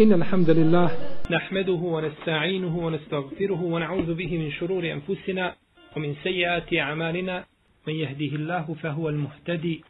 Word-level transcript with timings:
إن 0.00 0.12
الحمد 0.12 0.50
لله 0.50 0.90
نحمده 1.30 1.72
ونستعينه 1.72 2.78
ونستغفره 2.78 3.62
ونعوذ 3.62 4.14
به 4.14 4.38
من 4.38 4.50
شرور 4.50 4.92
أنفسنا 4.92 5.54
ومن 5.96 6.14
سيئات 6.22 6.74
أعمالنا. 6.74 7.44
من 7.88 7.94
يهده 7.94 8.36
الله 8.36 8.76
فهو 8.82 9.08
المهتدي 9.08 9.84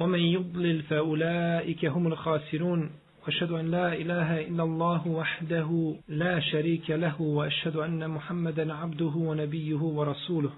ومن 0.00 0.18
يضلل 0.18 0.82
فأولئك 0.82 1.84
هم 1.84 2.06
الخاسرون. 2.06 2.90
وأشهد 3.24 3.52
أن 3.52 3.70
لا 3.70 3.92
إله 3.92 4.40
إلا 4.40 4.62
الله 4.62 5.08
وحده 5.08 5.94
لا 6.08 6.40
شريك 6.40 6.90
له 6.90 7.22
وأشهد 7.22 7.76
أن 7.76 8.10
محمدا 8.10 8.74
عبده 8.74 9.14
ونبيه 9.16 9.82
ورسوله. 9.98 10.50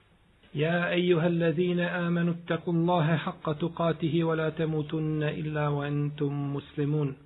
يا 0.55 0.91
أيها 0.91 1.27
الذين 1.27 1.81
آمنوا 1.81 2.35
اتقوا 2.35 2.75
الله 2.75 3.17
حق 3.17 3.53
تقاته 3.53 4.25
ولا 4.25 4.49
تموتن 4.51 5.23
إلا 5.23 5.69
وأنتم 5.69 6.55
مسلمون. 6.57 7.26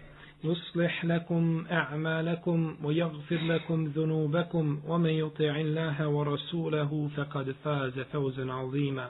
يصلح 0.43 1.05
لكم 1.05 1.65
أعمالكم 1.71 2.75
ويغفر 2.83 3.37
لكم 3.37 3.85
ذنوبكم 3.85 4.81
ومن 4.87 5.09
يطع 5.09 5.55
الله 5.55 6.07
ورسوله 6.07 7.09
فقد 7.15 7.55
فاز 7.63 7.99
فوزا 7.99 8.51
عظيما. 8.51 9.09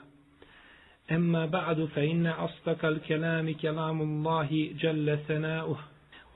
أما 1.10 1.46
بعد 1.46 1.84
فإن 1.84 2.26
أصدق 2.26 2.84
الكلام 2.84 3.54
كلام 3.54 4.02
الله 4.02 4.70
جل 4.80 5.18
ثناؤه 5.28 5.78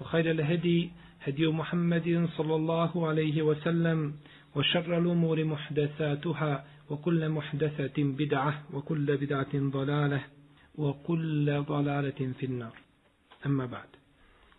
وخير 0.00 0.30
الهدي 0.30 0.90
هدي 1.22 1.46
محمد 1.46 2.28
صلى 2.36 2.54
الله 2.54 3.06
عليه 3.08 3.42
وسلم 3.42 4.14
وشر 4.54 4.98
الأمور 4.98 5.44
محدثاتها 5.44 6.64
وكل 6.90 7.28
محدثة 7.28 7.94
بدعة 7.98 8.62
وكل 8.72 9.16
بدعة 9.16 9.54
ضلالة 9.54 10.24
وكل 10.74 11.62
ضلالة 11.62 12.32
في 12.38 12.46
النار. 12.46 12.72
أما 13.46 13.66
بعد. 13.66 13.95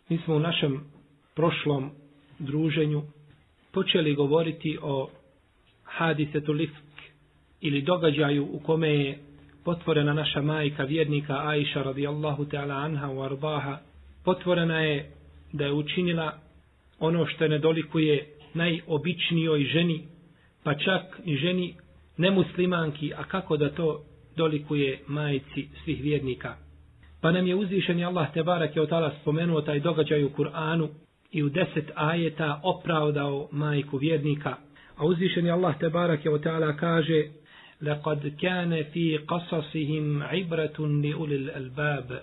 Mi 0.09 0.17
smo 0.17 0.36
u 0.36 0.39
našem 0.39 0.83
prošlom 1.36 1.89
druženju 2.39 3.02
počeli 3.72 4.16
govoriti 4.16 4.77
o 4.81 5.09
hadisetu 5.83 6.52
lifk 6.53 6.75
ili 7.61 7.81
događaju 7.81 8.47
u 8.52 8.59
kome 8.59 8.89
je 8.89 9.17
potvorena 9.66 10.14
naša 10.14 10.41
majka 10.41 10.83
vjernika 10.83 11.33
Aisha 11.44 11.81
radijallahu 11.81 12.45
ta'ala 12.45 12.86
anha 12.86 13.09
u 13.09 13.22
arbaha. 13.22 13.77
Potvorena 14.25 14.80
je 14.80 15.11
da 15.53 15.66
je 15.66 15.73
učinila 15.73 16.39
ono 16.99 17.25
što 17.25 17.47
ne 17.47 17.59
dolikuje 17.59 18.27
najobičnijoj 18.53 19.64
ženi, 19.64 20.08
pa 20.64 20.73
čak 20.73 21.19
i 21.25 21.36
ženi 21.36 21.75
nemuslimanki, 22.17 23.14
a 23.14 23.23
kako 23.23 23.58
da 23.58 23.69
to 23.69 24.03
dolikuje 24.36 24.99
majici 25.08 25.67
svih 25.83 26.02
vjernika. 26.02 26.67
Pa 27.20 27.31
nam 27.31 27.47
je 27.47 27.55
uzvišeni 27.55 28.05
Allah 28.05 28.33
te 28.33 28.42
barak 28.42 28.77
je 28.77 28.83
otala 28.83 29.12
spomenuo 29.20 29.61
taj 29.61 29.81
događaj 29.81 30.25
u 30.25 30.31
Kur'anu 30.31 30.89
i 31.33 31.42
u 31.42 31.48
deset 31.48 31.91
ajeta 31.95 32.61
opravdao 32.62 33.48
majku 33.53 33.97
vjernika. 33.97 34.55
A 34.97 35.05
uzvišeni 35.06 35.50
Allah 35.50 35.78
te 35.78 35.89
barak 35.89 36.25
je 36.25 36.34
otala 36.34 36.77
kaže 36.77 37.25
لَقَدْ 37.83 38.36
كَانَ 38.42 38.84
فِي 38.92 39.19
قَصَصِهِمْ 39.19 40.22
عِبْرَةٌ 40.22 40.78
لِعُلِ 40.78 41.33
الْأَلْبَابِ 41.33 42.19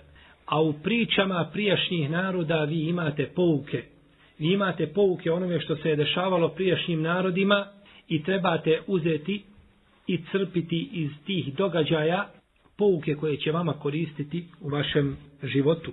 A 0.46 0.60
u 0.60 0.72
pričama 0.72 1.50
prijašnjih 1.52 2.10
naroda 2.10 2.64
vi 2.64 2.88
imate 2.88 3.30
pouke. 3.34 3.82
Vi 4.38 4.52
imate 4.52 4.86
pouke 4.86 5.32
onome 5.32 5.60
što 5.60 5.76
se 5.76 5.88
je 5.88 5.96
dešavalo 5.96 6.48
prijašnjim 6.48 7.02
narodima 7.02 7.66
i 8.08 8.22
trebate 8.22 8.80
uzeti 8.86 9.42
i 10.06 10.18
crpiti 10.32 10.88
iz 10.92 11.10
tih 11.26 11.54
događaja 11.54 12.28
pouke 12.77 13.15
koje 13.15 13.37
će 13.37 13.51
vama 13.51 13.73
koristiti 13.73 14.45
u 14.61 14.69
vašem 14.69 15.17
životu. 15.43 15.91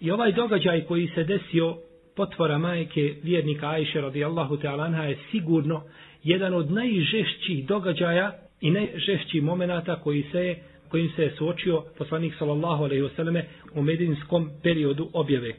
I 0.00 0.10
ovaj 0.10 0.32
događaj 0.32 0.84
koji 0.84 1.08
se 1.14 1.24
desio 1.24 1.76
potvora 2.16 2.58
majke 2.58 3.14
vjernika 3.22 3.68
Ajše 3.68 4.00
radijallahu 4.00 4.56
ta'alanha 4.56 5.02
je 5.02 5.18
sigurno 5.30 5.82
jedan 6.24 6.54
od 6.54 6.70
najžešćih 6.72 7.66
događaja 7.66 8.32
i 8.60 8.70
najžešćih 8.70 9.42
momenata 9.42 9.96
koji 9.96 10.22
se 10.32 10.38
je 10.38 10.62
kojim 10.88 11.10
se 11.16 11.22
je 11.22 11.34
suočio 11.38 11.84
poslanik 11.98 12.34
sallallahu 12.38 12.84
alejhi 12.84 13.02
ve 13.02 13.10
selleme 13.16 13.44
u 13.74 13.82
medinskom 13.82 14.50
periodu 14.62 15.10
objave. 15.12 15.54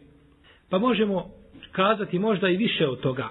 Pa 0.69 0.77
možemo 0.77 1.29
kazati 1.71 2.19
možda 2.19 2.49
i 2.49 2.57
više 2.57 2.87
od 2.87 2.99
toga, 2.99 3.29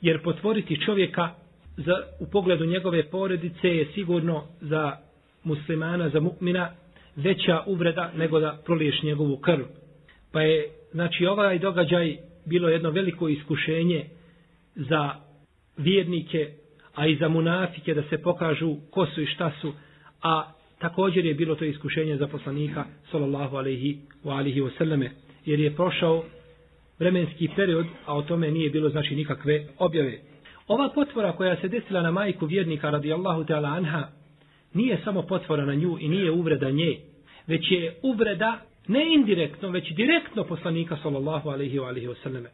jer 0.00 0.22
potvoriti 0.22 0.80
čovjeka 0.84 1.30
za, 1.76 1.92
u 2.20 2.30
pogledu 2.32 2.64
njegove 2.66 3.10
porodice 3.10 3.68
je 3.68 3.86
sigurno 3.94 4.44
za 4.60 4.96
muslimana, 5.44 6.08
za 6.08 6.20
mu'mina, 6.20 6.68
veća 7.16 7.62
uvreda 7.66 8.12
nego 8.16 8.40
da 8.40 8.58
proliješ 8.64 9.02
njegovu 9.02 9.36
krv. 9.36 9.64
Pa 10.32 10.42
je, 10.42 10.68
znači, 10.92 11.26
ovaj 11.26 11.58
događaj 11.58 12.16
bilo 12.46 12.68
jedno 12.68 12.90
veliko 12.90 13.28
iskušenje 13.28 14.04
za 14.74 15.10
vjernike, 15.76 16.50
a 16.94 17.06
i 17.06 17.16
za 17.16 17.28
munafike 17.28 17.94
da 17.94 18.02
se 18.02 18.22
pokažu 18.22 18.76
ko 18.90 19.06
su 19.06 19.22
i 19.22 19.26
šta 19.26 19.52
su, 19.60 19.72
a 20.22 20.52
također 20.78 21.26
je 21.26 21.34
bilo 21.34 21.54
to 21.54 21.64
iskušenje 21.64 22.16
za 22.16 22.26
poslanika, 22.26 22.84
sallallahu 23.10 23.56
alaihi 23.56 23.98
wa 24.24 24.38
alihi 24.38 24.60
wasallame, 24.60 25.08
jer 25.44 25.60
je 25.60 25.74
prošao 25.74 26.24
vremenski 26.98 27.48
period, 27.56 27.86
a 28.06 28.16
o 28.16 28.22
tome 28.22 28.50
nije 28.50 28.70
bilo 28.70 28.88
znači 28.88 29.16
nikakve 29.16 29.66
objave. 29.78 30.18
Ova 30.68 30.88
potvora 30.94 31.32
koja 31.32 31.56
se 31.56 31.68
desila 31.68 32.02
na 32.02 32.10
majku 32.10 32.46
vjernika 32.46 32.90
radijallahu 32.90 33.44
ta'ala 33.44 33.76
anha, 33.76 34.08
nije 34.74 35.00
samo 35.04 35.22
potvora 35.22 35.64
na 35.64 35.74
nju 35.74 35.98
i 36.00 36.08
nije 36.08 36.30
uvreda 36.30 36.70
nje, 36.70 37.00
već 37.46 37.70
je 37.70 37.94
uvreda 38.02 38.60
ne 38.88 39.14
indirektno, 39.14 39.68
već 39.68 39.92
direktno 39.92 40.44
poslanika 40.44 40.96
sallallahu 41.02 41.48
alaihi 41.48 41.78
wa 41.78 41.88
alaihi 41.88 42.08
wasallam. 42.08 42.46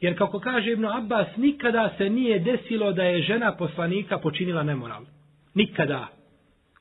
Jer 0.00 0.18
kako 0.18 0.40
kaže 0.40 0.72
Ibn 0.72 0.84
Abbas, 0.84 1.26
nikada 1.36 1.94
se 1.98 2.10
nije 2.10 2.38
desilo 2.38 2.92
da 2.92 3.02
je 3.02 3.22
žena 3.22 3.56
poslanika 3.56 4.18
počinila 4.18 4.62
nemoral. 4.62 5.02
Nikada. 5.54 6.08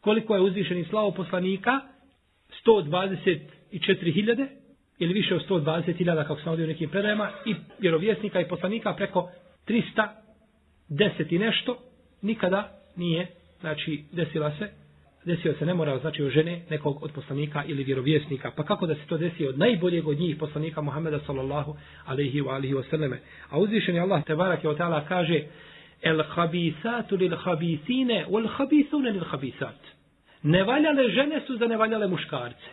Koliko 0.02 0.36
je 0.36 0.42
uzvišeni 0.42 0.86
slavo 0.86 1.12
poslanika? 1.12 1.80
124.000 2.66 4.48
ili 5.00 5.14
više 5.14 5.36
od 5.36 5.48
120.000 5.50 6.28
kako 6.28 6.42
sam 6.42 6.50
ovdje 6.50 6.66
u 6.66 6.68
nekim 6.68 6.90
predajama 6.90 7.30
i 7.46 7.56
vjerovjesnika 7.80 8.42
i 8.42 8.48
poslanika 8.48 8.94
preko 8.94 9.30
310 10.90 11.36
i 11.36 11.40
nešto 11.40 11.78
nikada 12.22 12.70
nije 12.96 13.28
znači 13.62 14.04
desila 14.12 14.52
se 14.60 14.70
desio 15.26 15.54
se 15.54 15.66
ne 15.66 15.74
mora 15.74 15.98
znači 15.98 16.24
o 16.24 16.30
žene 16.30 16.62
nekog 16.70 17.04
od 17.04 17.12
poslanika 17.12 17.64
ili 17.68 17.84
vjerovjesnika. 17.84 18.52
Pa 18.56 18.64
kako 18.64 18.86
da 18.86 18.96
se 18.96 19.02
to 19.08 19.18
desi 19.18 19.48
od 19.48 19.60
najboljeg 19.60 20.08
od 20.08 20.20
njih 20.20 20.36
poslanika 20.38 20.82
Muhameda 20.82 21.20
sallallahu 21.26 21.78
alejhi 22.06 22.42
ve 22.42 22.50
alihi 22.50 22.74
wa 22.74 22.90
sallame. 22.90 23.20
a 23.50 23.60
uzvišeni 23.60 24.00
Allah 24.00 24.24
te 24.24 24.36
barak 24.36 24.64
ve 24.64 24.76
taala 24.76 25.06
kaže 25.08 25.44
el 26.02 26.24
khabisatu 26.36 27.16
lil 27.16 27.38
khabisine 27.44 28.26
wal 28.30 28.48
habisune 28.58 29.12
lil 29.12 29.24
khabisat. 29.24 29.80
Nevaljale 30.44 31.10
žene 31.10 31.42
su 31.48 31.58
za 31.58 31.68
nevaljale 31.68 32.08
muškarce. 32.08 32.68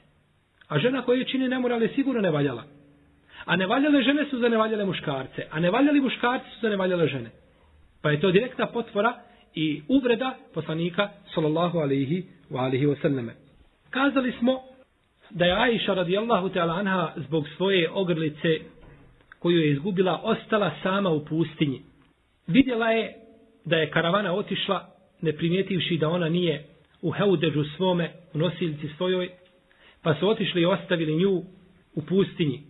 A 0.68 0.78
žena 0.78 1.02
koja 1.02 1.24
čini 1.24 1.48
nemorale 1.48 1.88
sigurno 1.88 2.20
nevaljala. 2.20 2.64
a 3.44 3.56
nevaljale 3.56 4.02
žene 4.02 4.26
su 4.30 4.38
za 4.38 4.48
nevaljale 4.48 4.84
muškarce. 4.84 5.46
A 5.50 5.60
nevaljali 5.60 6.00
muškarci 6.00 6.50
su 6.54 6.60
za 6.60 6.68
nevaljale 6.68 7.08
žene. 7.08 7.30
Pa 8.02 8.10
je 8.10 8.20
to 8.20 8.30
direktna 8.30 8.66
potvora 8.66 9.14
i 9.58 9.82
uvreda 9.88 10.34
poslanika 10.54 11.10
sallallahu 11.34 11.78
alaihi 11.78 12.24
wa 12.50 12.60
alihi 12.64 12.86
wa 12.86 12.96
sallame. 13.02 13.32
Kazali 13.90 14.32
smo 14.38 14.60
da 15.30 15.44
je 15.44 15.52
Aisha 15.52 15.94
radijallahu 15.94 16.48
ta'ala 16.48 16.74
anha 16.74 17.12
zbog 17.16 17.44
svoje 17.56 17.90
ogrlice 17.90 18.48
koju 19.38 19.58
je 19.58 19.72
izgubila 19.72 20.20
ostala 20.24 20.70
sama 20.82 21.10
u 21.10 21.24
pustinji. 21.24 21.82
Vidjela 22.46 22.90
je 22.90 23.14
da 23.64 23.76
je 23.76 23.90
karavana 23.90 24.34
otišla 24.34 24.88
ne 25.22 25.32
primijetivši 25.32 25.96
da 25.96 26.08
ona 26.08 26.28
nije 26.28 26.64
u 27.02 27.10
heudežu 27.10 27.64
svome, 27.76 28.10
u 28.34 28.38
nosilci 28.38 28.88
svojoj, 28.96 29.30
pa 30.02 30.14
su 30.14 30.28
otišli 30.28 30.62
i 30.62 30.66
ostavili 30.66 31.16
nju 31.16 31.42
u 31.94 32.02
pustinji. 32.08 32.60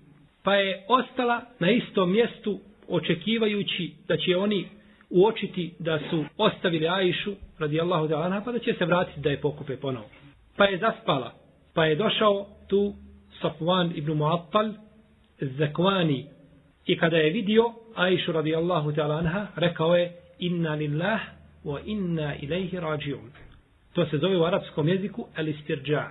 Pa 0.42 0.54
je 0.54 0.84
ostala 0.88 1.40
na 1.58 1.70
istom 1.70 2.12
mjestu 2.12 2.60
očekivajući 2.88 3.92
da 4.08 4.16
će 4.16 4.36
oni 4.36 4.77
uočiti 5.10 5.74
da 5.78 5.98
su 6.10 6.24
ostavili 6.36 6.88
Ajšu 6.88 7.32
radijallahu 7.58 8.08
da 8.08 8.22
anha 8.22 8.42
pa 8.44 8.52
da 8.52 8.58
će 8.58 8.74
se 8.78 8.84
vratiti 8.84 9.20
da 9.20 9.30
je 9.30 9.40
pokupe 9.40 9.76
ponovo. 9.76 10.06
Pa 10.56 10.64
je 10.64 10.78
zaspala. 10.78 11.32
Pa 11.74 11.84
je 11.84 11.96
došao 11.96 12.46
tu 12.68 12.94
Safwan 13.42 13.92
ibn 13.94 14.12
Mu'attal 14.12 14.72
Zakvani 15.40 16.26
i 16.86 16.98
kada 16.98 17.16
je 17.16 17.30
vidio 17.30 17.64
Ajšu 17.94 18.32
radijallahu 18.32 18.92
ta'ala 18.92 19.18
anha 19.18 19.46
rekao 19.56 19.96
je 19.96 20.12
inna 20.38 20.74
lillah 20.74 21.20
wa 21.64 21.80
inna 21.84 22.34
ilaihi 22.36 22.80
rađiun. 22.80 23.30
To 23.92 24.06
se 24.06 24.18
zove 24.18 24.38
u 24.38 24.44
arapskom 24.44 24.88
jeziku 24.88 25.26
al-istirđa. 25.36 26.08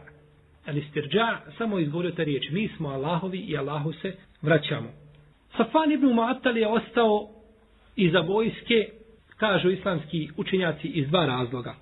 Al-istirđa 0.65 1.37
samo 1.57 1.79
izgovorio 1.79 2.11
ta 2.11 2.23
riječ. 2.23 2.49
Mi 2.51 2.69
smo 2.77 2.89
Allahovi 2.89 3.39
i 3.39 3.57
Allahu 3.57 3.93
se 3.93 4.15
vraćamo. 4.41 4.89
Safan 5.57 5.91
ibn 5.91 6.05
Mu'attal 6.05 6.57
je 6.57 6.67
ostao 6.67 7.29
i 7.97 8.09
za 8.09 8.19
vojske, 8.19 8.87
kažu 9.37 9.69
islamski 9.69 10.29
učenjaci, 10.37 10.87
iz 10.87 11.07
dva 11.07 11.25
razloga. 11.25 11.75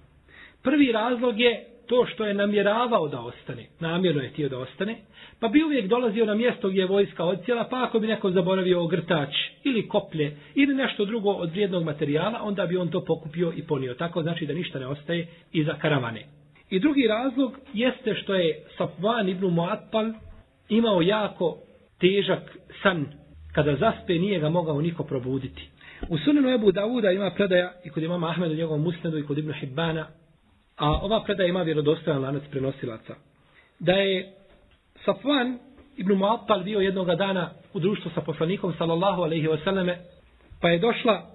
Prvi 0.63 0.91
razlog 0.91 1.39
je 1.39 1.65
to 1.87 2.05
što 2.05 2.25
je 2.25 2.33
namjeravao 2.33 3.07
da 3.07 3.19
ostane, 3.21 3.65
namjerno 3.79 4.21
je 4.21 4.29
htio 4.29 4.49
da 4.49 4.57
ostane, 4.59 4.95
pa 5.39 5.47
bi 5.47 5.63
uvijek 5.63 5.87
dolazio 5.87 6.25
na 6.25 6.35
mjesto 6.35 6.69
gdje 6.69 6.79
je 6.81 6.87
vojska 6.87 7.23
odcijela, 7.25 7.67
pa 7.69 7.83
ako 7.83 7.99
bi 7.99 8.07
neko 8.07 8.31
zaboravio 8.31 8.83
ogrtač 8.83 9.29
ili 9.63 9.87
koplje 9.87 10.37
ili 10.55 10.73
nešto 10.75 11.05
drugo 11.05 11.29
od 11.29 11.49
vrijednog 11.51 11.83
materijala, 11.83 12.39
onda 12.43 12.65
bi 12.65 12.77
on 12.77 12.87
to 12.87 13.05
pokupio 13.05 13.53
i 13.55 13.63
ponio. 13.63 13.93
Tako 13.93 14.21
znači 14.21 14.45
da 14.45 14.53
ništa 14.53 14.79
ne 14.79 14.87
ostaje 14.87 15.27
iza 15.53 15.73
karavane. 15.73 16.25
I 16.69 16.79
drugi 16.79 17.07
razlog 17.07 17.59
jeste 17.73 18.13
što 18.15 18.35
je 18.35 18.63
Safvan 18.77 19.29
ibn 19.29 19.45
Muatpal 19.45 20.11
imao 20.69 21.01
jako 21.01 21.57
težak 21.99 22.57
san. 22.83 23.05
Kada 23.53 23.75
zaspe 23.75 24.13
nije 24.13 24.39
ga 24.39 24.49
mogao 24.49 24.81
niko 24.81 25.03
probuditi. 25.03 25.69
U 26.09 26.17
sunanu 26.17 26.49
Ebu 26.49 26.71
Davuda 26.71 27.11
ima 27.11 27.31
predaja 27.31 27.73
i 27.83 27.89
kod 27.89 28.03
imama 28.03 28.29
Ahmeda 28.29 28.55
njegovom 28.55 28.81
musnedu 28.81 29.17
i 29.17 29.25
kod 29.25 29.37
Ibn 29.37 29.53
Hibbana 29.53 30.07
A 30.77 30.91
ova 31.01 31.23
predaja 31.23 31.49
ima 31.49 31.61
vjerodostojan 31.61 32.21
lanac 32.21 32.43
prenosilaca. 32.51 33.15
Da 33.79 33.91
je 33.91 34.33
Safvan 35.05 35.59
ibn 35.97 36.13
Muattal 36.13 36.63
bio 36.63 36.79
jednoga 36.79 37.15
dana 37.15 37.49
u 37.73 37.79
društvu 37.79 38.11
sa 38.15 38.21
poslanikom 38.21 38.73
sallallahu 38.77 39.21
alaihi 39.21 39.47
wasallame, 39.47 39.95
pa 40.61 40.69
je 40.69 40.79
došla 40.79 41.31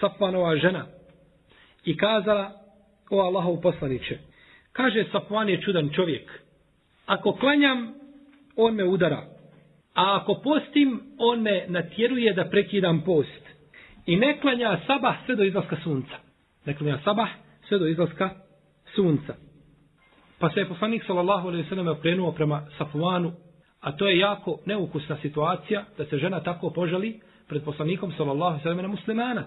Safvanova 0.00 0.56
žena 0.56 0.86
i 1.84 1.96
kazala 1.96 2.52
o 3.10 3.20
Allahov 3.20 3.60
poslaniće. 3.60 4.18
Kaže 4.72 5.04
Safvan 5.12 5.48
je 5.48 5.62
čudan 5.62 5.90
čovjek. 5.94 6.42
Ako 7.06 7.32
klanjam, 7.32 7.94
on 8.56 8.74
me 8.74 8.84
udara. 8.84 9.22
A 9.94 10.20
ako 10.20 10.34
postim, 10.44 11.00
on 11.18 11.42
me 11.42 11.64
natjeruje 11.68 12.32
da 12.32 12.44
prekidam 12.44 13.02
post. 13.04 13.45
I 14.06 14.16
ne 14.16 14.40
klanja 14.40 14.80
sabah 14.86 15.16
sve 15.26 15.36
do 15.36 15.44
izlaska 15.44 15.76
sunca. 15.82 16.16
Ne 16.66 16.74
klanja 16.74 16.98
sabah 17.04 17.28
sve 17.68 17.78
do 17.78 17.86
izlaska 17.86 18.30
sunca. 18.94 19.34
Pa 20.38 20.50
se 20.50 20.60
je 20.60 20.68
poslanik 20.68 21.04
sallallahu 21.06 21.48
alejhi 21.48 21.62
ve 21.62 21.68
sellem 21.68 21.88
okrenuo 21.88 22.32
prema 22.32 22.66
Safvanu, 22.78 23.32
a 23.80 23.92
to 23.92 24.08
je 24.08 24.18
jako 24.18 24.58
neukusna 24.66 25.16
situacija 25.22 25.84
da 25.98 26.04
se 26.04 26.18
žena 26.18 26.40
tako 26.40 26.70
požali 26.70 27.20
pred 27.48 27.64
poslanikom 27.64 28.12
sallallahu 28.12 28.50
alejhi 28.50 28.68
ve 28.68 28.74
sellem 28.74 28.90
muslimana. 28.90 29.44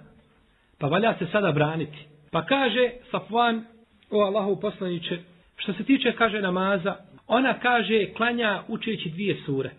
Pa 0.80 0.88
valja 0.88 1.16
se 1.20 1.28
sada 1.32 1.52
braniti. 1.52 1.98
Pa 2.32 2.46
kaže 2.46 2.92
Safvan 3.12 3.66
o 4.12 4.22
Allahu 4.22 4.60
poslanice, 4.60 5.18
što 5.58 5.74
se 5.74 5.84
tiče 5.84 6.12
kaže 6.12 6.42
namaza, 6.42 6.96
ona 7.28 7.60
kaže 7.60 8.06
klanja 8.18 8.64
učeći 8.68 9.10
dvije 9.10 9.38
sure. 9.46 9.70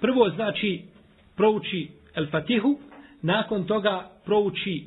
Prvo 0.00 0.30
znači 0.30 0.82
prouči 1.36 1.88
El 2.14 2.26
Fatihu, 2.30 2.78
nakon 3.22 3.64
toga 3.64 4.10
prouči 4.24 4.86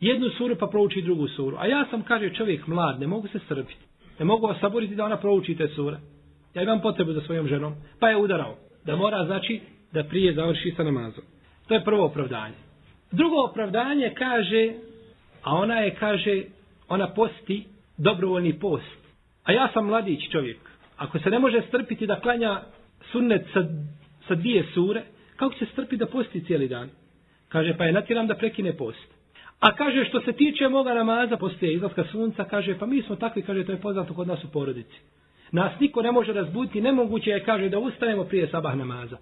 jednu 0.00 0.30
suru 0.30 0.56
pa 0.56 0.66
prouči 0.66 1.02
drugu 1.02 1.28
suru. 1.28 1.56
A 1.60 1.66
ja 1.66 1.86
sam, 1.90 2.02
kaže 2.02 2.34
čovjek 2.34 2.66
mlad, 2.66 3.00
ne 3.00 3.06
mogu 3.06 3.28
se 3.28 3.38
strpiti. 3.38 3.88
Ne 4.18 4.24
mogu 4.24 4.46
vas 4.46 4.60
saboriti 4.60 4.94
da 4.94 5.04
ona 5.04 5.16
prouči 5.16 5.54
te 5.54 5.68
sure. 5.68 5.96
Ja 6.54 6.62
imam 6.62 6.80
potrebu 6.80 7.12
za 7.12 7.20
svojom 7.20 7.48
ženom. 7.48 7.74
Pa 8.00 8.08
je 8.08 8.16
udarao. 8.16 8.56
Da 8.84 8.96
mora, 8.96 9.24
znači, 9.24 9.60
da 9.92 10.04
prije 10.04 10.34
završi 10.34 10.74
sa 10.76 10.82
namazom. 10.84 11.24
To 11.68 11.74
je 11.74 11.84
prvo 11.84 12.04
opravdanje. 12.04 12.54
Drugo 13.12 13.36
opravdanje 13.50 14.14
kaže, 14.18 14.72
a 15.42 15.54
ona 15.54 15.74
je, 15.74 15.94
kaže, 15.94 16.42
ona 16.88 17.06
posti 17.14 17.64
dobrovoljni 17.98 18.58
post. 18.58 18.98
A 19.44 19.52
ja 19.52 19.68
sam 19.74 19.86
mladić 19.86 20.30
čovjek. 20.32 20.58
Ako 20.96 21.18
se 21.18 21.30
ne 21.30 21.38
može 21.38 21.62
strpiti 21.68 22.06
da 22.06 22.20
klanja 22.20 22.60
sunnet 23.12 23.46
sa, 23.52 23.64
sa 24.28 24.34
dvije 24.34 24.64
sure, 24.74 25.02
kako 25.36 25.54
će 25.54 25.58
se 25.58 25.72
strpiti 25.72 25.96
da 25.96 26.06
posti 26.06 26.44
cijeli 26.44 26.68
dan? 26.68 26.90
Kaže, 27.48 27.74
pa 27.78 27.84
je 27.84 27.92
natjeram 27.92 28.26
da 28.26 28.34
prekine 28.34 28.76
post. 28.76 29.18
A 29.60 29.76
kaže 29.76 30.04
što 30.04 30.20
se 30.20 30.32
tiče 30.32 30.68
moga 30.68 30.94
namaza 30.94 31.36
poslije 31.36 31.74
izlaska 31.74 32.04
sunca, 32.04 32.44
kaže 32.44 32.78
pa 32.78 32.86
mi 32.86 33.02
smo 33.02 33.16
takvi, 33.16 33.42
kaže 33.42 33.64
to 33.64 33.72
je 33.72 33.80
poznato 33.80 34.14
kod 34.14 34.28
nas 34.28 34.44
u 34.44 34.52
porodici. 34.52 34.98
Nas 35.52 35.72
niko 35.80 36.02
ne 36.02 36.12
može 36.12 36.32
razbuditi, 36.32 36.80
nemoguće 36.80 37.30
je, 37.30 37.44
kaže, 37.44 37.68
da 37.68 37.78
ustajemo 37.78 38.24
prije 38.24 38.48
sabah 38.48 38.76
namaza. 38.76 39.16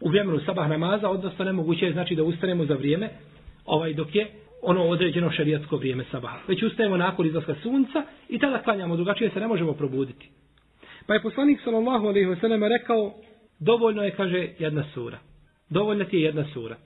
U 0.00 0.08
vremenu 0.08 0.40
sabah 0.40 0.68
namaza, 0.68 1.10
odnosno 1.10 1.44
nemoguće 1.44 1.86
je, 1.86 1.92
znači 1.92 2.14
da 2.14 2.22
ustanemo 2.22 2.64
za 2.64 2.74
vrijeme, 2.74 3.10
ovaj 3.66 3.94
dok 3.94 4.14
je 4.14 4.26
ono 4.62 4.82
određeno 4.82 5.30
šarijatsko 5.30 5.76
vrijeme 5.76 6.04
sabaha. 6.10 6.38
Već 6.48 6.62
ustajemo 6.62 6.96
nakon 6.96 7.26
izlaska 7.26 7.54
sunca 7.62 8.02
i 8.28 8.38
tada 8.38 8.62
klanjamo, 8.62 8.96
drugačije 8.96 9.30
se 9.30 9.40
ne 9.40 9.46
možemo 9.46 9.72
probuditi. 9.72 10.30
Pa 11.06 11.14
je 11.14 11.22
poslanik 11.22 11.60
sallallahu 11.64 12.06
alejhi 12.06 12.28
ve 12.28 12.36
sellem 12.36 12.64
rekao, 12.64 13.14
dovoljno 13.60 14.02
je, 14.02 14.10
kaže, 14.10 14.48
jedna 14.58 14.84
sura. 14.94 15.18
Dovoljna 15.70 16.04
ti 16.04 16.16
je 16.16 16.22
jedna 16.22 16.44
sura. 16.52 16.76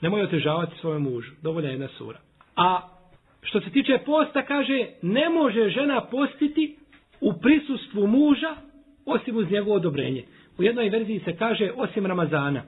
Nemoj 0.00 0.22
otežavati 0.22 0.78
svojem 0.80 1.02
mužu. 1.02 1.32
Dovoljna 1.42 1.68
je 1.68 1.74
jedna 1.74 1.88
sura. 1.88 2.18
A 2.56 2.80
što 3.42 3.60
se 3.60 3.70
tiče 3.70 3.98
posta, 4.06 4.42
kaže, 4.42 4.86
ne 5.02 5.28
može 5.28 5.68
žena 5.68 6.00
postiti 6.00 6.76
u 7.20 7.32
prisustvu 7.32 8.06
muža 8.06 8.56
osim 9.06 9.36
uz 9.36 9.50
njegovo 9.50 9.76
odobrenje. 9.76 10.24
U 10.58 10.62
jednoj 10.62 10.88
verziji 10.88 11.20
se 11.24 11.36
kaže 11.36 11.70
osim 11.76 12.06
Ramazana. 12.06 12.62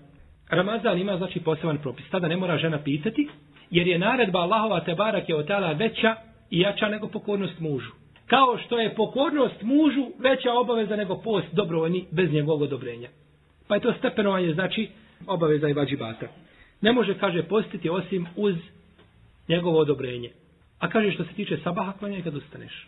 Ramazan 0.50 0.98
ima 0.98 1.16
znači 1.16 1.40
poseban 1.40 1.78
propis. 1.78 2.10
Tada 2.10 2.28
ne 2.28 2.36
mora 2.36 2.58
žena 2.58 2.78
pitati, 2.84 3.28
jer 3.70 3.86
je 3.86 3.98
naredba 3.98 4.38
Allahova 4.38 4.80
te 4.80 4.94
barak 4.94 5.28
je 5.28 5.36
otala 5.36 5.72
veća 5.72 6.14
i 6.50 6.60
jača 6.60 6.88
nego 6.88 7.08
pokornost 7.08 7.60
mužu. 7.60 7.90
Kao 8.26 8.58
što 8.58 8.78
je 8.78 8.94
pokornost 8.94 9.62
mužu 9.62 10.06
veća 10.18 10.52
obaveza 10.52 10.96
nego 10.96 11.16
post 11.16 11.46
dobrovoljni 11.52 12.06
bez 12.10 12.32
njegovog 12.32 12.62
odobrenja. 12.62 13.08
Pa 13.68 13.74
je 13.74 13.80
to 13.80 13.92
stepenovanje 13.98 14.54
znači 14.54 14.88
obaveza 15.26 15.68
i 15.68 15.72
vađibata. 15.72 16.26
Ne 16.80 16.92
može, 16.92 17.18
kaže, 17.18 17.42
postiti 17.42 17.90
osim 17.90 18.26
uz 18.36 18.54
njegovo 19.48 19.78
odobrenje. 19.78 20.30
A 20.78 20.88
kaže 20.88 21.12
što 21.12 21.24
se 21.24 21.32
tiče 21.32 21.56
sabaha, 21.64 21.92
klanjaj 21.98 22.22
kad 22.22 22.36
ustaneš. 22.36 22.86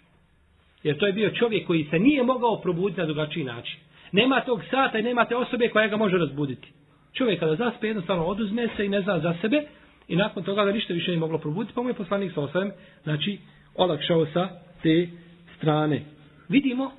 Jer 0.82 0.98
to 0.98 1.06
je 1.06 1.12
bio 1.12 1.30
čovjek 1.30 1.66
koji 1.66 1.84
se 1.90 1.98
nije 1.98 2.22
mogao 2.22 2.60
probuditi 2.60 3.00
na 3.00 3.06
drugačiji 3.06 3.44
način. 3.44 3.80
Nema 4.12 4.40
tog 4.40 4.62
sata 4.70 4.98
i 4.98 5.02
nema 5.02 5.24
te 5.24 5.36
osobe 5.36 5.68
koja 5.68 5.88
ga 5.88 5.96
može 5.96 6.18
razbuditi. 6.18 6.68
Čovjek 7.12 7.40
kada 7.40 7.56
zaspe 7.56 7.86
jednostavno 7.86 8.24
oduzme 8.24 8.68
se 8.76 8.86
i 8.86 8.88
ne 8.88 9.00
zna 9.00 9.20
za 9.20 9.34
sebe 9.40 9.62
i 10.08 10.16
nakon 10.16 10.42
toga 10.42 10.64
ga 10.64 10.72
ništa 10.72 10.94
više 10.94 11.10
nije 11.10 11.20
moglo 11.20 11.38
probuditi, 11.38 11.74
pa 11.74 11.82
mu 11.82 11.88
je 11.88 11.94
poslanik 11.94 12.32
sa 12.34 12.40
osvijem, 12.40 12.70
znači, 13.02 13.38
olakšao 13.74 14.26
sa 14.26 14.48
te 14.82 15.08
strane. 15.56 16.02
Vidimo, 16.48 16.92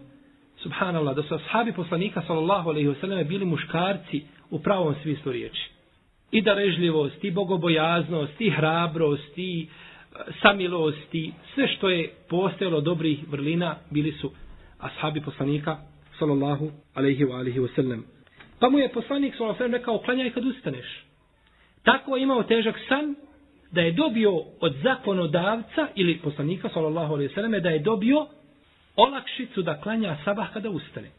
subhanallah, 0.57 1.15
da 1.15 1.23
su 1.23 1.35
ashabi 1.35 1.73
poslanika 1.73 2.23
sallallahu 2.27 2.69
alaihi 2.69 2.89
wasallam 2.89 3.27
bili 3.27 3.45
muškarci 3.45 4.21
u 4.49 4.59
pravom 4.59 4.95
smislu 5.03 5.31
riječi 5.31 5.73
i 6.33 6.41
darežljivost, 6.41 7.23
i 7.23 7.31
bogobojaznost, 7.31 8.41
i 8.41 8.49
hrabrost, 8.49 9.37
i 9.37 9.67
e, 9.67 10.31
samilost, 10.41 11.15
i 11.15 11.31
sve 11.53 11.67
što 11.67 11.89
je 11.89 12.09
postojalo 12.29 12.81
dobrih 12.81 13.19
vrlina, 13.29 13.75
bili 13.89 14.11
su 14.11 14.31
ashabi 14.79 15.21
poslanika, 15.21 15.77
sallallahu 16.19 16.71
alaihi 16.93 17.25
wa 17.25 17.37
alihi 17.37 17.59
wasallam. 17.59 18.01
Pa 18.59 18.69
mu 18.69 18.79
je 18.79 18.89
poslanik, 18.89 19.35
sallallahu 19.35 19.63
alaihi 19.63 19.77
rekao, 19.77 19.97
klanjaj 19.97 20.29
kad 20.29 20.45
ustaneš. 20.45 21.03
Tako 21.83 22.17
je 22.17 22.23
imao 22.23 22.43
težak 22.43 22.75
san, 22.87 23.15
da 23.71 23.81
je 23.81 23.91
dobio 23.91 24.31
od 24.59 24.75
zakonodavca, 24.83 25.87
ili 25.95 26.17
poslanika, 26.17 26.69
sallallahu 26.69 27.13
alaihi 27.13 27.33
wasallam, 27.33 27.59
da 27.59 27.69
je 27.69 27.79
dobio 27.79 28.27
olakšicu 28.95 29.61
da 29.61 29.81
klanja 29.81 30.17
sabah 30.25 30.53
kada 30.53 30.69
ustane. 30.69 31.09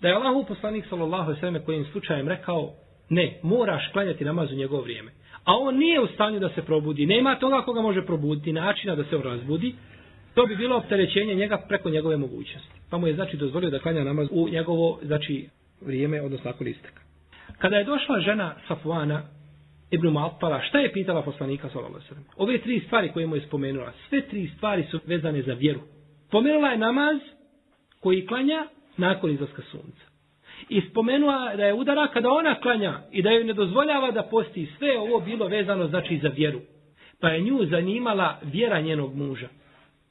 Da 0.00 0.08
je 0.08 0.14
Allahu 0.14 0.44
poslanik, 0.48 0.86
sallallahu 0.88 1.22
alaihi 1.22 1.40
wasallam, 1.40 1.64
kojim 1.64 1.84
slučajem 1.84 2.28
rekao, 2.28 2.72
Ne, 3.12 3.38
moraš 3.42 3.88
klanjati 3.92 4.24
namaz 4.24 4.52
u 4.52 4.56
njegovo 4.56 4.82
vrijeme. 4.82 5.10
A 5.44 5.56
on 5.58 5.76
nije 5.78 6.00
u 6.00 6.06
stanju 6.06 6.38
da 6.38 6.48
se 6.48 6.62
probudi. 6.62 7.06
Nema 7.06 7.38
toga 7.38 7.62
koga 7.62 7.80
može 7.80 8.06
probuditi, 8.06 8.52
načina 8.52 8.96
da 8.96 9.04
se 9.04 9.16
on 9.16 9.22
razbudi. 9.22 9.74
To 10.34 10.46
bi 10.46 10.56
bilo 10.56 10.76
opterećenje 10.76 11.34
njega 11.34 11.64
preko 11.68 11.90
njegove 11.90 12.16
mogućnosti. 12.16 12.70
Pa 12.90 12.98
mu 12.98 13.06
je 13.06 13.14
znači 13.14 13.36
dozvolio 13.36 13.70
da 13.70 13.78
klanja 13.78 14.04
namaz 14.04 14.28
u 14.30 14.48
njegovo 14.48 14.98
znači, 15.02 15.48
vrijeme, 15.80 16.22
odnosno 16.22 16.50
nakon 16.50 16.66
isteka. 16.66 17.02
Kada 17.58 17.76
je 17.76 17.84
došla 17.84 18.20
žena 18.20 18.54
Safuana 18.68 19.22
Ibn 19.90 20.08
Malpala, 20.08 20.60
šta 20.60 20.78
je 20.78 20.92
pitala 20.92 21.22
poslanika 21.22 21.68
sallallahu 21.68 22.04
Ove 22.36 22.58
tri 22.58 22.80
stvari 22.86 23.12
koje 23.12 23.26
mu 23.26 23.36
je 23.36 23.46
spomenula, 23.46 23.92
sve 24.08 24.20
tri 24.20 24.50
stvari 24.56 24.84
su 24.90 25.00
vezane 25.06 25.42
za 25.42 25.52
vjeru. 25.52 25.80
Pomenula 26.30 26.68
je 26.68 26.78
namaz 26.78 27.16
koji 28.00 28.26
klanja 28.26 28.66
nakon 28.96 29.30
izlaska 29.30 29.62
sunca 29.70 30.11
i 30.72 30.80
spomenula 30.90 31.56
da 31.56 31.64
je 31.64 31.74
udara 31.74 32.06
kada 32.06 32.30
ona 32.30 32.54
klanja 32.54 32.94
i 33.10 33.22
da 33.22 33.30
joj 33.30 33.44
ne 33.44 33.52
dozvoljava 33.52 34.10
da 34.10 34.22
posti 34.22 34.68
sve 34.78 34.98
ovo 34.98 35.20
bilo 35.20 35.48
vezano 35.48 35.86
znači 35.86 36.18
za 36.22 36.28
vjeru. 36.28 36.60
Pa 37.20 37.28
je 37.28 37.40
nju 37.40 37.66
zanimala 37.70 38.38
vjera 38.42 38.80
njenog 38.80 39.14
muža. 39.14 39.48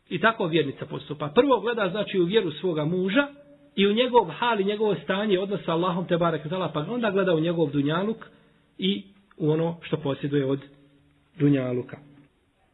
I 0.10 0.20
tako 0.20 0.46
vjernica 0.46 0.86
postupa. 0.86 1.27
Prvo 1.36 1.60
gleda 1.60 1.89
znači 1.89 2.20
u 2.20 2.25
vjeru 2.25 2.51
svoga 2.51 2.86
muža 2.86 3.27
i 3.75 3.88
u 3.88 3.94
njegov 3.94 4.25
hal 4.25 4.60
i 4.60 4.63
njegovo 4.63 4.96
stanje 4.96 5.39
odnos 5.39 5.62
sa 5.65 5.72
Allahom 5.72 6.08
te 6.08 6.18
barek 6.18 6.48
zala, 6.48 6.72
pa 6.74 6.86
onda 6.89 7.12
gleda 7.12 7.36
u 7.36 7.39
njegov 7.39 7.72
dunjaluk 7.72 8.18
i 8.77 9.03
u 9.38 9.51
ono 9.51 9.77
što 9.82 9.98
posjeduje 9.98 10.46
od 10.46 10.60
dunjaluka. 11.39 11.98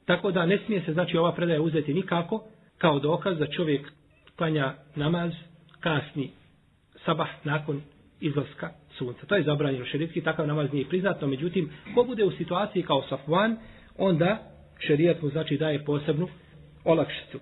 Tako 0.06 0.32
da 0.32 0.46
ne 0.46 0.60
smije 0.66 0.82
se, 0.82 0.94
znači, 0.94 1.18
ova 1.18 1.32
predaja 1.32 1.62
uzeti 1.62 1.94
nikako 1.94 2.44
kao 2.78 3.00
dokaz 3.00 3.38
da 3.38 3.48
čovjek 3.48 3.92
klanja 4.38 4.74
namaz 4.96 5.32
kasni 5.80 6.32
sabah 7.07 7.29
nakon 7.45 7.83
izlaska 8.21 8.71
sunca. 8.99 9.27
To 9.27 9.35
je 9.35 9.43
zabranjeno 9.43 9.85
šerijatski, 9.85 10.21
takav 10.21 10.47
namaz 10.47 10.73
nije 10.73 10.89
priznatno, 10.89 11.29
međutim, 11.29 11.71
ko 11.95 12.05
bude 12.05 12.25
u 12.25 12.31
situaciji 12.31 12.83
kao 12.83 13.03
Safvan, 13.09 13.57
onda 13.99 14.39
šerijat 14.79 15.23
mu 15.23 15.29
znači 15.29 15.57
daje 15.57 15.85
posebnu 15.85 16.29
olakšicu. 16.85 17.39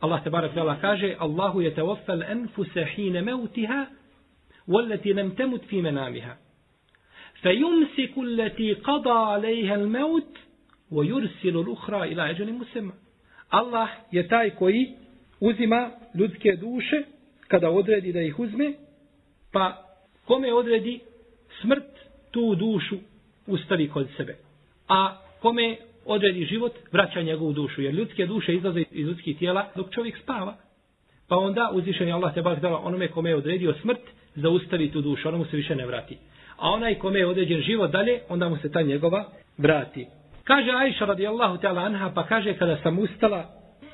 Allah 0.00 0.24
te 0.24 0.30
barak 0.30 0.54
dala 0.54 0.80
kaže 0.80 1.14
Allahu 1.18 1.60
je 1.60 1.74
teofel 1.74 2.22
enfuse 2.22 2.84
hine 2.94 3.22
meutiha 3.22 3.86
wallati 4.66 5.14
lam 5.14 5.36
temut 5.36 5.62
fi 5.68 5.82
menamiha 5.82 6.36
فيمسك 7.42 8.18
التي 8.18 8.72
قضى 8.72 9.10
عليها 9.10 9.74
الموت 9.74 10.38
ويرسل 10.90 11.56
الأخرى 11.56 12.02
إلى 12.12 12.30
أجل 12.30 12.52
مسمى 12.52 12.92
Allah 13.50 13.88
je 14.10 14.28
taj 14.28 14.50
koji 14.50 14.94
uzima 15.40 15.90
ljudske 16.14 16.56
duše 16.56 17.02
kada 17.47 17.69
odredi 17.69 18.13
da 18.13 18.21
ih 18.21 18.39
uzme, 18.39 18.73
pa 19.51 19.83
kome 20.25 20.53
odredi 20.53 20.99
smrt, 21.61 21.83
tu 22.31 22.55
dušu 22.55 22.97
ustavi 23.47 23.89
kod 23.89 24.07
sebe. 24.17 24.35
A 24.87 25.17
kome 25.39 25.77
odredi 26.05 26.45
život, 26.45 26.73
vraća 26.91 27.21
njegovu 27.21 27.53
dušu. 27.53 27.81
Jer 27.81 27.93
ljudske 27.93 28.25
duše 28.25 28.55
izlaze 28.55 28.83
iz 28.91 29.07
ljudskih 29.07 29.37
tijela 29.37 29.69
dok 29.75 29.91
čovjek 29.91 30.17
spava. 30.17 30.55
Pa 31.27 31.35
onda 31.35 31.69
uzvišen 31.73 32.07
je 32.07 32.13
Allah 32.13 32.33
te 32.33 32.41
bak 32.41 32.59
dala 32.59 32.79
onome 32.79 33.07
kome 33.07 33.29
je 33.29 33.35
odredio 33.35 33.73
smrt, 33.81 34.01
zaustavi 34.35 34.91
tu 34.91 35.01
dušu, 35.01 35.27
ono 35.27 35.37
mu 35.37 35.45
se 35.45 35.57
više 35.57 35.75
ne 35.75 35.85
vrati. 35.85 36.17
A 36.57 36.69
onaj 36.69 36.95
kome 36.95 37.19
je 37.19 37.27
određen 37.27 37.61
život 37.61 37.91
dalje, 37.91 38.19
onda 38.29 38.49
mu 38.49 38.57
se 38.57 38.71
ta 38.71 38.81
njegova 38.81 39.25
vrati. 39.57 40.07
Kaže 40.43 40.71
Aisha 40.71 41.05
radijallahu 41.05 41.57
ta'ala 41.57 41.85
anha, 41.85 42.11
pa 42.15 42.23
kaže 42.23 42.53
kada 42.53 42.77
sam 42.83 42.99
ustala, 42.99 43.45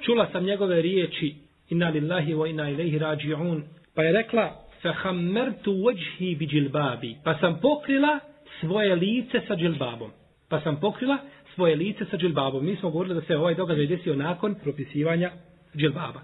čula 0.02 0.28
sam 0.32 0.44
njegove 0.44 0.82
riječi, 0.82 1.36
inna 1.70 1.90
lillahi 1.90 2.34
wa 2.34 2.50
inna 2.50 2.70
ilaihi 2.70 3.00
rađi'un, 3.00 3.62
pa 3.96 4.04
je 4.04 4.12
rekla, 4.12 4.52
fahammertu 4.82 5.72
wajhi 5.72 6.38
bi 6.38 6.48
džilbabi, 6.48 7.16
pa 7.24 7.38
sam 7.40 7.60
pokrila 7.62 8.20
svoje 8.60 8.96
lice 8.96 9.42
sa 9.48 9.56
džilbabom. 9.56 10.12
Pa 10.50 10.62
sam 10.62 10.80
pokrila 10.80 11.18
svoje 11.56 11.76
lice 11.76 12.06
sa 12.06 12.18
džilbabom. 12.18 12.66
Mi 12.66 12.76
smo 12.76 12.90
govorili 12.90 13.16
da 13.16 13.22
se 13.22 13.38
ovaj 13.38 13.56
događaj 13.56 13.88
desio 13.88 14.16
nakon 14.16 14.56
propisivanja 14.64 15.32
džilbaba. 15.78 16.22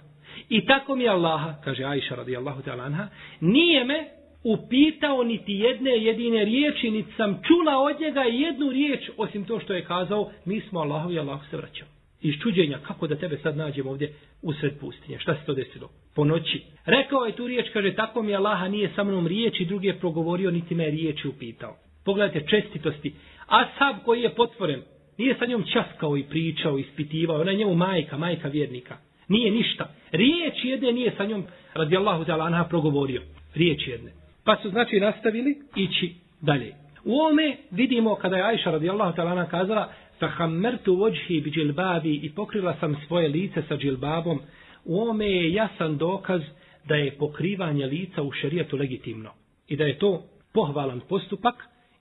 I 0.50 0.66
tako 0.66 0.96
mi 0.96 1.08
Allaha, 1.08 1.54
kaže 1.64 1.84
Aisha 1.84 2.16
radijallahu 2.16 2.62
ta'ala 2.62 2.86
anha, 2.86 3.08
nije 3.42 3.86
me 3.86 4.08
upitao 4.44 5.24
niti 5.24 5.52
jedne 5.54 5.92
jedine 5.92 6.46
riječi, 6.46 6.92
niti 6.92 7.14
sam 7.18 7.42
čula 7.48 7.78
od 7.78 8.02
njega 8.02 8.22
jednu 8.22 8.70
riječ, 8.70 9.10
osim 9.18 9.46
to 9.46 9.60
što 9.60 9.74
je 9.74 9.86
kazao, 9.86 10.32
mi 10.46 10.62
smo 10.62 10.80
Allahovi 10.80 11.16
i 11.16 11.20
Allah 11.20 11.40
se 11.50 11.58
vraćao. 11.58 11.88
Iz 12.22 12.36
čuđenja, 12.44 12.80
kako 12.88 13.08
da 13.08 13.16
tebe 13.16 13.38
sad 13.38 13.58
nađem 13.58 13.88
ovdje 13.88 14.14
u 14.42 14.52
pustinje, 14.80 15.20
šta 15.20 15.36
se 15.36 15.46
to 15.46 15.54
desilo? 15.54 15.90
Po 16.16 16.26
noći. 16.26 16.62
Rekao 16.86 17.26
je 17.26 17.36
tu 17.36 17.48
riječ, 17.48 17.70
kaže, 17.74 17.94
tako 17.94 18.22
mi 18.22 18.36
Allaha 18.36 18.68
nije 18.68 18.92
sa 18.96 19.04
mnom 19.04 19.28
riječi, 19.28 19.66
drugi 19.66 19.88
je 19.88 20.00
progovorio, 20.00 20.52
niti 20.52 20.76
me 20.76 20.90
riječi 20.90 21.28
upitao. 21.28 21.76
Pogledajte 22.06 22.48
čestitosti. 22.48 23.14
Ashab 23.48 23.96
koji 24.06 24.22
je 24.22 24.36
potvoren, 24.36 24.82
nije 25.18 25.36
sa 25.40 25.46
njom 25.46 25.64
časkao 25.74 26.18
i 26.18 26.24
pričao, 26.24 26.78
ispitivao, 26.78 27.42
ona 27.42 27.52
je 27.52 27.58
njemu 27.58 27.76
majka, 27.76 28.18
majka 28.18 28.48
vjernika. 28.48 28.98
Nije 29.28 29.52
ništa. 29.52 29.90
Riječ 30.12 30.54
jedne 30.64 30.92
nije 30.92 31.14
sa 31.18 31.26
njom, 31.26 31.44
radijallahu 31.74 32.24
ta'ala, 32.24 32.46
anha 32.46 32.64
progovorio. 32.64 33.22
Riječ 33.56 33.88
jedne. 33.88 34.12
Pa 34.46 34.58
su 34.62 34.70
znači 34.70 35.00
nastavili 35.00 35.58
ići 35.76 36.14
dalje. 36.42 36.76
U 37.06 37.20
ome 37.22 37.58
vidimo 37.72 38.16
kada 38.16 38.36
je 38.38 38.44
Ajša 38.44 38.72
radijallahu 38.72 39.18
ta'ala 39.18 39.50
kazala 39.50 39.92
fahammertu 40.20 40.96
vođhi 40.96 41.42
bi 41.42 41.52
džilbabi 41.52 42.16
i 42.16 42.32
pokrila 42.36 42.76
sam 42.80 42.96
svoje 43.08 43.28
lice 43.28 43.62
sa 43.68 43.78
džilbabom. 43.78 44.40
U 44.86 45.02
ome 45.02 45.26
je 45.26 45.54
jasan 45.54 45.98
dokaz 45.98 46.42
da 46.88 46.96
je 46.96 47.12
pokrivanje 47.12 47.86
lica 47.86 48.22
u 48.24 48.32
šerijetu 48.32 48.78
legitimno. 48.78 49.30
I 49.68 49.76
da 49.76 49.84
je 49.84 50.00
to 50.00 50.24
pohvalan 50.54 51.02
postupak 51.10 51.56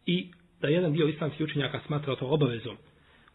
i 0.07 0.27
da 0.61 0.69
jedan 0.69 0.93
dio 0.93 1.09
islamskih 1.09 1.45
učenjaka 1.45 1.81
smatra 1.87 2.17
to 2.17 2.27
obavezom. 2.27 2.77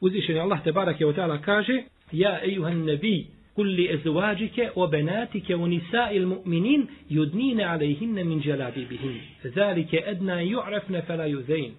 Uzvišen 0.02 0.40
Allah 0.40 0.64
te 0.64 0.72
barak 0.72 1.02
je 1.02 1.08
ta'ala 1.08 1.42
kaže 1.42 1.84
Ja 2.12 2.40
ejuhan 2.44 2.84
nebi 2.84 3.28
kulli 3.56 3.94
ezvađike 3.94 4.70
o 4.76 4.88
benatike 4.88 5.56
u 5.56 5.68
nisa 5.68 6.12
il 6.12 6.28
mu'minin 6.28 6.88
judnine 7.10 7.64
alejhinne 7.64 8.24
min 8.24 8.42
dželabi 8.42 8.86
bihin. 8.86 9.20
Zalike 9.44 10.04
edna 10.06 10.42
ju'rafne 10.42 11.06
fela 11.06 11.26
juzein. 11.26 11.74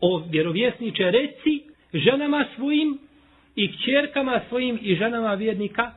O 0.00 0.22
vjerovjesniče 0.30 1.10
reci 1.10 1.75
ženama 1.92 2.44
svojim 2.56 2.98
i 3.56 3.72
kćerkama 3.72 4.40
svojim 4.48 4.78
i 4.82 4.94
ženama 4.94 5.34
vjernika 5.34 5.92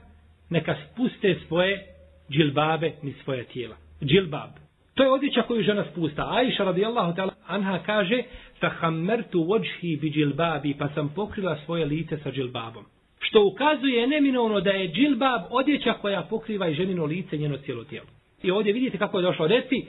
neka 0.49 0.75
spuste 0.85 1.35
svoje 1.47 1.85
džilbabe 2.31 2.91
ni 3.03 3.13
svoje 3.23 3.43
tijela. 3.43 3.75
Džilbab. 4.03 4.49
To 4.93 5.03
je 5.03 5.11
odjeća 5.11 5.41
koju 5.41 5.63
žena 5.63 5.85
spusta. 5.91 6.27
Aisha 6.29 6.63
radijallahu 6.63 7.13
ta'ala 7.15 7.31
anha 7.47 7.79
kaže 7.85 8.23
fahammertu 8.59 9.43
vođhi 9.43 9.97
bi 10.01 10.09
džilbabi 10.09 10.75
pa 10.79 10.89
sam 10.89 11.09
pokrila 11.15 11.57
svoje 11.65 11.85
lice 11.85 12.17
sa 12.17 12.31
džilbabom. 12.31 12.85
Što 13.19 13.45
ukazuje 13.45 14.07
neminovno 14.07 14.61
da 14.61 14.69
je 14.69 14.91
džilbab 14.91 15.41
odjeća 15.49 15.93
koja 15.93 16.21
pokriva 16.21 16.67
i 16.67 16.73
ženino 16.73 17.05
lice 17.05 17.37
njeno 17.37 17.57
cijelo 17.57 17.83
tijelo. 17.83 18.07
I 18.43 18.51
ovdje 18.51 18.73
vidite 18.73 18.97
kako 18.97 19.19
je 19.19 19.23
došlo. 19.23 19.47
Reci 19.47 19.85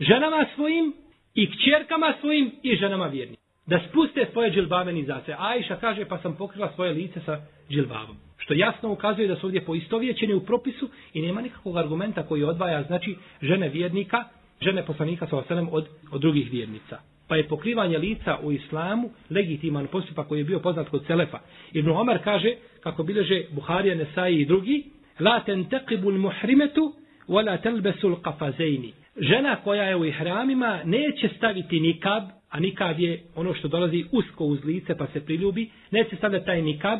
ženama 0.00 0.46
svojim 0.54 0.94
i 1.34 1.50
kćerkama 1.50 2.14
svojim 2.20 2.50
i 2.62 2.76
ženama 2.76 3.06
vjernim. 3.06 3.36
Da 3.68 3.80
spuste 3.88 4.26
svoje 4.32 4.50
džilbabe 4.50 4.92
nizace. 4.92 5.34
Ajša 5.38 5.76
kaže 5.76 6.04
pa 6.04 6.18
sam 6.18 6.36
pokrila 6.36 6.72
svoje 6.74 6.92
lice 6.92 7.20
sa 7.20 7.40
džilbabom. 7.70 8.16
Što 8.38 8.54
jasno 8.54 8.92
ukazuje 8.92 9.28
da 9.28 9.36
su 9.36 9.46
ovdje 9.46 9.64
poistovjećeni 9.64 10.34
u 10.34 10.44
propisu 10.44 10.88
i 11.14 11.22
nema 11.22 11.40
nikakvog 11.40 11.76
argumenta 11.76 12.22
koji 12.22 12.44
odvaja 12.44 12.82
znači 12.82 13.16
žene 13.42 13.68
vjernika, 13.68 14.24
žene 14.60 14.86
poslanika 14.86 15.26
sa 15.26 15.36
osanem 15.36 15.68
od, 15.72 15.88
od 16.12 16.20
drugih 16.20 16.52
vjernica 16.52 16.98
pa 17.28 17.36
je 17.36 17.48
pokrivanje 17.48 17.98
lica 17.98 18.38
u 18.42 18.52
islamu 18.52 19.10
legitiman 19.30 19.86
postupak 19.86 20.28
koji 20.28 20.38
je 20.38 20.44
bio 20.44 20.60
poznat 20.60 20.88
kod 20.88 21.04
Selefa. 21.06 21.38
Ibn 21.72 21.90
Omar 21.90 22.18
kaže, 22.24 22.54
kako 22.80 23.02
bileže 23.02 23.42
Buharija, 23.50 23.94
Nesai 23.94 24.34
i 24.34 24.46
drugi, 24.46 24.84
la 25.20 25.44
tentaqibul 25.46 26.18
muhrimetu, 26.18 26.92
wala 27.28 27.62
telbesul 27.62 28.16
qafazejni. 28.22 28.92
Žena 29.16 29.56
koja 29.56 29.84
je 29.84 29.96
u 29.96 30.04
ihramima 30.04 30.80
neće 30.84 31.28
staviti 31.36 31.80
nikab, 31.80 32.22
a 32.50 32.60
nikab 32.60 33.00
je 33.00 33.22
ono 33.36 33.54
što 33.54 33.68
dolazi 33.68 34.04
usko 34.12 34.44
uz 34.44 34.64
lice 34.64 34.96
pa 34.96 35.06
se 35.06 35.24
priljubi, 35.24 35.70
neće 35.90 36.16
stavljati 36.16 36.46
taj 36.46 36.62
nikab, 36.62 36.98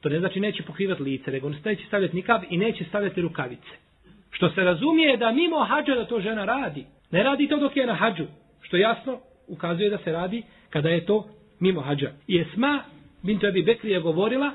to 0.00 0.08
ne 0.08 0.18
znači 0.18 0.40
neće 0.40 0.62
pokrivati 0.62 1.02
lice, 1.02 1.30
nego 1.30 1.48
neće 1.64 1.84
stavljati 1.86 2.16
nikab 2.16 2.42
i 2.50 2.56
neće 2.56 2.84
stavljati 2.84 3.20
rukavice. 3.20 3.70
Što 4.30 4.50
se 4.50 4.64
razumije 4.64 5.16
da 5.16 5.32
mimo 5.32 5.64
hađa 5.64 5.94
da 5.94 6.06
to 6.06 6.20
žena 6.20 6.44
radi. 6.44 6.84
Ne 7.10 7.22
radi 7.22 7.48
to 7.48 7.56
dok 7.56 7.76
je 7.76 7.86
na 7.86 7.94
hađu. 7.94 8.24
Što 8.62 8.76
jasno, 8.76 9.18
ukazuje 9.48 9.90
da 9.90 9.98
se 9.98 10.12
radi 10.12 10.42
kada 10.70 10.88
je 10.88 11.06
to 11.06 11.28
mimo 11.60 11.80
hađa. 11.80 12.10
I 12.26 12.40
Esma 12.40 12.82
bint 13.22 13.44
Abi 13.44 13.62
Bekri 13.62 13.90
je 13.90 14.00
govorila, 14.00 14.50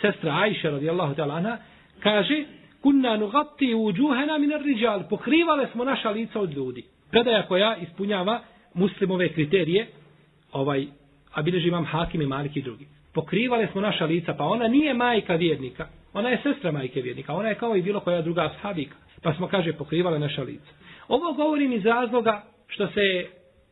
sestra 0.00 0.34
Ajša 0.34 0.70
radijallahu 0.70 1.14
ta'ala 1.14 1.56
kaže, 2.00 2.44
kunna 2.82 3.16
nugatti 3.16 3.74
uđuhena 3.74 4.38
minar 4.38 4.62
riđal, 4.62 5.08
pokrivale 5.10 5.66
smo 5.72 5.84
naša 5.84 6.10
lica 6.10 6.40
od 6.40 6.52
ljudi. 6.52 6.84
Predaja 7.10 7.46
koja 7.46 7.76
ispunjava 7.76 8.40
muslimove 8.74 9.28
kriterije, 9.28 9.86
ovaj, 10.52 10.86
a 11.32 11.42
bileži 11.42 11.68
imam 11.68 11.84
hakim 11.84 12.22
i 12.22 12.26
malik 12.26 12.56
i 12.56 12.62
drugi. 12.62 12.86
Pokrivale 13.14 13.68
smo 13.72 13.80
naša 13.80 14.04
lica, 14.04 14.34
pa 14.34 14.44
ona 14.44 14.68
nije 14.68 14.94
majka 14.94 15.34
vjernika, 15.34 15.86
ona 16.12 16.28
je 16.28 16.40
sestra 16.42 16.72
majke 16.72 17.02
vjernika, 17.02 17.34
ona 17.34 17.48
je 17.48 17.54
kao 17.54 17.76
i 17.76 17.82
bilo 17.82 18.00
koja 18.00 18.22
druga 18.22 18.50
sahabika. 18.54 18.96
Pa 19.22 19.34
smo, 19.34 19.48
kaže, 19.48 19.72
pokrivale 19.72 20.18
naša 20.18 20.42
lica. 20.42 20.70
Ovo 21.08 21.32
govorim 21.32 21.72
iz 21.72 21.86
razloga 21.86 22.42
što 22.66 22.86
se 22.86 23.26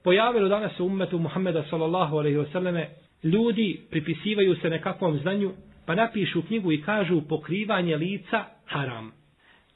pojavilo 0.04 0.48
danas 0.48 0.80
u 0.80 0.86
ummetu 0.86 1.18
Muhammeda 1.18 1.64
sallallahu 1.70 2.16
alaihi 2.16 2.38
wasallame, 2.38 2.84
ljudi 3.22 3.80
pripisivaju 3.90 4.56
se 4.56 4.70
nekakvom 4.70 5.18
znanju, 5.18 5.52
pa 5.86 5.94
napišu 5.94 6.42
knjigu 6.42 6.72
i 6.72 6.82
kažu 6.82 7.22
pokrivanje 7.28 7.96
lica 7.96 8.44
haram. 8.66 9.12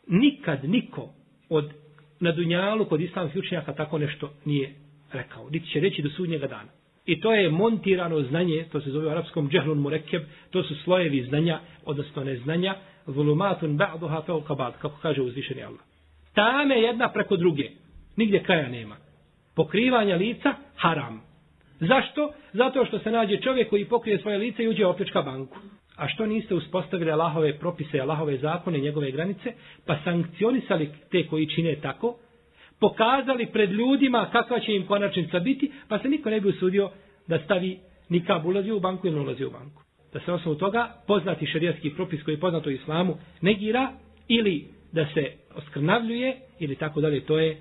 Nikad 0.07 0.65
niko 0.65 1.09
od 1.49 1.73
na 2.21 2.33
dunjalu 2.33 2.85
kod 2.85 3.01
islamskih 3.01 3.39
učenjaka 3.39 3.75
tako 3.75 3.99
nešto 3.99 4.31
nije 4.45 4.86
rekao. 5.13 5.51
Niti 5.51 5.71
će 5.71 5.81
reći 5.81 6.03
do 6.03 6.09
sudnjega 6.09 6.47
dana. 6.47 6.69
I 7.07 7.21
to 7.21 7.35
je 7.35 7.51
montirano 7.51 8.23
znanje, 8.23 8.65
to 8.73 8.81
se 8.81 8.91
zove 8.91 9.07
u 9.07 9.11
arapskom 9.11 9.51
džehlun 9.51 9.79
murekeb, 9.79 10.23
to 10.51 10.63
su 10.63 10.75
slojevi 10.75 11.23
znanja, 11.23 11.61
odnosno 11.85 12.25
neznanja, 12.25 12.75
volumatun 13.07 13.79
ba'duha 13.79 14.27
fauka 14.27 14.55
ba'd, 14.55 14.73
kako 14.79 14.99
kaže 15.03 15.23
uzvišeni 15.23 15.63
Allah. 15.63 15.81
Tame 16.35 16.81
jedna 16.81 17.13
preko 17.13 17.37
druge. 17.37 17.71
Nigdje 18.17 18.43
kraja 18.43 18.69
nema 18.69 18.97
pokrivanja 19.57 20.17
lica 20.17 20.55
haram. 20.77 21.23
Zašto? 21.81 22.33
Zato 22.53 22.85
što 22.85 22.99
se 22.99 23.11
nađe 23.11 23.37
čovjek 23.41 23.71
koji 23.71 23.85
pokrije 23.85 24.19
svoje 24.19 24.39
lice 24.39 24.65
i 24.65 24.69
uđe 24.69 24.87
u 24.87 24.91
opljačka 24.91 25.23
banku. 25.23 25.57
A 25.97 26.09
što 26.09 26.27
niste 26.27 26.55
uspostavili 26.55 27.11
Allahove 27.11 27.59
propise, 27.59 28.01
Allahove 28.01 28.37
zakone, 28.39 28.79
njegove 28.79 29.11
granice, 29.11 29.53
pa 29.87 29.99
sankcionisali 30.05 30.91
te 31.11 31.27
koji 31.27 31.47
čine 31.47 31.77
tako, 31.77 32.17
pokazali 32.81 33.47
pred 33.47 33.71
ljudima 33.73 34.29
kakva 34.33 34.61
će 34.61 34.73
im 34.73 34.87
konačnica 34.87 35.39
biti, 35.39 35.73
pa 35.89 35.99
se 35.99 36.09
niko 36.09 36.31
ne 36.31 36.41
bi 36.41 36.49
usudio 36.49 36.91
da 37.27 37.39
stavi 37.39 37.79
nikab 38.09 38.47
ulazi 38.47 38.71
u 38.71 38.81
banku 38.81 39.07
ili 39.07 39.21
ulazi 39.21 39.45
u 39.45 39.51
banku. 39.51 39.83
da 40.13 40.21
se 40.21 40.33
osnovu 40.33 40.59
toga 40.59 40.95
poznati 41.07 41.47
šerijatski 41.47 41.91
propis 41.91 42.23
koji 42.23 42.35
je 42.35 42.41
poznat 42.41 42.67
u 42.67 42.71
islamu 42.71 43.17
negira 43.41 43.93
ili 44.29 44.65
da 44.93 45.07
se 45.15 45.33
oskrnavljuje 45.55 46.37
ili 46.59 46.77
tako 46.77 47.01
dalje, 47.01 47.21
to 47.21 47.39
je 47.39 47.57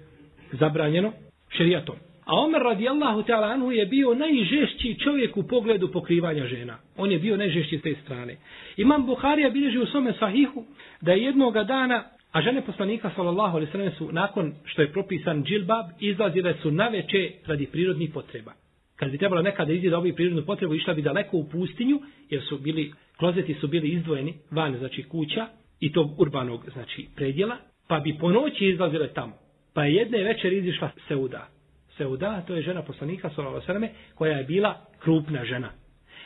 zabranjeno 0.51 1.11
šerijatom. 1.49 1.95
A 2.25 2.39
Omer 2.39 2.61
radijallahu 2.61 3.21
ta'ala 3.21 3.53
anhu 3.53 3.71
je 3.71 3.85
bio 3.85 4.13
najžešći 4.13 4.99
čovjek 5.03 5.37
u 5.37 5.43
pogledu 5.43 5.91
pokrivanja 5.91 6.45
žena. 6.45 6.77
On 6.97 7.11
je 7.11 7.19
bio 7.19 7.37
najžešći 7.37 7.77
s 7.77 7.81
te 7.81 7.95
strane. 8.03 8.37
Imam 8.77 9.05
Buharija 9.05 9.49
bilježi 9.49 9.79
u 9.79 9.85
svome 9.85 10.13
sahihu 10.19 10.65
da 11.01 11.11
je 11.11 11.23
jednoga 11.23 11.63
dana, 11.63 12.03
a 12.35 12.41
žene 12.41 12.61
poslanika 12.61 13.11
sallallahu 13.15 13.57
alaihi 13.57 13.71
sallam 13.71 13.91
su 13.91 14.11
nakon 14.11 14.53
što 14.65 14.81
je 14.81 14.91
propisan 14.91 15.43
džilbab, 15.43 15.85
izlazile 15.99 16.53
su 16.61 16.71
na 16.71 16.87
veče 16.87 17.31
radi 17.45 17.65
prirodnih 17.65 18.09
potreba. 18.13 18.51
Kad 18.95 19.11
bi 19.11 19.17
trebalo 19.17 19.41
nekada 19.41 19.73
izići 19.73 19.89
da 19.89 19.97
obavi 19.97 20.15
prirodnu 20.15 20.45
potrebu, 20.45 20.73
išla 20.73 20.93
bi 20.93 21.01
daleko 21.01 21.37
u 21.37 21.49
pustinju, 21.49 22.01
jer 22.29 22.41
su 22.43 22.57
bili, 22.57 22.93
klozeti 23.17 23.53
su 23.53 23.67
bili 23.67 23.87
izdvojeni 23.87 24.33
van, 24.51 24.77
znači 24.77 25.03
kuća, 25.03 25.47
i 25.79 25.93
tog 25.93 26.21
urbanog, 26.21 26.69
znači, 26.73 27.07
predjela, 27.15 27.57
pa 27.87 27.99
bi 27.99 28.17
po 28.19 28.31
noći 28.31 28.65
izlazile 28.67 29.07
tamo. 29.07 29.33
Pa 29.73 29.83
je 29.83 29.95
jedne 29.95 30.23
večer 30.23 30.53
izišla 30.53 30.89
Seuda. 31.07 31.47
Seuda, 31.97 32.41
to 32.47 32.55
je 32.55 32.61
žena 32.61 32.81
poslanika, 32.81 33.29
sallallahu 33.29 33.87
koja 34.15 34.37
je 34.37 34.43
bila 34.43 34.85
krupna 34.99 35.45
žena. 35.45 35.69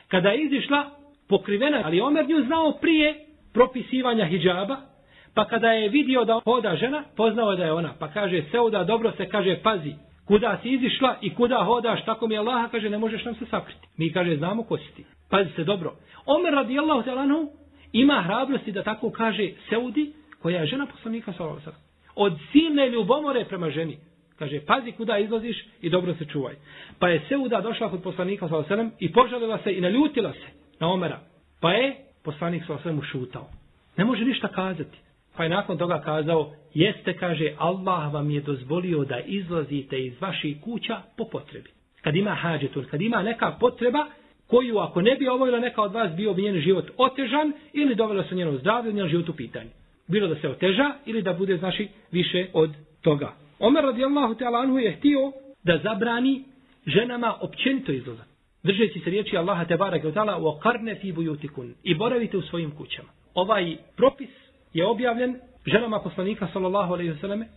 Kada 0.07 0.29
je 0.29 0.43
izišla, 0.45 0.89
pokrivena, 1.27 1.81
ali 1.85 2.01
Omer 2.01 2.29
nju 2.29 2.45
znao 2.45 2.77
prije 2.81 3.15
propisivanja 3.53 4.25
hijjaba, 4.25 4.88
pa 5.36 5.45
kada 5.45 5.71
je 5.71 5.89
vidio 5.89 6.25
da 6.25 6.39
hoda 6.43 6.75
žena, 6.75 7.03
poznao 7.17 7.55
da 7.55 7.65
je 7.65 7.74
ona. 7.74 7.93
Pa 8.00 8.07
kaže, 8.07 8.43
Seuda, 8.51 8.83
dobro 8.83 9.12
se 9.12 9.29
kaže, 9.29 9.59
pazi, 9.63 9.93
kuda 10.25 10.59
si 10.62 10.69
izišla 10.69 11.15
i 11.21 11.36
kuda 11.36 11.63
hodaš, 11.63 12.05
tako 12.05 12.27
mi 12.27 12.33
je 12.36 12.39
Allah, 12.39 12.71
kaže, 12.71 12.89
ne 12.89 12.98
možeš 12.98 13.25
nam 13.25 13.36
se 13.36 13.45
sakriti. 13.45 13.88
Mi 13.98 14.13
kaže, 14.13 14.36
znamo 14.36 14.63
ko 14.63 14.77
si 14.77 14.95
ti. 14.95 15.05
Pazi 15.29 15.50
se 15.55 15.63
dobro. 15.63 15.95
Omer 16.25 16.53
radijallahu 16.53 17.03
ta'lanu 17.03 17.50
ima 17.93 18.21
hrabrosti 18.21 18.71
da 18.71 18.83
tako 18.83 19.12
kaže 19.12 19.50
Seudi, 19.69 20.13
koja 20.41 20.59
je 20.59 20.67
žena 20.67 20.86
poslanika 20.86 21.33
sallallahu 21.33 21.71
Od 22.15 22.33
silne 22.51 22.89
ljubomore 22.89 23.45
prema 23.45 23.69
ženi. 23.69 23.98
Kaže, 24.39 24.59
pazi 24.65 24.91
kuda 24.91 25.17
izlaziš 25.17 25.65
i 25.81 25.89
dobro 25.89 26.13
se 26.13 26.25
čuvaj. 26.25 26.55
Pa 27.00 27.09
je 27.09 27.21
Seuda 27.29 27.62
došla 27.62 27.89
kod 27.89 28.03
poslanika 28.03 28.48
sallallahu 28.48 28.91
i 29.00 29.12
požalila 29.12 29.57
se 29.63 29.74
i 29.74 29.81
naljutila 29.81 30.33
se 30.33 30.48
na 30.79 30.91
Omera. 30.91 31.19
Pa 31.62 31.71
je 31.71 31.95
poslanik 32.24 32.63
sallallahu 32.65 33.00
ušutao. 33.00 33.50
Ne 33.98 34.05
može 34.05 34.25
ništa 34.25 34.48
kazati. 34.48 34.98
Pa 35.39 35.43
je 35.43 35.50
nakon 35.50 35.77
toga 35.77 36.01
kazao, 36.01 36.51
jeste, 36.74 37.13
kaže, 37.13 37.53
Allah 37.58 38.13
vam 38.13 38.31
je 38.31 38.41
dozvolio 38.41 39.03
da 39.05 39.19
izlazite 39.19 40.05
iz 40.05 40.22
vaših 40.22 40.62
kuća 40.62 41.01
po 41.17 41.25
potrebi. 41.25 41.69
Kad 42.01 42.15
ima 42.15 42.36
hađetul, 42.36 42.84
kad 42.91 43.01
ima 43.01 43.24
neka 43.24 43.58
potreba, 43.60 44.05
koju 44.48 44.77
ako 44.77 45.01
ne 45.01 45.15
bi 45.15 45.27
obavila 45.27 45.60
neka 45.60 45.81
od 45.81 45.93
vas, 45.93 46.15
bio 46.15 46.34
bi 46.34 46.41
njen 46.41 46.60
život 46.60 46.91
otežan 46.98 47.53
ili 47.74 47.96
dovelo 47.96 48.24
se 48.24 48.36
njeno 48.36 48.58
zdravlje, 48.58 48.93
njen 48.93 49.08
život 49.08 49.29
u 49.29 49.34
pitanju. 49.34 49.69
Bilo 50.08 50.27
da 50.27 50.36
se 50.36 50.50
oteža 50.50 50.91
ili 51.05 51.22
da 51.22 51.34
bude, 51.34 51.58
znači, 51.58 51.88
više 52.12 52.48
od 52.53 52.69
toga. 53.01 53.34
Omer 53.60 53.84
radijallahu 53.84 54.34
ta'ala 54.34 54.63
anhu 54.63 54.79
je 54.79 54.91
htio 54.91 55.31
da 55.63 55.79
zabrani 55.84 56.43
ženama 56.86 57.36
općenito 57.41 57.91
izlazak. 57.91 58.27
Držeći 58.63 59.00
se 59.00 59.10
riječi 59.10 59.38
Allaha 59.38 59.65
te 59.65 59.77
barake 59.77 60.08
od 60.08 60.13
ta'ala 60.13 60.58
u 60.58 60.60
karne 60.60 60.96
fi 60.96 61.12
bujutikun 61.12 61.74
i 61.84 61.96
boravite 61.96 62.38
u 62.38 62.41
svojim 62.41 62.72
kućama. 62.72 63.10
Ovaj 63.34 63.77
propis 63.96 64.48
je 64.73 64.85
objavljen 64.85 65.35
ženama 65.65 65.99
poslanika 65.99 66.47
sallallahu 66.53 66.93
alejhi 66.93 67.11
ve 67.11 67.17
selleme, 67.17 67.47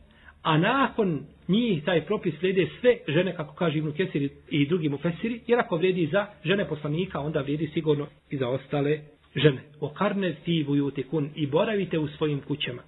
a 0.42 0.58
nakon 0.58 1.20
njih 1.48 1.84
taj 1.84 2.00
propis 2.00 2.34
slijede 2.38 2.68
sve 2.80 2.96
žene, 3.08 3.36
kako 3.36 3.54
kaže 3.54 3.78
Ibn 3.78 3.92
Kesir 3.92 4.28
i 4.50 4.66
drugi 4.66 4.88
mu 4.88 4.98
fesiri, 4.98 5.40
jer 5.46 5.58
ako 5.58 5.76
vredi 5.76 6.06
za 6.06 6.26
žene 6.44 6.68
poslanika, 6.68 7.20
onda 7.20 7.40
vredi 7.40 7.70
sigurno 7.74 8.06
i 8.30 8.36
za 8.36 8.48
ostale 8.48 8.98
žene. 9.36 9.62
O 9.80 9.88
karne 9.88 10.34
ti 10.44 10.62
vujutikun 10.62 11.30
i 11.34 11.46
boravite 11.46 11.98
u 11.98 12.08
svojim 12.08 12.40
kućama. 12.40 12.82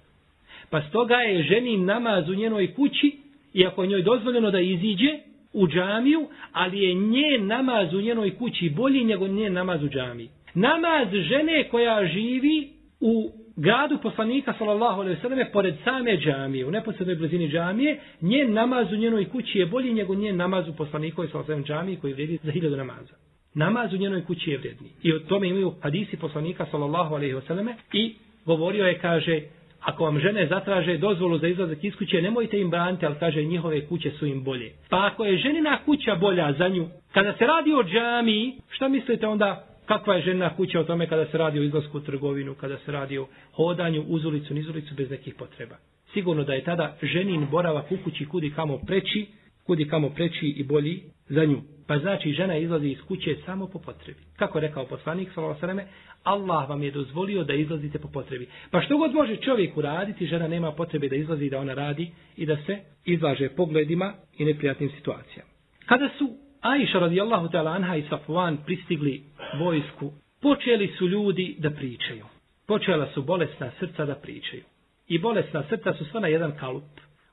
Pa 0.69 0.81
stoga 0.81 1.15
je 1.15 1.43
ženi 1.43 1.77
namaz 1.77 2.29
u 2.29 2.33
njenoj 2.33 2.73
kući, 2.73 3.17
iako 3.53 3.83
je 3.83 3.89
njoj 3.89 4.01
dozvoljeno 4.01 4.51
da 4.51 4.59
iziđe 4.59 5.19
u 5.53 5.67
džamiju, 5.67 6.27
ali 6.51 6.83
je 6.83 6.93
nje 6.93 7.37
namaz 7.39 7.93
u 7.93 8.01
njenoj 8.01 8.37
kući 8.37 8.69
bolji 8.69 9.03
nego 9.03 9.27
nje 9.27 9.49
namaz 9.49 9.83
u 9.83 9.89
džamiji. 9.89 10.29
Namaz 10.53 11.07
žene 11.11 11.67
koja 11.69 12.07
živi 12.07 12.69
u 12.99 13.31
gradu 13.55 13.97
poslanika 14.01 14.53
sallallahu 14.57 15.01
alejhi 15.01 15.15
ve 15.15 15.21
selleme 15.21 15.51
pored 15.51 15.75
same 15.83 16.17
džamije, 16.17 16.65
u 16.65 16.71
neposrednoj 16.71 17.15
blizini 17.15 17.49
džamije, 17.49 17.99
njen 18.21 18.53
namaz 18.53 18.91
u 18.91 18.95
njenoj 18.95 19.29
kući 19.29 19.59
je 19.59 19.65
bolji 19.65 19.93
nego 19.93 20.15
njen 20.15 20.37
namaz 20.37 20.67
u 20.67 20.75
poslanikovoj 20.75 21.27
sallallahu 21.27 21.51
alejhi 21.51 21.67
džamiji 21.67 21.95
koji 21.95 22.13
vrijedi 22.13 22.39
za 22.43 22.51
hiljadu 22.51 22.75
namaza. 22.75 23.13
Namaz 23.53 23.93
u 23.93 23.97
njenoj 23.97 24.25
kući 24.25 24.51
je 24.51 24.57
vrijedni. 24.57 24.89
I 25.03 25.13
o 25.13 25.19
tome 25.19 25.47
imaju 25.47 25.73
hadisi 25.81 26.17
poslanika 26.17 26.65
sallallahu 26.71 27.15
alejhi 27.15 27.33
ve 27.33 27.41
selleme 27.41 27.75
i 27.93 28.15
govorio 28.45 28.85
je 28.85 28.99
kaže 28.99 29.41
Ako 29.85 30.03
vam 30.03 30.19
žene 30.19 30.47
zatraže 30.47 30.97
dozvolu 30.97 31.37
za 31.37 31.47
izlazak 31.47 31.83
iz 31.83 31.95
kuće, 31.95 32.21
nemojte 32.21 32.59
im 32.59 32.69
braniti, 32.69 33.05
ali 33.05 33.15
kaže 33.19 33.43
njihove 33.43 33.87
kuće 33.87 34.11
su 34.11 34.25
im 34.25 34.43
bolje. 34.43 34.71
Pa 34.89 35.05
ako 35.05 35.25
je 35.25 35.37
ženina 35.37 35.77
kuća 35.85 36.15
bolja 36.15 36.53
za 36.53 36.67
nju, 36.67 36.87
kada 37.13 37.33
se 37.33 37.45
radi 37.45 37.73
o 37.73 37.83
džamiji, 37.83 38.53
šta 38.69 38.87
mislite 38.87 39.27
onda 39.27 39.74
kakva 39.85 40.15
je 40.15 40.21
žena 40.21 40.55
kuća 40.55 40.79
o 40.79 40.83
tome 40.83 41.07
kada 41.07 41.25
se 41.25 41.37
radi 41.37 41.59
o 41.59 41.63
izlasku 41.63 41.97
u 41.97 42.01
trgovinu, 42.01 42.55
kada 42.55 42.77
se 42.77 42.91
radi 42.91 43.17
o 43.17 43.27
hodanju 43.51 44.03
uz 44.07 44.25
ulicu, 44.25 44.53
niz 44.53 44.69
ulicu 44.69 44.95
bez 44.95 45.09
nekih 45.09 45.35
potreba. 45.35 45.75
Sigurno 46.13 46.43
da 46.43 46.53
je 46.53 46.63
tada 46.63 46.97
ženin 47.01 47.47
boravak 47.51 47.91
u 47.91 47.97
kući 48.03 48.25
kudi 48.25 48.51
kamo 48.55 48.77
preći, 48.77 49.25
kudi 49.65 49.87
kamo 49.87 50.09
preći 50.09 50.47
i 50.47 50.63
bolji 50.63 51.03
za 51.29 51.45
nju. 51.45 51.61
Pa 51.87 51.97
znači 51.97 52.31
žena 52.31 52.57
izlazi 52.57 52.87
iz 52.87 53.01
kuće 53.07 53.35
samo 53.45 53.67
po 53.67 53.79
potrebi. 53.79 54.19
Kako 54.35 54.59
rekao 54.59 54.85
poslanik 54.85 55.29
s.a.v. 55.33 55.85
Allah 56.23 56.69
vam 56.69 56.83
je 56.83 56.91
dozvolio 56.91 57.43
da 57.43 57.53
izlazite 57.53 57.99
po 57.99 58.07
potrebi. 58.07 58.47
Pa 58.71 58.81
što 58.81 58.97
god 58.97 59.13
može 59.13 59.35
čovjek 59.35 59.77
uraditi, 59.77 60.25
žena 60.25 60.47
nema 60.47 60.71
potrebe 60.71 61.09
da 61.09 61.15
izlazi 61.15 61.49
da 61.49 61.59
ona 61.59 61.73
radi 61.73 62.11
i 62.37 62.45
da 62.45 62.57
se 62.65 62.77
izlaže 63.05 63.49
pogledima 63.49 64.13
i 64.37 64.45
neprijatnim 64.45 64.89
situacijama. 64.89 65.49
Kada 65.85 66.09
su 66.17 66.44
Aisha 66.65 66.99
radijallahu 66.99 67.47
ta'ala 67.47 67.75
anha 67.75 67.95
i 67.95 68.03
Safwan 68.09 68.57
pristigli 68.65 69.23
vojsku, 69.59 70.11
počeli 70.41 70.87
su 70.97 71.07
ljudi 71.07 71.55
da 71.59 71.69
pričaju. 71.69 72.25
Počela 72.67 73.07
su 73.13 73.21
bolesna 73.21 73.71
srca 73.79 74.05
da 74.05 74.15
pričaju. 74.15 74.63
I 75.07 75.19
bolesna 75.19 75.63
srca 75.69 75.93
su 75.93 76.05
sva 76.05 76.19
na 76.19 76.27
jedan 76.27 76.57
kalup. 76.59 76.83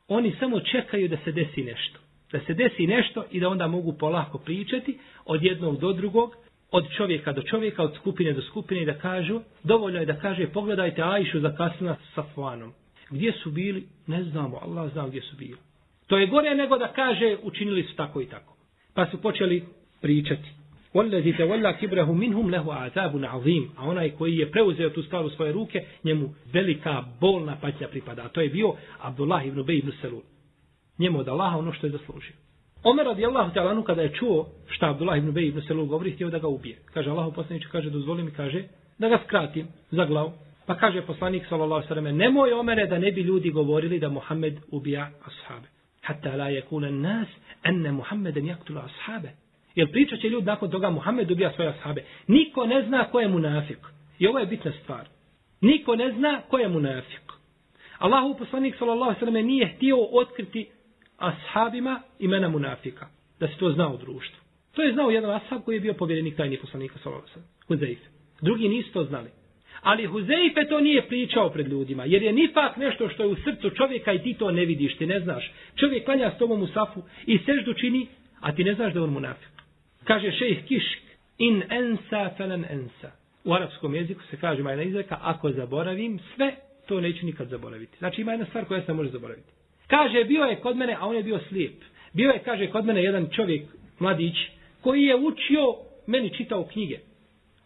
Oni 0.09 0.35
samo 0.41 0.61
čekaju 0.61 1.09
da 1.09 1.17
se 1.25 1.33
desi 1.33 1.63
nešto. 1.63 1.99
Da 2.33 2.41
se 2.41 2.55
desi 2.55 2.87
nešto 2.87 3.25
i 3.31 3.41
da 3.41 3.49
onda 3.49 3.67
mogu 3.67 3.93
polako 3.99 4.39
pričati 4.39 4.99
od 5.25 5.43
jednog 5.43 5.81
do 5.81 5.93
drugog, 5.93 6.35
od 6.71 6.85
čovjeka 6.97 7.33
do 7.33 7.43
čovjeka, 7.43 7.83
od 7.83 7.95
skupine 7.95 8.33
do 8.33 8.43
skupine 8.43 8.83
i 8.83 8.87
da 8.87 8.99
kažu, 8.99 9.41
dovoljno 9.63 10.01
je 10.01 10.07
da 10.07 10.19
kaže, 10.19 10.47
pogledajte 10.47 11.03
Aishu 11.03 11.41
za 11.41 11.57
sa 11.57 11.95
s 11.95 12.15
Safwanom. 12.15 12.73
Gdje 13.11 13.33
su 13.33 13.51
bili? 13.51 13.87
Ne 14.07 14.23
znamo, 14.23 14.59
Allah 14.63 14.93
zna 14.93 15.09
gdje 15.09 15.21
su 15.21 15.37
bili. 15.37 15.59
To 16.07 16.19
je 16.19 16.27
gore 16.27 16.55
nego 16.55 16.79
da 16.79 16.93
kaže, 16.93 17.37
učinili 17.43 17.83
su 17.83 17.97
tako 17.97 18.21
i 18.21 18.27
tako. 18.27 18.52
Pa 18.95 19.07
su 19.11 19.21
počeli 19.21 19.65
pričati. 20.01 20.49
Wallazi 20.95 21.37
tawalla 21.37 21.79
kibrahu 21.79 22.15
minhum 22.15 22.51
lahu 22.51 22.71
azabun 22.71 23.25
azim. 23.25 23.71
A 23.77 23.89
onaj 23.89 24.11
koji 24.11 24.37
je 24.37 24.51
preuzeo 24.51 24.91
tu 24.91 25.03
stvar 25.03 25.25
u 25.25 25.31
svoje 25.31 25.53
ruke, 25.53 25.85
njemu 26.05 26.35
velika 26.53 27.05
bolna 27.21 27.57
patnja 27.61 27.89
pripada. 27.89 28.23
A 28.23 28.29
to 28.29 28.41
je 28.41 28.49
bio 28.49 28.75
Abdullah 29.01 29.47
ibn 29.47 29.59
Ubay 29.61 29.79
ibn 29.79 29.93
Salul. 30.01 30.23
Njemu 30.99 31.19
od 31.19 31.29
Allaha 31.29 31.59
ono 31.59 31.73
što 31.73 31.87
je 31.87 31.91
zaslužio. 31.91 32.37
Omer 32.83 33.07
radijallahu 33.07 33.55
ta'ala 33.55 33.85
kada 33.85 34.03
je 34.03 34.13
čuo 34.13 34.47
šta 34.69 34.91
Abdullah 34.91 35.19
ibn 35.19 35.29
Ubay 35.29 35.49
ibn 35.49 35.61
Salul 35.69 35.87
govori, 35.87 36.11
htio 36.11 36.31
da 36.31 36.39
ga 36.39 36.49
ubije. 36.49 36.79
Kaže 36.95 37.11
Allahu 37.11 37.33
poslaniku 37.33 37.67
kaže 37.73 37.91
dozvoli 37.91 38.23
mi 38.23 38.31
kaže 38.31 38.65
da 38.99 39.09
ga 39.09 39.19
skratim 39.27 39.67
za 39.91 40.05
glavu. 40.05 40.33
Pa 40.67 40.75
kaže 40.75 41.03
poslanik 41.03 41.43
sallallahu 41.49 41.75
alejhi 41.75 41.89
ve 41.89 41.95
selleme 41.95 42.13
nemoj 42.13 42.53
Omere 42.53 42.87
da 42.87 42.99
ne 42.99 43.13
bi 43.13 43.21
ljudi 43.21 43.51
govorili 43.51 43.99
da 43.99 44.09
Muhammed 44.09 44.61
ubija 44.71 45.11
ashabe. 45.25 45.72
Hatta 46.03 46.37
la 46.37 46.51
yakuna 46.51 46.87
an-nas 46.89 47.29
anna 47.63 47.93
Muhammeden 47.93 48.47
yaqtulu 48.47 48.81
ashabe. 48.85 49.29
Jer 49.75 49.93
pričat 49.93 50.21
će 50.21 50.29
ljudi 50.29 50.47
nakon 50.47 50.71
toga 50.71 50.91
Muhammed 50.91 51.31
ubija 51.31 51.53
svoje 51.53 51.71
ashabe. 51.71 52.05
Niko 52.27 52.67
ne 52.67 52.83
zna 52.83 53.05
ko 53.05 53.21
je 53.21 53.29
munafik. 53.29 53.79
I 54.19 54.27
ovo 54.27 54.39
je 54.39 54.47
bitna 54.47 54.73
stvar. 54.83 55.09
Niko 55.61 55.97
ne 55.97 56.13
zna 56.13 56.41
ko 56.51 56.59
je 56.59 56.69
munafik. 56.69 57.33
Allahu 57.99 58.39
poslanik 58.39 58.75
sallallahu 58.79 59.19
sallam 59.19 59.35
nije 59.35 59.67
htio 59.67 59.97
otkriti 60.13 60.69
ashabima 61.19 62.01
imena 62.19 62.49
munafika. 62.49 63.07
Da 63.41 63.49
se 63.49 63.57
to 63.57 63.71
zna 63.71 63.93
u 63.93 63.97
društvu. 63.97 64.43
To 64.73 64.83
je 64.83 64.93
znao 64.93 65.11
jedan 65.11 65.31
ashab 65.31 65.63
koji 65.65 65.77
je 65.77 65.81
bio 65.81 65.95
povjerenik 65.95 66.37
tajni 66.37 66.59
poslanika 66.59 66.99
sallallahu 67.03 67.29
sallam. 67.29 67.49
Huzeife. 67.69 68.07
Drugi 68.41 68.69
nisu 68.69 68.93
to 68.93 69.05
znali. 69.05 69.31
Ali 69.83 70.07
Huzeife 70.07 70.65
to 70.69 70.81
nije 70.81 71.09
pričao 71.09 71.51
pred 71.51 71.69
ljudima, 71.69 72.05
jer 72.05 72.23
je 72.23 72.33
nifak 72.33 72.77
nešto 72.77 73.09
što 73.09 73.23
je 73.23 73.29
u 73.29 73.37
srcu 73.37 73.71
čovjeka 73.71 74.13
i 74.13 74.23
ti 74.23 74.35
to 74.35 74.51
ne 74.51 74.65
vidiš, 74.65 74.97
ti 74.97 75.07
ne 75.07 75.21
znaš. 75.21 75.53
Čovjek 75.77 76.05
klanja 76.05 76.33
s 76.35 76.39
tobom 76.39 76.63
u 76.63 76.67
safu 76.67 77.03
i 77.27 77.39
seždu 77.39 77.75
čini, 77.75 78.07
a 78.41 78.55
ti 78.55 78.65
ne 78.65 78.75
znaš 78.75 78.93
da 78.93 79.03
on 79.03 79.11
munafik. 79.11 79.49
Kaže 80.05 80.33
šejh 80.33 80.65
Kišk, 80.65 81.03
in 81.39 81.63
ensa 81.71 82.31
felen 82.37 82.65
ensa. 82.71 83.11
U 83.45 83.55
arapskom 83.55 83.95
jeziku 83.95 84.23
se 84.31 84.37
kaže, 84.37 84.61
ima 84.61 84.71
jedna 84.71 84.85
izreka, 84.85 85.19
ako 85.23 85.51
zaboravim 85.51 86.19
sve, 86.35 86.55
to 86.87 87.01
neću 87.01 87.27
nikad 87.27 87.49
zaboraviti. 87.49 87.99
Znači 87.99 88.21
ima 88.21 88.33
jedna 88.33 88.47
stvar 88.47 88.65
koja 88.65 88.83
se 88.83 88.93
može 88.93 89.11
zaboraviti. 89.11 89.49
Kaže, 89.87 90.25
bio 90.25 90.45
je 90.45 90.57
kod 90.57 90.77
mene, 90.77 90.97
a 91.01 91.07
on 91.07 91.17
je 91.17 91.23
bio 91.23 91.41
slijep. 91.49 91.75
Bio 92.13 92.31
je, 92.31 92.43
kaže, 92.45 92.71
kod 92.71 92.85
mene 92.85 93.03
jedan 93.03 93.29
čovjek, 93.31 93.63
mladić, 93.99 94.35
koji 94.81 95.03
je 95.03 95.17
učio, 95.17 95.75
meni 96.07 96.31
čitao 96.37 96.65
knjige. 96.65 96.99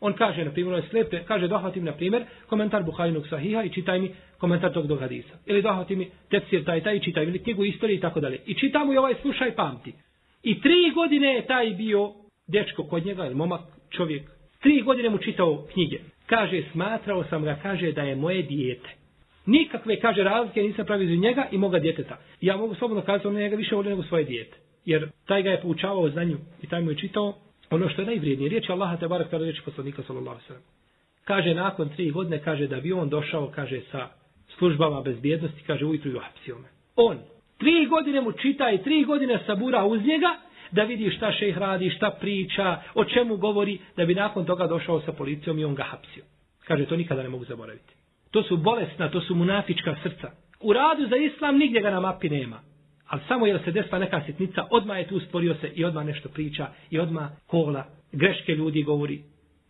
On 0.07 0.13
kaže, 0.13 0.45
na 0.45 0.51
primjer, 0.51 0.75
on 0.75 0.83
je 1.13 1.25
kaže, 1.27 1.49
dohvatim, 1.49 1.85
na 1.85 1.93
primjer, 1.93 2.25
komentar 2.47 2.83
Buharinog 2.83 3.27
sahiha 3.29 3.63
i 3.63 3.71
čitaj 3.71 4.01
mi 4.01 4.11
komentar 4.39 4.73
tog 4.73 4.87
dog 4.87 5.01
hadisa. 5.01 5.35
Ili 5.47 5.63
dohvatim 5.63 5.99
mi 5.99 6.11
tefsir 6.31 6.65
taj, 6.65 6.81
taj, 6.83 6.97
i 6.97 7.01
čitaj 7.01 7.27
mi 7.27 7.39
knjigu 7.39 7.65
istorije 7.65 7.97
i 7.97 8.01
tako 8.01 8.21
dalje. 8.21 8.39
I 8.47 8.55
čitam 8.55 8.87
mu 8.87 8.93
i 8.93 8.97
ovaj 8.97 9.15
slušaj 9.23 9.55
pamti. 9.55 9.93
I 10.43 10.61
tri 10.61 10.91
godine 10.95 11.35
je 11.35 11.47
taj 11.47 11.71
bio 11.71 12.13
dečko 12.47 12.85
kod 12.85 13.07
njega, 13.07 13.27
ili 13.27 13.35
momak, 13.35 13.61
čovjek. 13.91 14.23
Tri 14.63 14.83
godine 14.83 15.11
mu 15.11 15.19
čitao 15.19 15.67
knjige. 15.73 15.99
Kaže, 16.27 16.63
smatrao 16.73 17.25
sam 17.25 17.43
ga, 17.43 17.59
kaže, 17.63 17.93
da 17.93 18.03
je 18.03 18.17
moje 18.17 18.43
dijete. 18.43 18.89
Nikakve, 19.47 20.01
kaže, 20.01 20.23
razlike 20.23 20.63
nisam 20.63 20.87
pravio 20.87 21.13
iz 21.13 21.21
njega 21.21 21.49
i 21.53 21.59
moga 21.59 21.79
djeteta. 21.79 22.19
Ja 22.41 22.57
mogu 22.57 22.75
slobodno 22.75 23.03
kazati, 23.03 23.29
on 23.29 23.35
njega 23.35 23.57
više 23.57 23.75
volio 23.75 23.91
nego 23.91 24.03
svoje 24.03 24.25
dijete. 24.25 24.57
Jer 24.85 25.09
taj 25.27 25.43
ga 25.43 25.51
je 25.51 25.61
poučavao 25.61 26.11
znanju 26.11 26.37
i 26.63 26.67
taj 26.67 26.81
mu 26.81 26.91
je 26.91 26.97
čitao 26.97 27.35
ono 27.71 27.89
što 27.89 28.03
je 28.03 28.07
najvrijednije. 28.07 28.49
Riječ 28.49 28.71
Allaha 28.71 28.97
te 28.97 29.09
barak 29.09 29.31
tada 29.31 29.45
riječ 29.45 29.61
poslanika 29.61 30.03
sallallahu 30.03 30.41
sallam. 30.47 30.63
Kaže, 31.25 31.55
nakon 31.55 31.89
tri 31.89 32.11
godine, 32.11 32.43
kaže, 32.45 32.67
da 32.67 32.81
bi 32.81 32.93
on 32.93 33.09
došao, 33.09 33.53
kaže, 33.55 33.81
sa 33.93 34.09
službama 34.59 35.01
bezbjednosti, 35.01 35.63
kaže, 35.67 35.85
ujutru 35.85 36.11
i 36.11 36.15
uhapsio 36.15 36.59
me. 36.59 36.69
On, 36.97 37.19
tri 37.59 37.87
godine 37.87 38.21
mu 38.21 38.33
čita 38.33 38.71
i 38.71 38.83
tri 38.83 39.05
godine 39.05 39.39
sabura 39.47 39.85
uz 39.85 40.01
njega, 40.01 40.37
da 40.71 40.83
vidi 40.83 41.11
šta 41.11 41.33
šejh 41.33 41.59
radi, 41.59 41.91
šta 41.91 42.11
priča, 42.21 42.83
o 42.95 43.05
čemu 43.05 43.37
govori, 43.37 43.79
da 43.97 44.05
bi 44.05 44.15
nakon 44.15 44.45
toga 44.45 44.67
došao 44.67 45.01
sa 45.01 45.13
policijom 45.13 45.59
i 45.59 45.65
on 45.65 45.75
ga 45.75 45.83
hapsio. 45.83 46.25
Kaže, 46.65 46.87
to 46.87 46.97
nikada 46.97 47.23
ne 47.23 47.29
mogu 47.29 47.45
zaboraviti. 47.45 47.95
To 48.31 48.43
su 48.43 48.57
bolesna, 48.57 49.11
to 49.11 49.21
su 49.21 49.35
munafička 49.35 49.97
srca. 50.03 50.31
U 50.61 50.73
radu 50.73 51.09
za 51.09 51.17
islam 51.17 51.59
nigdje 51.59 51.81
ga 51.81 51.91
na 51.91 52.01
mapi 52.01 52.29
nema. 52.29 52.61
Ali 53.07 53.23
samo 53.29 53.47
jer 53.47 53.61
se 53.65 53.73
desila 53.73 53.99
neka 53.99 54.23
sitnica, 54.27 54.67
odma 54.71 54.99
je 54.99 55.09
tu 55.09 55.21
stvorio 55.21 55.55
se 55.55 55.69
i 55.75 55.85
odma 55.85 56.05
nešto 56.05 56.29
priča 56.29 56.69
i 56.91 56.99
odma 56.99 57.31
kola, 57.47 57.85
greške 58.13 58.55
ljudi 58.55 58.83
govori. 58.83 59.23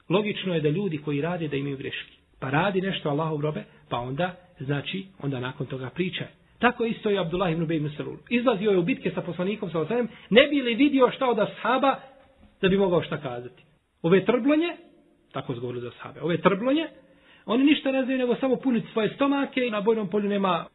Logično 0.08 0.54
je 0.54 0.60
da 0.60 0.68
ljudi 0.68 0.98
koji 0.98 1.20
rade 1.20 1.48
da 1.48 1.56
imaju 1.56 1.76
greške. 1.76 2.12
Pa 2.40 2.50
radi 2.50 2.80
nešto 2.80 3.08
Allahov 3.08 3.40
robe, 3.40 3.64
pa 3.88 3.98
onda, 3.98 4.34
znači, 4.60 5.06
onda 5.22 5.40
nakon 5.40 5.66
toga 5.66 5.90
priča. 5.90 6.26
Tako 6.58 6.84
isto 6.84 7.10
i 7.10 7.18
Abdullah 7.18 7.52
ibn 7.52 7.62
Ubej 7.62 7.76
ibn 7.76 7.90
Salul. 7.96 8.16
Izlazio 8.28 8.70
je 8.70 8.78
u 8.78 8.82
bitke 8.82 9.10
sa 9.14 9.22
poslanikom 9.22 9.70
sa 9.70 9.80
osanem, 9.80 10.08
ne 10.30 10.46
bi 10.46 10.62
li 10.62 10.74
vidio 10.74 11.10
šta 11.10 11.30
od 11.30 11.38
ashaba 11.38 12.00
da 12.60 12.68
bi 12.68 12.76
mogao 12.76 13.02
šta 13.02 13.16
kazati. 13.16 13.62
Ove 14.02 14.24
trblonje, 14.24 14.76
tako 15.32 15.54
zgovorili 15.54 15.82
za 15.82 15.88
ashabe, 15.88 16.20
ove 16.20 16.36
trblonje, 16.36 16.86
oni 17.46 17.64
ništa 17.64 17.92
ne 17.92 18.04
znaju 18.04 18.18
nego 18.18 18.36
samo 18.36 18.56
puniti 18.56 18.92
svoje 18.92 19.08
stomake 19.14 19.66
i 19.66 19.70
na 19.70 19.80
bojnom 19.80 20.08
polju 20.10 20.28
nema, 20.28 20.66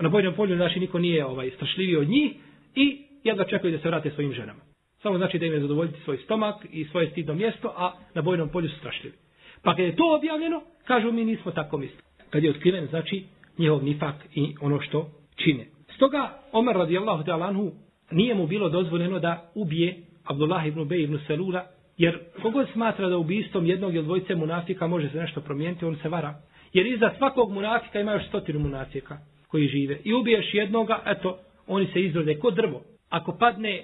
na 0.00 0.08
bojnom 0.08 0.34
polju 0.34 0.56
znači 0.56 0.80
niko 0.80 0.98
nije 0.98 1.24
ovaj 1.26 1.50
strašljiviji 1.50 1.96
od 1.96 2.08
njih 2.08 2.32
i 2.74 2.98
jedva 3.24 3.44
čekaju 3.44 3.72
da 3.72 3.82
se 3.82 3.88
vrate 3.88 4.10
svojim 4.10 4.32
ženama. 4.32 4.60
Samo 5.02 5.18
znači 5.18 5.38
da 5.38 5.46
im 5.46 5.52
je 5.52 5.60
zadovoljiti 5.60 6.00
svoj 6.04 6.16
stomak 6.16 6.66
i 6.72 6.84
svoje 6.84 7.10
stidno 7.10 7.34
mjesto, 7.34 7.72
a 7.76 7.92
na 8.14 8.22
bojnom 8.22 8.48
polju 8.48 8.68
su 8.68 8.78
strašljivi. 8.78 9.14
Pa 9.62 9.76
kad 9.76 9.84
je 9.84 9.96
to 9.96 10.16
objavljeno, 10.16 10.62
kažu 10.84 11.12
mi 11.12 11.24
nismo 11.24 11.52
tako 11.52 11.78
mislili. 11.78 12.02
Kad 12.30 12.44
je 12.44 12.50
otkriven, 12.50 12.86
znači 12.86 13.24
njihov 13.58 13.84
nifak 13.84 14.14
i 14.34 14.54
ono 14.60 14.80
što 14.80 15.10
čine. 15.36 15.66
Stoga 15.96 16.42
Omer 16.52 16.76
radijallahu 16.76 17.24
ta'ala 17.24 17.48
anhu 17.48 17.72
nije 18.10 18.34
mu 18.34 18.46
bilo 18.46 18.68
dozvoljeno 18.68 19.18
da 19.18 19.50
ubije 19.54 19.96
Abdullah 20.24 20.66
ibn 20.66 20.80
Ubej 20.80 21.02
ibn 21.02 21.18
Selula, 21.26 21.64
jer 21.98 22.18
kogod 22.42 22.68
smatra 22.72 23.08
da 23.08 23.16
ubistom 23.16 23.66
jednog 23.66 23.94
ili 23.94 24.04
dvojice 24.04 24.34
munafika 24.34 24.86
može 24.86 25.08
se 25.08 25.18
nešto 25.18 25.40
promijeniti, 25.40 25.84
on 25.84 25.96
se 26.02 26.08
vara. 26.08 26.34
Jer 26.72 26.86
iza 26.86 27.10
svakog 27.18 27.52
munafika 27.52 28.00
ima 28.00 28.12
još 28.12 28.28
stotinu 28.28 28.58
munafika 28.58 29.18
koji 29.48 29.68
žive. 29.68 29.98
I 30.04 30.14
ubiješ 30.14 30.54
jednoga, 30.54 31.02
eto, 31.06 31.38
oni 31.66 31.86
se 31.92 32.00
izrode 32.00 32.38
kod 32.38 32.54
drvo. 32.54 32.82
Ako 33.08 33.36
padne 33.38 33.82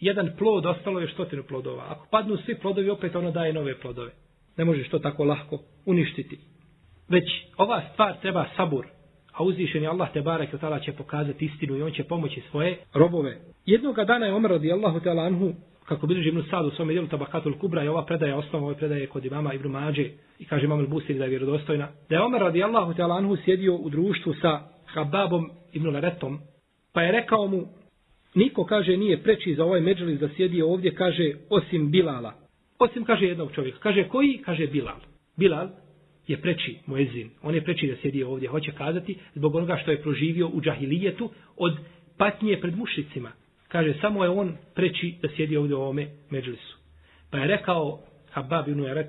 jedan 0.00 0.30
plod, 0.38 0.66
ostalo 0.66 1.00
je 1.00 1.08
stotinu 1.08 1.42
plodova. 1.42 1.84
Ako 1.88 2.06
padnu 2.10 2.36
svi 2.36 2.54
plodovi, 2.54 2.90
opet 2.90 3.16
ono 3.16 3.30
daje 3.30 3.52
nove 3.52 3.80
plodove. 3.80 4.10
Ne 4.56 4.64
možeš 4.64 4.88
to 4.88 4.98
tako 4.98 5.24
lahko 5.24 5.58
uništiti. 5.86 6.38
Već 7.08 7.24
ova 7.56 7.82
stvar 7.92 8.20
treba 8.20 8.46
sabur, 8.56 8.86
a 9.32 9.42
je 9.74 9.88
Allah 9.88 10.12
te 10.12 10.20
barek 10.20 10.60
tala 10.60 10.80
će 10.80 10.92
pokazati 10.92 11.44
istinu 11.44 11.76
i 11.76 11.82
on 11.82 11.92
će 11.92 12.04
pomoći 12.04 12.42
svoje 12.50 12.78
robove. 12.94 13.38
Jednog 13.66 13.96
dana 14.06 14.26
je 14.26 14.34
Omer 14.34 14.50
radijallahu 14.50 15.00
ta'ala 15.00 15.26
anhu, 15.26 15.52
kako 15.84 16.06
bilježi 16.06 16.28
Ibn 16.28 16.42
Sa'd 16.50 16.66
u 16.66 16.70
svom 16.70 16.88
dijelu 16.88 17.06
Tabakatul 17.06 17.58
Kubra, 17.58 17.84
i 17.84 17.88
ova 17.88 18.04
predaja 18.04 18.36
osnova, 18.36 18.66
ova 18.66 18.74
predaja 18.74 19.06
kod 19.06 19.24
imama 19.24 19.54
Ibn 19.54 19.68
Mađe, 19.68 20.10
i 20.38 20.44
kaže 20.44 20.64
imam 20.64 20.86
Al-Busir 20.86 21.18
da 21.18 21.24
je 21.24 21.30
vjerodostojna, 21.30 21.88
da 22.08 22.16
je 22.16 22.22
Omer 22.22 22.40
radijallahu 22.40 22.92
ta'ala 22.92 23.18
anhu 23.18 23.36
sjedio 23.44 23.74
u 23.74 23.90
društvu 23.90 24.34
sa 24.34 24.71
Hababom 24.94 25.50
Ibn 25.72 25.86
Laretom, 25.86 26.38
pa 26.92 27.02
je 27.02 27.12
rekao 27.12 27.46
mu, 27.46 27.66
niko 28.34 28.64
kaže 28.64 28.96
nije 28.96 29.22
preči 29.22 29.54
za 29.54 29.64
ovaj 29.64 29.80
međalis 29.80 30.20
da 30.20 30.28
sjedi 30.36 30.62
ovdje, 30.62 30.94
kaže, 30.94 31.32
osim 31.50 31.90
Bilala. 31.90 32.34
Osim, 32.78 33.04
kaže, 33.04 33.26
jednog 33.26 33.52
čovjeka. 33.54 33.78
Kaže, 33.78 34.08
koji? 34.08 34.38
Kaže, 34.44 34.66
Bilal. 34.66 35.00
Bilal, 35.36 35.68
je 36.26 36.40
preči 36.40 36.78
muezin. 36.86 37.30
On 37.42 37.54
je 37.54 37.64
preči 37.64 37.86
da 37.86 37.96
sjedi 37.96 38.22
ovdje. 38.22 38.48
Hoće 38.48 38.72
kazati 38.72 39.18
zbog 39.34 39.54
onoga 39.54 39.76
što 39.82 39.90
je 39.90 40.02
proživio 40.02 40.48
u 40.48 40.60
džahilijetu 40.60 41.30
od 41.56 41.76
patnje 42.18 42.60
pred 42.60 42.76
mušicima. 42.76 43.32
Kaže, 43.68 43.94
samo 44.00 44.24
je 44.24 44.30
on 44.30 44.56
preči 44.74 45.14
da 45.22 45.28
sjedi 45.36 45.56
ovdje 45.56 45.76
u 45.76 45.80
ovome 45.80 46.06
međlisu. 46.30 46.78
Pa 47.30 47.38
je 47.38 47.46
rekao 47.46 48.00
Habab 48.30 48.68
ibn 48.68 48.84
Eret, 48.86 49.06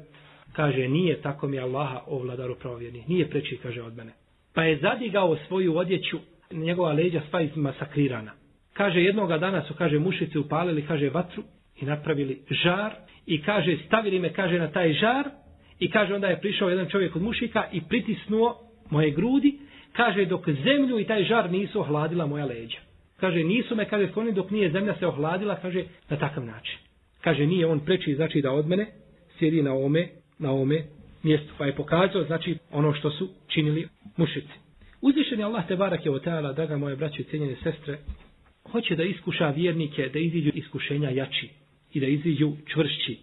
kaže, 0.53 0.87
nije 0.87 1.21
tako 1.21 1.47
mi 1.47 1.59
Allaha 1.59 2.01
o 2.07 2.19
vladaru 2.19 2.55
pravovjerni. 2.55 3.03
Nije 3.07 3.29
preči, 3.29 3.57
kaže, 3.63 3.81
od 3.81 3.97
mene. 3.97 4.11
Pa 4.55 4.63
je 4.63 4.77
zadigao 4.77 5.37
svoju 5.47 5.77
odjeću, 5.77 6.17
njegova 6.51 6.93
leđa 6.93 7.21
sva 7.29 7.41
izmasakrirana. 7.41 8.31
Kaže, 8.73 9.01
jednoga 9.01 9.37
dana 9.37 9.63
su, 9.63 9.73
kaže, 9.73 9.99
mušice 9.99 10.39
upalili, 10.39 10.85
kaže, 10.87 11.09
vatru 11.09 11.43
i 11.75 11.85
napravili 11.85 12.41
žar 12.49 12.91
i 13.25 13.41
kaže, 13.41 13.77
stavili 13.87 14.19
me, 14.19 14.33
kaže, 14.33 14.59
na 14.59 14.71
taj 14.71 14.93
žar 14.93 15.29
I 15.83 15.89
kaže 15.91 16.15
onda 16.15 16.27
je 16.27 16.39
prišao 16.39 16.69
jedan 16.69 16.89
čovjek 16.89 17.15
od 17.15 17.21
mušika 17.21 17.63
i 17.71 17.81
pritisnuo 17.81 18.59
moje 18.89 19.11
grudi. 19.11 19.59
Kaže 19.91 20.25
dok 20.25 20.49
zemlju 20.49 20.99
i 20.99 21.05
taj 21.05 21.23
žar 21.23 21.51
nisu 21.51 21.79
ohladila 21.79 22.25
moja 22.25 22.45
leđa. 22.45 22.77
Kaže 23.19 23.43
nisu 23.43 23.75
me, 23.75 23.89
kaže 23.89 24.07
skloni 24.07 24.31
dok 24.31 24.51
nije 24.51 24.71
zemlja 24.71 24.95
se 24.99 25.07
ohladila, 25.07 25.55
kaže 25.55 25.83
na 26.09 26.17
takav 26.17 26.45
način. 26.45 26.77
Kaže 27.21 27.47
nije 27.47 27.67
on 27.67 27.79
preči 27.79 28.15
znači 28.15 28.41
da 28.41 28.51
od 28.51 28.67
mene 28.67 28.87
sjedi 29.39 29.63
na 29.63 29.73
ome, 29.73 30.07
na 30.39 30.51
ome 30.51 30.83
mjestu. 31.23 31.53
Pa 31.57 31.65
je 31.65 31.75
pokazao 31.75 32.23
znači 32.23 32.57
ono 32.71 32.93
što 32.93 33.09
su 33.09 33.29
činili 33.53 33.87
mušici. 34.17 34.53
Uzvišen 35.01 35.39
je 35.39 35.45
Allah 35.45 35.67
te 35.67 35.75
barak 35.75 36.01
o 36.05 36.11
oteala, 36.11 36.53
draga 36.53 36.77
moje 36.77 36.95
braće 36.95 37.21
i 37.21 37.25
cijenjene 37.25 37.55
sestre, 37.63 37.97
hoće 38.71 38.95
da 38.95 39.03
iskuša 39.03 39.49
vjernike, 39.49 40.09
da 40.13 40.19
iziđu 40.19 40.51
iskušenja 40.53 41.09
jači 41.09 41.49
i 41.93 41.99
da 41.99 42.07
iziđu 42.07 42.51
čvršći. 42.73 43.17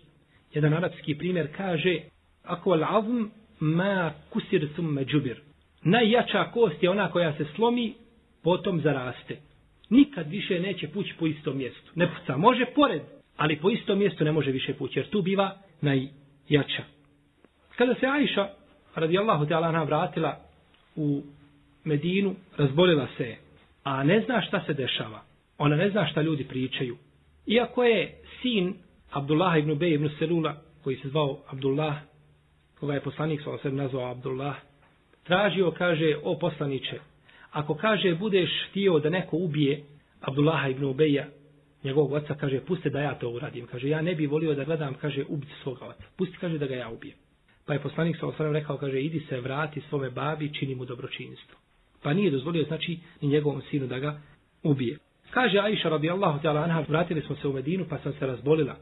Jedan 0.55 0.75
arapski 0.75 1.15
primjer 1.15 1.49
kaže, 1.57 1.99
ako 2.43 2.73
al 2.73 2.85
azm 2.99 3.25
ma 3.61 4.13
kusir 4.31 4.69
thumme 4.73 5.05
džubir. 5.05 5.41
Najjača 5.83 6.45
kost 6.45 6.83
je 6.83 6.91
ona 6.91 7.11
koja 7.11 7.37
se 7.37 7.47
slomi, 7.55 7.95
potom 8.43 8.81
zaraste. 8.81 9.37
Nikad 9.91 10.31
više 10.31 10.61
neće 10.61 10.89
pući 10.89 11.15
po 11.19 11.27
istom 11.27 11.57
mjestu. 11.57 11.93
Ne 11.95 12.09
puca, 12.15 12.37
može 12.37 12.65
pored, 12.75 13.03
ali 13.37 13.57
po 13.57 13.71
istom 13.71 13.99
mjestu 13.99 14.25
ne 14.25 14.33
može 14.33 14.51
više 14.51 14.75
pući, 14.75 14.99
jer 14.99 15.09
tu 15.09 15.23
biva 15.23 15.57
najjača. 15.81 16.83
Kada 17.77 17.95
se 17.95 18.07
Ajša, 18.07 18.49
radijallahu 18.95 19.47
ta'ala 19.47 19.69
ona 19.69 19.83
vratila 19.83 20.37
u 20.97 21.23
Medinu, 21.85 22.35
razbolila 22.57 23.07
se 23.17 23.37
a 23.85 24.05
ne 24.05 24.21
zna 24.21 24.43
šta 24.43 24.63
se 24.67 24.75
dešava. 24.75 25.23
Ona 25.59 25.77
ne 25.77 25.91
zna 25.91 26.07
šta 26.07 26.23
ljudi 26.23 26.45
pričaju. 26.45 26.97
Iako 27.47 27.85
je 27.85 28.15
sin 28.43 28.75
Abdullah 29.11 29.59
ibn 29.59 29.75
Bej 29.75 29.95
ibn 29.95 30.09
Selula, 30.19 30.57
koji 30.85 30.97
se 30.97 31.09
zvao 31.09 31.39
Abdullah 31.49 31.97
koga 32.81 32.95
je 32.95 33.01
poslanik 33.01 33.41
sa 33.45 33.51
osem 33.51 33.77
nazvao 33.77 34.11
Abdullah, 34.11 34.57
tražio, 35.25 35.71
kaže, 35.71 36.17
o 36.23 36.39
poslaniće, 36.39 36.99
ako 37.51 37.75
kaže, 37.75 38.15
budeš 38.15 38.51
htio 38.71 38.99
da 38.99 39.11
neko 39.11 39.37
ubije 39.37 39.83
Abdullaha 40.21 40.69
ibn 40.69 40.85
Ubeja, 40.85 41.27
njegovog 41.85 42.13
oca, 42.13 42.35
kaže, 42.35 42.61
puste 42.61 42.91
da 42.91 43.01
ja 43.01 43.15
to 43.15 43.31
uradim. 43.31 43.67
Kaže, 43.67 43.89
ja 43.89 44.03
ne 44.03 44.15
bi 44.15 44.27
volio 44.27 44.55
da 44.55 44.65
gledam, 44.65 44.95
kaže, 44.95 45.25
ubiti 45.29 45.53
svoga 45.63 45.85
oca. 45.85 46.03
Pusti, 46.17 46.37
kaže, 46.41 46.59
da 46.59 46.67
ga 46.67 46.75
ja 46.75 46.91
ubijem. 46.91 47.17
Pa 47.67 47.73
je 47.73 47.81
poslanik 47.81 48.17
sa 48.17 48.27
osam 48.27 48.53
rekao, 48.53 48.77
kaže, 48.77 49.01
idi 49.01 49.21
se, 49.29 49.41
vrati 49.41 49.81
svome 49.81 50.11
babi, 50.11 50.55
čini 50.55 50.75
mu 50.75 50.85
dobročinstvo. 50.85 51.59
Pa 52.03 52.13
nije 52.13 52.31
dozvolio, 52.31 52.65
znači, 52.65 52.99
ni 53.21 53.29
njegovom 53.29 53.63
sinu 53.71 53.87
da 53.87 53.99
ga 53.99 54.21
ubije. 54.63 54.99
Kaže 55.31 55.59
Aisha 55.59 55.89
radijallahu 55.89 56.41
ta'ala 56.43 56.65
anha, 56.65 56.85
vratili 56.89 57.21
smo 57.21 57.37
se 57.37 57.49
u 57.49 57.53
Medinu, 57.53 57.87
pa 57.89 57.99
sam 57.99 58.13
se 58.13 58.27
razbolila. 58.27 58.77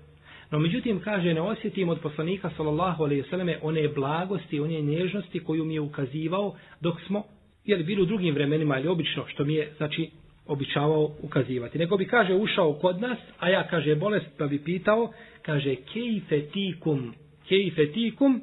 No 0.51 0.59
međutim, 0.59 1.01
kaže, 1.01 1.35
ne 1.35 1.41
osjetim 1.41 1.89
od 1.89 2.01
poslanika 2.01 2.51
sallallahu 2.57 3.05
alaihi 3.05 3.25
sallame 3.31 3.59
one 3.63 3.89
blagosti, 3.89 4.61
one 4.61 4.81
nježnosti 4.81 5.45
koju 5.45 5.65
mi 5.65 5.75
je 5.75 5.81
ukazivao 5.81 6.55
dok 6.81 7.01
smo, 7.07 7.25
jer 7.65 7.83
bili 7.83 8.03
u 8.03 8.07
drugim 8.07 8.35
vremenima 8.35 8.79
ili 8.79 8.89
obično, 8.89 9.25
što 9.27 9.45
mi 9.45 9.55
je, 9.55 9.73
znači, 9.77 10.11
običavao 10.47 11.11
ukazivati. 11.23 11.79
Nego 11.79 11.97
bi, 11.97 12.07
kaže, 12.07 12.35
ušao 12.35 12.73
kod 12.73 13.01
nas, 13.01 13.19
a 13.39 13.49
ja, 13.49 13.67
kaže, 13.71 13.95
bolest, 13.95 14.27
pa 14.39 14.47
bi 14.47 14.65
pitao, 14.65 15.13
kaže, 15.43 15.75
kejfe 15.75 16.41
tikum, 16.41 17.15
kejfe 17.49 17.93
tikum, 17.93 18.43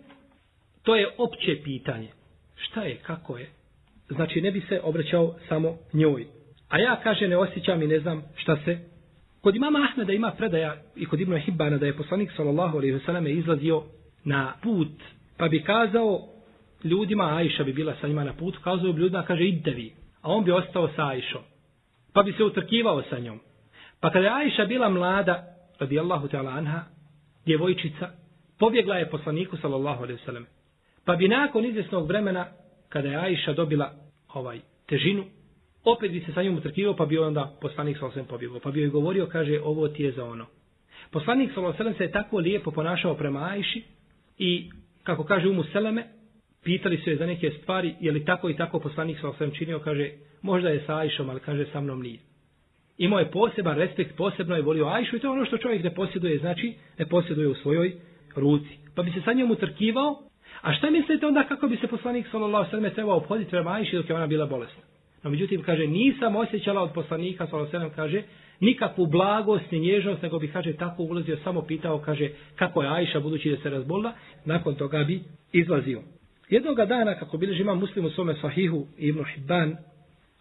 to 0.85 0.95
je 0.95 1.09
opće 1.17 1.63
pitanje. 1.63 2.07
Šta 2.55 2.83
je, 2.83 2.95
kako 2.95 3.37
je? 3.37 3.49
Znači, 4.09 4.41
ne 4.41 4.51
bi 4.51 4.61
se 4.61 4.81
obraćao 4.83 5.35
samo 5.49 5.77
njoj. 5.93 6.25
A 6.69 6.79
ja, 6.79 6.99
kaže, 7.03 7.27
ne 7.27 7.37
osjećam 7.37 7.81
i 7.81 7.87
ne 7.87 7.99
znam 7.99 8.23
šta 8.35 8.57
se 8.65 8.79
Kod 9.45 9.55
imama 9.55 9.79
Ahmeda 9.79 10.13
ima 10.13 10.31
predaja 10.31 10.75
i 10.95 11.05
kod 11.05 11.21
Ibnu 11.21 11.37
Hibbana 11.37 11.77
da 11.77 11.85
je 11.85 11.97
poslanik 11.97 12.31
sallallahu 12.35 12.77
alaihi 12.77 12.93
wasallam 12.93 13.29
izlazio 13.29 13.83
na 14.23 14.53
put, 14.63 14.91
pa 15.37 15.47
bi 15.47 15.63
kazao 15.63 16.27
ljudima, 16.83 17.37
Ajša 17.37 17.63
bi 17.63 17.73
bila 17.73 17.95
sa 18.01 18.07
njima 18.07 18.23
na 18.23 18.33
putu, 18.33 18.59
kazao 18.63 18.93
bi 18.93 19.01
ljudima, 19.01 19.23
kaže, 19.23 19.43
idite 19.43 19.71
vi. 19.71 19.93
A 20.21 20.31
on 20.31 20.43
bi 20.43 20.51
ostao 20.51 20.89
sa 20.95 21.07
Ajšom. 21.07 21.41
Pa 22.13 22.23
bi 22.23 22.33
se 22.33 22.43
utrkivao 22.43 23.03
sa 23.09 23.19
njom. 23.19 23.39
Pa 23.99 24.09
kada 24.09 24.25
je 24.25 24.33
Ajša 24.33 24.65
bila 24.65 24.89
mlada, 24.89 25.43
radijallahu 25.79 26.27
ta'ala 26.27 26.57
anha, 26.57 26.81
djevojčica, 27.45 28.09
pobjegla 28.59 28.95
je 28.97 29.09
poslaniku, 29.09 29.57
sallallahu 29.57 30.03
alaihi 30.03 30.21
selleme. 30.25 30.45
Pa 31.05 31.15
bi 31.15 31.27
nakon 31.27 31.65
izvjesnog 31.65 32.07
vremena, 32.07 32.47
kada 32.89 33.09
je 33.09 33.17
Ajša 33.17 33.53
dobila 33.53 33.93
ovaj 34.33 34.59
težinu, 34.85 35.23
opet 35.83 36.11
bi 36.11 36.19
se 36.19 36.33
sa 36.33 36.43
njom 36.43 36.57
utrkivao, 36.57 36.95
pa 36.95 37.05
bi 37.05 37.17
onda 37.17 37.57
poslanik 37.61 37.97
sa 37.97 38.05
alaihi 38.05 38.29
pobjegao. 38.29 38.59
Pa 38.59 38.71
bi 38.71 38.81
joj 38.81 38.89
govorio, 38.89 39.27
kaže, 39.27 39.59
ovo 39.63 39.87
ti 39.87 40.03
je 40.03 40.11
za 40.11 40.25
ono. 40.25 40.45
Poslanik 41.11 41.51
sallallahu 41.53 41.97
se 41.97 42.03
je 42.03 42.11
tako 42.11 42.37
lijepo 42.37 42.71
ponašao 42.71 43.15
prema 43.15 43.49
Ajši 43.51 43.83
i, 44.37 44.69
kako 45.03 45.23
kaže 45.23 45.49
Umu 45.49 45.63
Seleme, 45.63 46.03
pitali 46.63 46.97
su 46.97 47.09
je 47.09 47.17
za 47.17 47.25
neke 47.25 47.51
stvari, 47.61 47.95
je 47.99 48.11
li 48.11 48.25
tako 48.25 48.49
i 48.49 48.55
tako 48.55 48.79
poslanik 48.79 49.17
sallallahu 49.17 49.43
alaihi 49.43 49.57
činio, 49.57 49.79
kaže, 49.79 50.11
možda 50.41 50.69
je 50.69 50.83
sa 50.85 50.97
Ajšom, 50.97 51.29
ali 51.29 51.39
kaže, 51.39 51.65
sa 51.71 51.81
mnom 51.81 52.01
nije. 52.01 52.19
Imao 52.97 53.19
je 53.19 53.31
poseban 53.31 53.77
respekt, 53.77 54.15
posebno 54.17 54.55
je 54.55 54.61
volio 54.61 54.87
Ajšu 54.87 55.15
i 55.15 55.19
to 55.19 55.27
je 55.27 55.31
ono 55.31 55.45
što 55.45 55.57
čovjek 55.57 55.83
ne 55.83 55.93
posjeduje, 55.93 56.39
znači 56.39 56.73
ne 56.99 57.05
posjeduje 57.05 57.47
u 57.47 57.55
svojoj 57.55 57.95
ruci. 58.35 58.77
Pa 58.95 59.03
bi 59.03 59.11
se 59.11 59.21
sa 59.25 59.33
njom 59.33 59.51
utrkivao, 59.51 60.21
a 60.65 60.73
šta 60.73 60.89
mislite 60.89 61.27
onda 61.27 61.43
kako 61.43 61.67
bi 61.67 61.77
se 61.77 61.87
poslanik 61.87 62.27
sallallahu 62.31 62.55
alejhi 62.55 62.75
ve 62.75 62.79
sellem 62.79 62.93
trebao 62.93 63.17
obhoditi 63.17 63.51
prema 63.51 63.71
Ajši 63.71 63.95
dok 63.95 64.09
je 64.09 64.15
ona 64.15 64.27
bila 64.27 64.45
bolesna? 64.45 64.83
No 65.23 65.29
međutim 65.29 65.63
kaže 65.63 65.87
nisam 65.87 66.35
osjećala 66.35 66.81
od 66.81 66.93
poslanika 66.93 67.47
sallallahu 67.47 67.75
alejhi 67.75 67.89
ve 67.89 67.95
kaže 67.95 68.23
nikakvu 68.59 69.05
blagost 69.05 69.71
ni 69.71 69.79
nježnost, 69.79 70.21
nego 70.21 70.39
bi 70.39 70.47
kaže 70.47 70.73
tako 70.73 71.03
ulazio 71.03 71.37
samo 71.43 71.61
pitao 71.61 71.99
kaže 71.99 72.29
kako 72.55 72.81
je 72.81 72.89
Ajša 72.89 73.19
budući 73.19 73.51
da 73.51 73.57
se 73.57 73.69
razbolila, 73.69 74.13
nakon 74.45 74.75
toga 74.75 75.03
bi 75.03 75.21
izlazio. 75.51 76.01
Jednoga 76.49 76.85
dana 76.85 77.15
kako 77.19 77.37
bilježi 77.37 77.61
imam 77.61 77.79
muslim 77.79 78.05
u 78.05 78.09
svome 78.09 78.35
sahihu 78.41 78.87
Ibn 78.97 79.23
Hibban, 79.23 79.75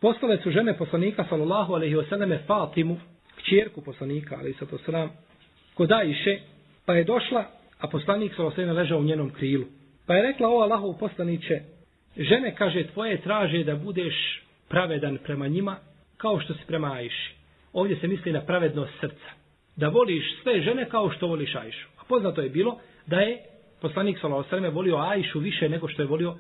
poslale 0.01 0.39
su 0.43 0.51
žene 0.51 0.79
poslanika 0.79 1.25
sallallahu 1.29 1.75
alejhi 1.75 1.95
ve 1.95 2.05
selleme 2.05 2.39
Fatimu, 2.47 2.97
kćerku 3.37 3.81
poslanika 3.81 4.37
alejhi 4.37 4.59
salatu 4.59 4.79
selam, 4.79 5.11
kod 5.75 5.93
Ajše, 5.93 6.39
pa 6.87 6.95
je 6.95 7.05
došla, 7.05 7.45
a 7.81 7.89
poslanik 7.89 8.35
sallallahu 8.35 8.61
alejhi 8.61 8.79
ležao 8.79 8.99
u 8.99 9.05
njenom 9.05 9.31
krilu. 9.31 9.65
Pa 10.07 10.15
je 10.15 10.23
rekla 10.23 10.49
o 10.49 10.61
Allahov 10.61 10.99
poslaniće, 10.99 11.61
žene 12.17 12.55
kaže 12.55 12.87
tvoje 12.87 13.21
traže 13.21 13.65
da 13.65 13.77
budeš 13.77 14.43
pravedan 14.69 15.19
prema 15.25 15.49
njima 15.49 15.77
kao 16.17 16.41
što 16.41 16.55
si 16.55 16.61
prema 16.67 16.93
Ajši. 16.93 17.35
Ovdje 17.73 17.97
se 17.97 18.09
misli 18.09 18.33
na 18.33 18.41
pravednost 18.41 18.93
srca. 19.01 19.31
Da 19.77 19.89
voliš 19.89 20.25
sve 20.43 20.61
žene 20.61 20.89
kao 20.89 21.11
što 21.11 21.27
voliš 21.27 21.55
Ajšu. 21.55 21.89
A 21.99 22.03
poznato 22.09 22.41
je 22.41 22.49
bilo 22.49 22.79
da 23.07 23.21
je 23.21 23.39
poslanik 23.81 24.19
sallallahu 24.19 24.49
alejhi 24.51 24.69
ve 24.69 24.75
volio 24.75 24.97
Ajšu 24.97 25.39
više 25.39 25.69
nego 25.69 25.89
što 25.89 26.03
je 26.03 26.07
volio 26.07 26.35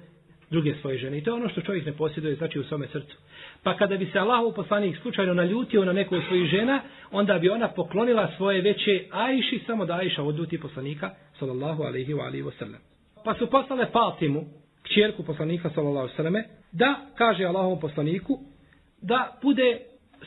druge 0.51 0.75
svoje 0.81 0.99
žene. 0.99 1.19
I 1.19 1.23
to 1.23 1.31
je 1.31 1.35
ono 1.35 1.49
što 1.49 1.61
čovjek 1.61 1.87
ne 1.87 1.93
posjeduje, 1.93 2.35
znači 2.35 2.59
u 2.59 2.65
svome 2.65 2.87
srcu. 2.87 3.17
Pa 3.63 3.77
kada 3.77 3.97
bi 3.97 4.07
se 4.07 4.19
Allahu 4.19 4.53
poslanik 4.53 4.97
slučajno 5.03 5.35
naljutio 5.35 5.85
na 5.85 5.93
neku 5.93 6.15
od 6.15 6.23
svojih 6.29 6.51
žena, 6.51 6.83
onda 7.11 7.39
bi 7.39 7.49
ona 7.49 7.69
poklonila 7.69 8.31
svoje 8.37 8.63
veće 8.63 9.05
Ajši 9.11 9.61
samo 9.67 9.87
da 9.87 9.95
Ajša 9.95 10.23
odljuti 10.23 10.61
poslanika, 10.61 11.11
sallallahu 11.39 11.83
alaihi 11.83 12.15
wa 12.15 12.25
alihi 12.25 12.45
wa 12.45 12.53
sallam. 12.59 12.94
Pa 13.25 13.35
su 13.35 13.51
poslale 13.51 13.87
Fatimu, 13.93 14.45
kćerku 14.83 15.23
poslanika, 15.23 15.71
sallallahu 15.71 16.09
alejhi 16.19 16.49
da 16.73 16.95
kaže 17.15 17.45
Allahovom 17.45 17.81
poslaniku, 17.81 18.39
da 19.03 19.39
bude 19.43 19.81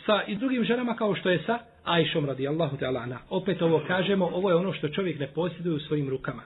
sa 0.05 0.23
i 0.27 0.35
drugim 0.35 0.63
ženama 0.63 0.95
kao 0.95 1.15
što 1.15 1.29
je 1.29 1.43
sa 1.45 1.59
Ajšom 1.83 2.25
radijallahu 2.25 2.77
ta'ala 2.77 3.03
ana. 3.03 3.19
Opet 3.29 3.61
ovo 3.61 3.81
kažemo, 3.87 4.25
ovo 4.33 4.49
je 4.49 4.55
ono 4.55 4.73
što 4.73 4.89
čovjek 4.89 5.19
ne 5.19 5.27
posjeduje 5.27 5.75
u 5.75 5.79
svojim 5.79 6.09
rukama. 6.09 6.43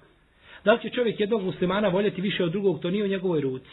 Da 0.66 0.74
li 0.74 0.82
će 0.82 0.90
čovjek 0.90 1.20
jednog 1.20 1.44
muslimana 1.44 1.88
voljeti 1.88 2.22
više 2.22 2.44
od 2.44 2.52
drugog, 2.52 2.80
to 2.80 2.90
nije 2.90 3.04
u 3.04 3.08
njegovoj 3.08 3.42
ruci. 3.42 3.72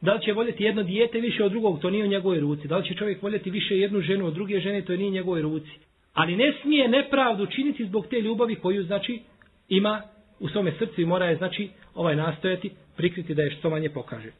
Da 0.00 0.14
li 0.14 0.22
će 0.22 0.32
voljeti 0.32 0.64
jedno 0.64 0.82
dijete 0.82 1.20
više 1.20 1.44
od 1.44 1.52
drugog, 1.52 1.80
to 1.80 1.90
nije 1.90 2.04
u 2.04 2.08
njegovoj 2.08 2.40
ruci. 2.40 2.68
Da 2.68 2.76
li 2.76 2.84
će 2.84 2.94
čovjek 2.94 3.22
voljeti 3.22 3.50
više 3.50 3.78
jednu 3.78 4.00
ženu 4.00 4.26
od 4.26 4.34
druge 4.34 4.60
žene, 4.60 4.82
to 4.82 4.96
nije 4.96 5.08
u 5.08 5.12
njegovoj 5.12 5.42
ruci. 5.42 5.70
Ali 6.14 6.36
ne 6.36 6.52
smije 6.62 6.88
nepravdu 6.88 7.46
činiti 7.46 7.86
zbog 7.86 8.06
te 8.06 8.20
ljubavi 8.20 8.54
koju, 8.54 8.82
znači, 8.82 9.20
ima 9.68 10.02
u 10.40 10.48
svome 10.48 10.72
srcu 10.78 11.00
i 11.00 11.04
mora 11.04 11.26
je, 11.26 11.36
znači, 11.36 11.70
ovaj 11.94 12.16
nastojati 12.16 12.70
prikriti 12.96 13.34
da 13.34 13.42
je 13.42 13.50
što 13.50 13.70
manje 13.70 13.90
pokaže. 13.90 14.30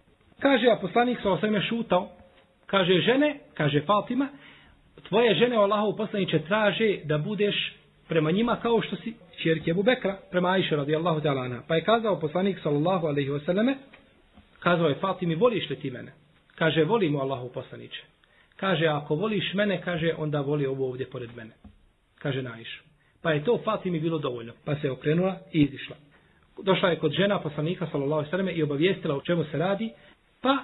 Kaže, 0.40 0.66
a 0.68 0.78
poslanik 0.80 1.18
sa 1.22 1.30
osvrme 1.30 1.62
šutao, 1.62 2.08
kaže 2.66 3.00
žene, 3.00 3.38
kaže 3.54 3.80
Fatima, 3.80 4.28
tvoje 5.08 5.34
žene 5.34 5.56
Allahov 5.56 5.96
poslaniće 5.96 6.38
traže 6.38 6.98
da 7.04 7.18
budeš 7.18 7.74
prema 8.08 8.30
njima 8.30 8.56
kao 8.62 8.82
što 8.82 8.96
si 8.96 9.14
čerke 9.42 9.70
Abu 9.70 9.82
Bekra, 9.82 10.18
prema 10.30 10.48
Aisha 10.48 10.76
radijallahu 10.76 11.20
ta'ala 11.20 11.44
anha. 11.44 11.62
Pa 11.68 11.74
je 11.74 11.84
kazao 11.84 12.20
poslanik 12.20 12.58
sallallahu 12.62 13.06
alaihi 13.06 13.30
wasallame, 13.30 13.74
kazao 14.60 14.88
je 14.88 14.94
Fatimi, 14.94 15.34
voliš 15.34 15.70
li 15.70 15.76
ti 15.76 15.90
mene? 15.90 16.12
Kaže, 16.54 16.84
volim 16.84 17.16
u 17.16 17.18
Allahu 17.18 17.48
poslaniće. 17.54 18.02
Kaže, 18.56 18.86
ako 18.86 19.14
voliš 19.14 19.54
mene, 19.54 19.80
kaže, 19.84 20.14
onda 20.18 20.40
voli 20.40 20.66
ovo 20.66 20.88
ovdje 20.88 21.06
pored 21.06 21.36
mene. 21.36 21.50
Kaže 22.18 22.42
na 22.42 22.52
Aisha. 22.52 22.85
Pa 23.26 23.32
je 23.32 23.44
to 23.44 23.58
Fatimi 23.64 24.00
bilo 24.00 24.18
dovoljno. 24.18 24.52
Pa 24.64 24.76
se 24.76 24.90
okrenula 24.90 25.38
i 25.52 25.60
izišla. 25.60 25.96
Došla 26.62 26.90
je 26.90 26.98
kod 26.98 27.12
žena 27.12 27.40
poslanika 27.40 27.86
sallallahu 27.92 28.30
sallam 28.30 28.48
i 28.48 28.62
obavijestila 28.62 29.16
o 29.16 29.20
čemu 29.20 29.44
se 29.44 29.58
radi. 29.58 29.90
Pa 30.42 30.58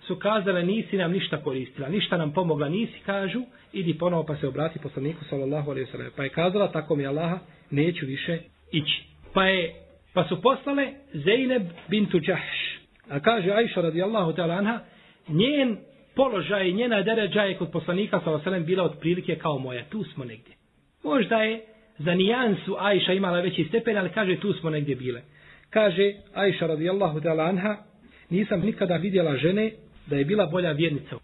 su 0.00 0.16
kazale 0.16 0.62
nisi 0.62 0.96
nam 0.96 1.12
ništa 1.12 1.42
koristila, 1.42 1.88
ništa 1.88 2.16
nam 2.16 2.32
pomogla 2.32 2.68
nisi, 2.68 3.00
kažu, 3.06 3.40
idi 3.72 3.98
ponovo 3.98 4.24
pa 4.24 4.36
se 4.36 4.48
obrati 4.48 4.78
poslaniku 4.78 5.24
sallallahu 5.24 5.70
alejhi 5.70 5.96
ve. 5.98 6.10
Pa 6.16 6.22
je 6.22 6.28
kazala 6.28 6.72
tako 6.72 6.96
mi 6.96 7.06
Allaha, 7.06 7.38
neću 7.70 8.06
više 8.06 8.38
ići. 8.72 9.04
Pa 9.32 9.44
je 9.44 9.74
pa 10.14 10.24
su 10.24 10.42
poslale 10.42 10.92
Zeyneb 11.14 11.62
bintu 11.88 12.20
Jahš. 12.22 12.80
A 13.08 13.20
kaže 13.20 13.50
Ajša 13.50 13.80
radijallahu 13.80 14.32
ta'ala 14.32 14.58
anha, 14.58 14.80
njen 15.28 15.76
položaj, 16.14 16.72
njena 16.72 17.02
deređa 17.02 17.42
je 17.42 17.56
kod 17.56 17.70
poslanika 17.70 18.20
sallallahu 18.20 18.48
alejhi 18.48 18.62
ve 18.62 18.66
bila 18.66 18.84
otprilike 18.84 19.36
kao 19.36 19.58
moja, 19.58 19.84
tu 19.90 20.04
smo 20.04 20.24
negdje. 20.24 20.54
Možda 21.04 21.42
je 21.42 21.75
za 21.98 22.14
nijansu 22.14 22.76
Ajša 22.78 23.12
imala 23.12 23.40
veći 23.40 23.64
stepen, 23.64 23.96
ali 23.98 24.10
kaže 24.10 24.36
tu 24.36 24.52
smo 24.52 24.70
negdje 24.70 24.96
bile. 24.96 25.22
Kaže 25.70 26.12
Ajša 26.34 26.66
radijallahu 26.66 27.20
ta'ala 27.20 27.48
anha, 27.48 27.76
nisam 28.30 28.60
nikada 28.60 28.96
vidjela 28.96 29.36
žene 29.36 29.70
da 30.06 30.16
je 30.16 30.24
bila 30.24 30.46
bolja 30.46 30.72
vjernica. 30.72 31.16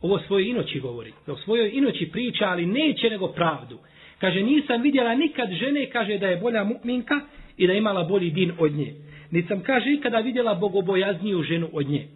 Ovo 0.00 0.18
svoje 0.18 0.48
inoći 0.48 0.80
govori. 0.80 1.12
Da 1.26 1.32
o 1.32 1.36
svojoj 1.36 1.70
inoći 1.74 2.08
priča, 2.12 2.44
ali 2.44 2.66
neće 2.66 3.10
nego 3.10 3.28
pravdu. 3.28 3.78
Kaže, 4.18 4.42
nisam 4.42 4.82
vidjela 4.82 5.14
nikad 5.14 5.50
žene, 5.50 5.86
kaže 5.86 6.18
da 6.18 6.28
je 6.28 6.36
bolja 6.36 6.64
mu'minka 6.64 7.20
i 7.56 7.66
da 7.66 7.72
je 7.72 7.78
imala 7.78 8.04
bolji 8.04 8.30
din 8.30 8.52
od 8.58 8.72
nje. 8.72 8.94
Niti 9.30 9.48
sam, 9.48 9.62
kaže, 9.62 9.92
ikada 9.92 10.18
vidjela 10.18 10.54
bogobojazniju 10.54 11.42
ženu 11.42 11.68
od 11.72 11.88
nje. 11.88 12.08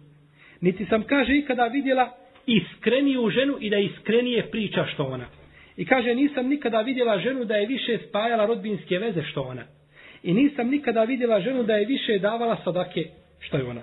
Niti 0.61 0.85
sam, 0.85 1.03
kaže, 1.03 1.37
ikada 1.37 1.67
vidjela 1.67 2.11
iskreniju 2.45 3.29
ženu 3.29 3.57
i 3.59 3.69
da 3.69 3.77
iskrenije 3.77 4.51
priča 4.51 4.85
što 4.85 5.03
ona. 5.03 5.25
I 5.77 5.85
kaže, 5.85 6.15
nisam 6.15 6.47
nikada 6.47 6.81
vidjela 6.81 7.19
ženu 7.19 7.45
da 7.45 7.55
je 7.55 7.67
više 7.67 7.97
spajala 8.09 8.45
rodbinske 8.45 8.99
veze 8.99 9.23
što 9.23 9.41
ona. 9.41 9.63
I 10.23 10.33
nisam 10.33 10.67
nikada 10.67 11.03
vidjela 11.03 11.41
ženu 11.41 11.63
da 11.63 11.73
je 11.73 11.85
više 11.85 12.19
davala 12.19 12.57
sadake 12.63 13.05
što 13.39 13.57
je 13.57 13.63
ona. 13.63 13.81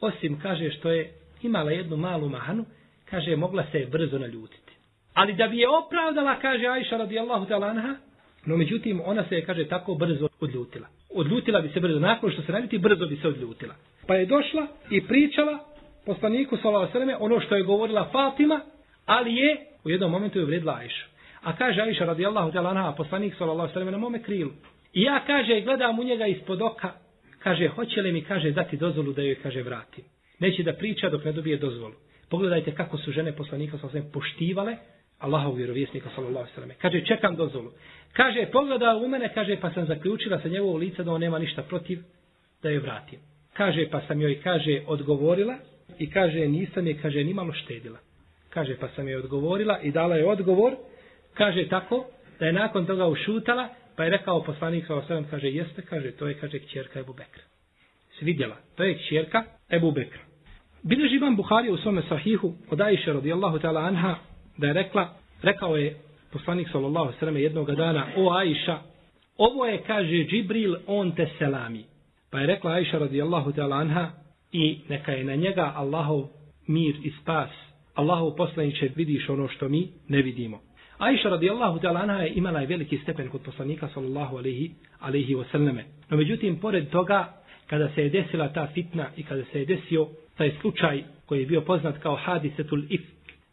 Osim, 0.00 0.40
kaže, 0.42 0.70
što 0.70 0.90
je 0.90 1.12
imala 1.42 1.70
jednu 1.70 1.96
malu 1.96 2.28
mahanu, 2.28 2.64
kaže, 3.10 3.36
mogla 3.36 3.64
se 3.72 3.86
brzo 3.90 4.18
naljutiti. 4.18 4.72
Ali 5.14 5.32
da 5.32 5.48
bi 5.48 5.58
je 5.58 5.68
opravdala, 5.68 6.38
kaže 6.40 6.66
Ajša 6.66 6.96
radijallahu 6.96 7.46
ta'ala 7.46 7.70
anha, 7.70 7.94
no 8.46 8.56
međutim, 8.56 9.00
ona 9.04 9.24
se 9.28 9.34
je, 9.34 9.44
kaže, 9.44 9.68
tako 9.68 9.94
brzo 9.94 10.28
odljutila. 10.40 10.86
Odljutila 11.14 11.60
bi 11.60 11.68
se 11.68 11.80
brzo, 11.80 11.98
nakon 11.98 12.30
što 12.30 12.42
se 12.42 12.52
naljuti, 12.52 12.78
brzo 12.78 13.06
bi 13.06 13.16
se 13.16 13.28
odljutila. 13.28 13.74
Pa 14.06 14.14
je 14.14 14.26
došla 14.26 14.66
i 14.90 15.00
pričala 15.06 15.58
poslaniku 16.06 16.56
sallallahu 16.56 16.98
alejhi 16.98 17.16
ono 17.20 17.40
što 17.40 17.56
je 17.56 17.62
govorila 17.62 18.08
Fatima, 18.12 18.60
ali 19.06 19.34
je 19.34 19.56
u 19.84 19.90
jednom 19.90 20.10
momentu 20.10 20.38
je 20.38 20.44
uvredila 20.44 20.74
Ajša. 20.74 21.06
A 21.42 21.56
kaže 21.56 21.82
Aisha 21.82 22.04
radijallahu 22.04 22.52
ta'ala 22.52 22.70
anha, 22.70 22.94
poslanik 22.96 23.34
sallallahu 23.38 23.70
alejhi 23.74 23.90
na 23.90 23.98
mome 23.98 24.22
krilu. 24.22 24.50
I 24.92 25.02
ja 25.02 25.24
kaže 25.26 25.60
gledam 25.60 25.98
u 25.98 26.04
njega 26.04 26.26
ispod 26.26 26.62
oka, 26.62 26.92
kaže 27.38 27.68
hoće 27.68 28.02
li 28.02 28.12
mi 28.12 28.22
kaže 28.22 28.50
dati 28.50 28.76
dozvolu 28.76 29.12
da 29.12 29.22
joj 29.22 29.34
kaže 29.42 29.62
vratim 29.62 30.04
neće 30.42 30.62
da 30.62 30.72
priča 30.72 31.08
dok 31.08 31.24
ne 31.24 31.32
dobije 31.32 31.56
dozvolu. 31.56 31.94
Pogledajte 32.30 32.74
kako 32.74 32.98
su 32.98 33.12
žene 33.12 33.32
poslanika 33.36 33.78
sallallahu 33.78 33.98
svem 33.98 34.12
poštivale 34.12 34.76
Allahov 35.18 35.54
vjerovjesnika 35.54 36.08
sallallahu 36.14 36.46
alejhi 36.56 36.68
ve. 36.68 36.74
Kaže 36.82 37.04
čekam 37.04 37.36
dozvolu. 37.36 37.70
Kaže 38.12 38.46
pogleda 38.52 38.96
u 38.96 39.08
mene, 39.08 39.30
kaže 39.34 39.56
pa 39.60 39.70
sam 39.70 39.86
zaključila 39.86 40.40
sa 40.40 40.48
njegovog 40.48 40.76
lica 40.76 41.02
da 41.02 41.12
on 41.12 41.20
nema 41.20 41.38
ništa 41.38 41.62
protiv 41.62 41.98
da 42.62 42.70
je 42.70 42.80
vratim. 42.80 43.18
Kaže 43.52 43.88
pa 43.90 44.00
sam 44.00 44.20
joj 44.20 44.40
kaže 44.40 44.82
odgovorila 44.86 45.54
i 45.98 46.10
kaže 46.10 46.48
nisam 46.48 46.86
je 46.86 46.98
kaže 47.02 47.24
nimalo 47.24 47.52
štedila. 47.52 47.98
Kaže 48.50 48.76
pa 48.80 48.88
sam 48.88 49.08
joj 49.08 49.16
odgovorila 49.16 49.80
i 49.82 49.90
dala 49.90 50.16
je 50.16 50.26
odgovor. 50.26 50.72
Kaže 51.34 51.68
tako 51.68 52.04
da 52.38 52.46
je 52.46 52.52
nakon 52.52 52.86
toga 52.86 53.06
ušutala 53.06 53.68
pa 53.96 54.04
je 54.04 54.10
rekao 54.10 54.42
poslanik 54.42 54.86
sallallahu 54.86 55.12
alejhi 55.12 55.30
kaže 55.30 55.48
jeste 55.48 55.82
kaže 55.82 56.10
to 56.10 56.26
je 56.26 56.34
kaže 56.34 56.58
kćerka 56.58 57.00
Ebu 57.00 57.12
Bekra. 57.12 57.42
Svidjela. 58.18 58.56
To 58.76 58.84
je 58.84 58.98
kćerka 58.98 59.44
Ebu 59.70 59.90
Bekra. 59.90 60.20
Bileži 60.82 61.18
vam 61.18 61.36
Buhari 61.36 61.70
u 61.70 61.76
svome 61.76 62.02
sahihu 62.08 62.54
od 62.70 62.80
Aisha 62.80 63.12
radijallahu 63.12 63.58
ta'ala 63.58 63.80
anha 63.88 64.14
da 64.56 64.66
je 64.66 64.72
rekla, 64.72 65.14
rekao 65.42 65.76
je 65.76 65.96
poslanik 66.32 66.68
sallallahu 66.72 67.12
sallam 67.18 67.36
jednog 67.36 67.74
dana, 67.74 68.06
o 68.16 68.32
Aisha, 68.32 68.78
ovo 69.36 69.66
je, 69.66 69.82
kaže 69.86 70.24
Džibril, 70.24 70.76
on 70.86 71.12
te 71.12 71.28
selami. 71.38 71.84
Pa 72.30 72.40
je 72.40 72.46
rekla 72.46 72.72
Aisha 72.72 72.98
radijallahu 72.98 73.52
ta'ala 73.52 73.80
anha 73.80 74.10
i 74.52 74.80
neka 74.88 75.12
je 75.12 75.24
na 75.24 75.34
njega 75.34 75.72
Allahov 75.76 76.28
mir 76.68 76.94
i 77.04 77.12
spas. 77.22 77.50
Allahov 77.94 78.36
poslaniće 78.36 78.90
vidiš 78.96 79.28
ono 79.28 79.48
što 79.48 79.68
mi 79.68 79.88
ne 80.08 80.22
vidimo. 80.22 80.60
Aisha 81.02 81.28
radijallahu 81.28 81.80
ta'ala 81.80 82.00
anha 82.00 82.22
je 82.22 82.32
imala 82.34 82.60
je 82.60 82.66
veliki 82.66 82.98
stepen 82.98 83.28
kod 83.28 83.40
poslanika 83.42 83.88
sallallahu 83.94 84.36
alaihi, 84.36 84.70
alaihi 85.00 85.34
wasallame. 85.34 85.82
No 86.10 86.16
međutim, 86.16 86.60
pored 86.60 86.90
toga, 86.90 87.34
kada 87.66 87.88
se 87.94 88.02
je 88.02 88.08
desila 88.08 88.48
ta 88.48 88.66
fitna 88.74 89.06
i 89.16 89.22
kada 89.22 89.44
se 89.44 89.58
je 89.58 89.66
desio 89.66 90.08
taj 90.36 90.52
slučaj 90.60 91.02
koji 91.26 91.40
je 91.40 91.46
bio 91.46 91.60
poznat 91.60 91.98
kao 91.98 92.16
hadisetul 92.16 92.82
if 92.88 93.00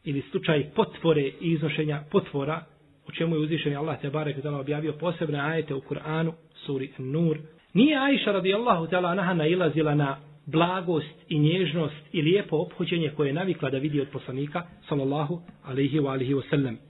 ili 0.04 0.22
slučaj 0.32 0.64
potvore 0.76 1.22
i 1.22 1.52
iznošenja 1.52 2.04
potvora, 2.12 2.64
u 3.08 3.12
čemu 3.12 3.36
je 3.36 3.42
uzvišen 3.42 3.78
Allah 3.78 4.02
te 4.02 4.10
barek 4.10 4.44
da 4.44 4.60
objavio 4.60 4.94
posebne 4.94 5.40
ajete 5.40 5.74
u 5.74 5.82
Kur'anu, 5.82 6.32
suri 6.66 6.92
Nur. 6.98 7.38
Nije 7.74 7.98
Aisha 7.98 8.32
radijallahu 8.32 8.88
ta'ala 8.88 9.12
anha 9.12 9.34
nailazila 9.34 9.96
na 9.96 10.18
blagost 10.46 11.16
i 11.28 11.40
nježnost 11.40 11.96
i 12.12 12.22
lijepo 12.22 12.58
obhođenje 12.58 13.12
koje 13.16 13.28
je 13.28 13.34
navikla 13.34 13.70
da 13.70 13.78
vidi 13.78 14.02
od 14.02 14.08
poslanika 14.10 14.64
sallallahu 14.90 15.42
alaihi 15.64 16.00
wa 16.00 16.12
alihi 16.12 16.34
wasallam. 16.34 16.89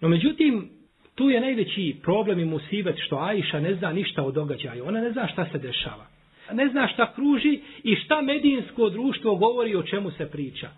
No 0.00 0.08
međutim, 0.08 0.70
tu 1.14 1.30
je 1.30 1.40
najveći 1.40 1.96
problem 2.02 2.38
i 2.38 2.44
musibet 2.44 2.96
što 2.98 3.16
Aisha 3.16 3.60
ne 3.60 3.74
zna 3.74 3.92
ništa 3.92 4.22
o 4.22 4.30
događaju. 4.30 4.86
Ona 4.86 5.00
ne 5.00 5.12
zna 5.12 5.28
šta 5.28 5.46
se 5.52 5.58
dešava. 5.58 6.06
Ne 6.52 6.68
zna 6.68 6.88
šta 6.88 7.12
kruži 7.14 7.60
i 7.84 7.96
šta 7.96 8.22
medijinsko 8.22 8.88
društvo 8.88 9.36
govori 9.36 9.76
o 9.76 9.82
čemu 9.82 10.10
se 10.10 10.30
priča. 10.30 10.68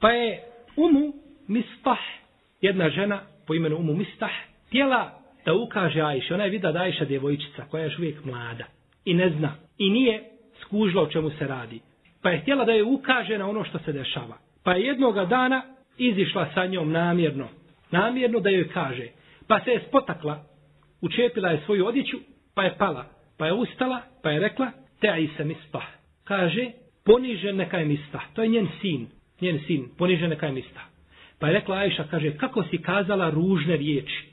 Pa 0.00 0.10
je 0.10 0.42
Umu 0.76 1.12
Mistah, 1.48 1.98
jedna 2.60 2.90
žena 2.90 3.20
po 3.46 3.54
imenu 3.54 3.76
Umu 3.76 3.94
Mistah, 3.94 4.30
tijela 4.70 5.20
da 5.44 5.54
ukaže 5.54 6.00
Aisha. 6.00 6.34
Ona 6.34 6.44
je 6.44 6.50
vida 6.50 6.72
da 6.72 6.80
Aisha 6.80 7.04
djevojčica 7.04 7.64
koja 7.70 7.80
je 7.80 7.86
još 7.86 7.98
uvijek 7.98 8.24
mlada 8.24 8.64
i 9.04 9.14
ne 9.14 9.30
zna 9.30 9.54
i 9.78 9.90
nije 9.90 10.24
skužila 10.60 11.02
o 11.02 11.06
čemu 11.06 11.30
se 11.30 11.46
radi. 11.46 11.80
Pa 12.22 12.30
je 12.30 12.40
htjela 12.40 12.64
da 12.64 12.72
je 12.72 12.84
ukaže 12.84 13.38
na 13.38 13.48
ono 13.48 13.64
što 13.64 13.78
se 13.78 13.92
dešava. 13.92 14.38
Pa 14.64 14.72
je 14.72 14.86
jednoga 14.86 15.24
dana 15.24 15.62
izišla 15.98 16.50
sa 16.54 16.66
njom 16.66 16.92
namjerno 16.92 17.48
namjerno 17.90 18.40
da 18.40 18.50
joj 18.50 18.68
kaže. 18.68 19.08
Pa 19.46 19.60
se 19.60 19.70
je 19.70 19.84
spotakla, 19.88 20.44
učepila 21.02 21.48
je 21.50 21.62
svoju 21.66 21.86
odjeću, 21.86 22.16
pa 22.54 22.62
je 22.62 22.74
pala. 22.78 23.06
Pa 23.38 23.46
je 23.46 23.52
ustala, 23.52 24.00
pa 24.22 24.30
je 24.30 24.40
rekla, 24.40 24.70
te 25.00 25.14
i 25.18 25.28
se 25.36 25.44
mispah. 25.44 25.86
Kaže, 26.24 26.70
ponižen 27.04 27.56
neka 27.56 27.78
je 27.78 27.84
mistah. 27.84 28.22
To 28.34 28.42
je 28.42 28.48
njen 28.48 28.68
sin, 28.80 29.06
njen 29.40 29.60
sin, 29.66 29.88
ponižen 29.98 30.30
neka 30.30 30.46
je 30.46 30.52
mistah. 30.52 30.82
Pa 31.38 31.46
je 31.46 31.52
rekla 31.52 31.76
Ajša, 31.76 32.04
kaže, 32.10 32.36
kako 32.36 32.62
si 32.62 32.78
kazala 32.78 33.30
ružne 33.30 33.76
riječi? 33.76 34.30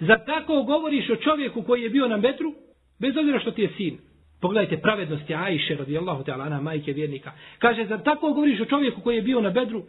Za 0.00 0.16
tako 0.16 0.62
govoriš 0.62 1.10
o 1.10 1.16
čovjeku 1.16 1.62
koji 1.62 1.82
je 1.82 1.90
bio 1.90 2.08
na 2.08 2.16
metru, 2.16 2.54
bez 3.00 3.16
obzira 3.16 3.40
što 3.40 3.50
ti 3.50 3.62
je 3.62 3.70
sin? 3.76 3.98
Pogledajte 4.40 4.82
pravednosti 4.82 5.34
Ajše, 5.34 5.76
radijallahu 5.76 6.24
ta'ala, 6.24 6.62
majke 6.62 6.92
vjernika. 6.92 7.32
Kaže, 7.58 7.84
za 7.84 7.98
tako 7.98 8.32
govoriš 8.32 8.60
o 8.60 8.64
čovjeku 8.64 9.00
koji 9.00 9.16
je 9.16 9.22
bio 9.22 9.40
na 9.40 9.50
bedru? 9.50 9.82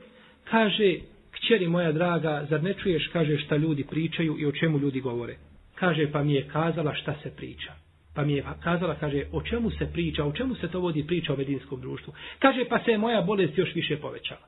Kaže, 0.44 0.96
kćeri 1.32 1.68
moja 1.68 1.92
draga, 1.92 2.46
zar 2.50 2.64
ne 2.64 2.74
čuješ, 2.74 3.08
kaže, 3.08 3.38
šta 3.38 3.58
ljudi 3.58 3.84
pričaju 3.84 4.40
i 4.40 4.46
o 4.46 4.52
čemu 4.52 4.80
ljudi 4.80 5.00
govore? 5.00 5.36
Kaže, 5.76 6.12
pa 6.12 6.24
mi 6.24 6.34
je 6.34 6.48
kazala 6.48 6.94
šta 6.94 7.16
se 7.24 7.36
priča. 7.36 7.74
Pa 8.16 8.26
mi 8.26 8.34
je 8.34 8.44
kazala, 8.64 8.96
kaže, 8.96 9.24
o 9.32 9.42
čemu 9.42 9.72
se 9.72 9.90
priča, 9.94 10.26
o 10.26 10.32
čemu 10.32 10.56
se 10.56 10.68
to 10.68 10.80
vodi 10.80 11.08
priča 11.08 11.34
o 11.34 11.38
medinskom 11.38 11.82
društvu. 11.82 12.14
Kaže, 12.40 12.66
pa 12.70 12.80
se 12.80 12.92
je 12.92 12.98
moja 12.98 13.22
bolest 13.22 13.58
još 13.58 13.76
više 13.76 13.98
povećala. 13.98 14.42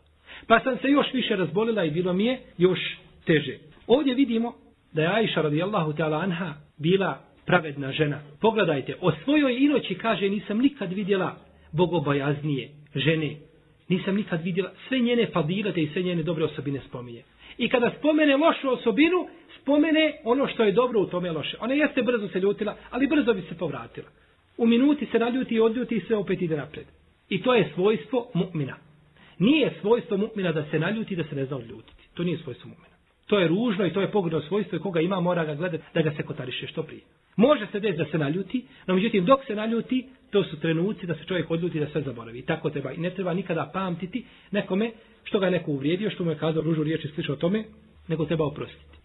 Pa 0.47 0.59
sam 0.59 0.77
se 0.77 0.87
još 0.87 1.13
više 1.13 1.35
razbolila 1.35 1.83
i 1.83 1.91
bilo 1.91 2.13
mi 2.13 2.25
je 2.25 2.39
još 2.57 2.79
teže. 3.25 3.57
Ovdje 3.87 4.15
vidimo 4.15 4.53
da 4.93 5.01
je 5.01 5.07
Aisha 5.07 5.41
radijallahu 5.41 5.93
ta'ala 5.93 6.23
anha 6.23 6.53
bila 6.77 7.21
pravedna 7.45 7.91
žena. 7.91 8.19
Pogledajte, 8.41 8.95
o 9.01 9.11
svojoj 9.23 9.57
inoći 9.59 9.95
kaže, 9.95 10.29
nisam 10.29 10.57
nikad 10.57 10.93
vidjela 10.93 11.35
bogobojaznije 11.71 12.69
žene 12.95 13.35
nisam 13.91 14.15
nikad 14.15 14.43
vidjela 14.43 14.71
sve 14.87 14.99
njene 14.99 15.27
fadilete 15.33 15.81
i 15.81 15.89
sve 15.93 16.01
njene 16.01 16.23
dobre 16.23 16.43
osobine 16.45 16.79
spominje. 16.87 17.23
I 17.57 17.69
kada 17.69 17.91
spomene 17.99 18.37
lošu 18.37 18.69
osobinu, 18.69 19.27
spomene 19.61 20.13
ono 20.23 20.47
što 20.47 20.63
je 20.63 20.71
dobro 20.71 21.01
u 21.01 21.05
tome 21.05 21.31
loše. 21.31 21.57
Ona 21.59 21.73
jeste 21.73 22.01
brzo 22.01 22.27
se 22.27 22.39
ljutila, 22.39 22.75
ali 22.89 23.07
brzo 23.07 23.33
bi 23.33 23.41
se 23.41 23.57
povratila. 23.57 24.07
U 24.57 24.65
minuti 24.65 25.05
se 25.11 25.19
naljuti 25.19 25.55
i 25.55 25.59
odljuti 25.59 25.95
i 25.95 26.01
sve 26.07 26.15
opet 26.15 26.41
ide 26.41 26.57
napred. 26.57 26.85
I 27.29 27.41
to 27.41 27.53
je 27.53 27.71
svojstvo 27.75 28.31
mu'mina. 28.33 28.73
Nije 29.39 29.73
svojstvo 29.81 30.17
mu'mina 30.17 30.53
da 30.53 30.65
se 30.71 30.79
naljuti 30.79 31.13
i 31.13 31.17
da 31.17 31.23
se 31.23 31.35
ne 31.35 31.45
zna 31.45 31.57
odljutiti. 31.57 32.03
To 32.13 32.23
nije 32.23 32.37
svojstvo 32.37 32.69
mu'mina. 32.69 32.95
To 33.27 33.39
je 33.39 33.47
ružno 33.47 33.85
i 33.85 33.93
to 33.93 34.01
je 34.01 34.11
pogledno 34.11 34.41
svojstvo 34.41 34.75
i 34.75 34.81
koga 34.81 35.01
ima 35.01 35.19
mora 35.19 35.45
ga 35.45 35.55
gledati 35.55 35.83
da 35.93 36.01
ga 36.01 36.11
se 36.11 36.23
kotariše 36.23 36.67
što 36.67 36.83
prije. 36.83 37.01
Može 37.35 37.67
se 37.71 37.79
desiti 37.79 38.03
da 38.03 38.11
se 38.11 38.17
naljuti, 38.17 38.65
no 38.87 38.95
međutim 38.95 39.25
dok 39.25 39.45
se 39.47 39.55
naljuti, 39.55 40.07
to 40.31 40.43
su 40.43 40.59
trenuci 40.59 41.07
da 41.07 41.15
se 41.15 41.23
čovjek 41.25 41.51
odljuti 41.51 41.79
da 41.79 41.87
sve 41.87 42.01
zaboravi. 42.01 42.39
I 42.39 42.45
tako 42.45 42.69
treba. 42.69 42.91
I 42.91 42.97
ne 42.97 43.09
treba 43.09 43.33
nikada 43.33 43.69
pamtiti 43.73 44.25
nekome 44.51 44.91
što 45.23 45.39
ga 45.39 45.45
je 45.45 45.51
neko 45.51 45.71
uvrijedio, 45.71 46.09
što 46.09 46.23
mu 46.23 46.31
je 46.31 46.37
kazao 46.37 46.61
ružu 46.61 46.83
riječi 46.83 47.07
slično 47.07 47.33
o 47.33 47.37
tome, 47.37 47.63
nego 48.07 48.25
treba 48.25 48.45
oprostiti. 48.45 48.97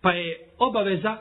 Pa 0.00 0.12
je 0.12 0.38
obaveza 0.58 1.16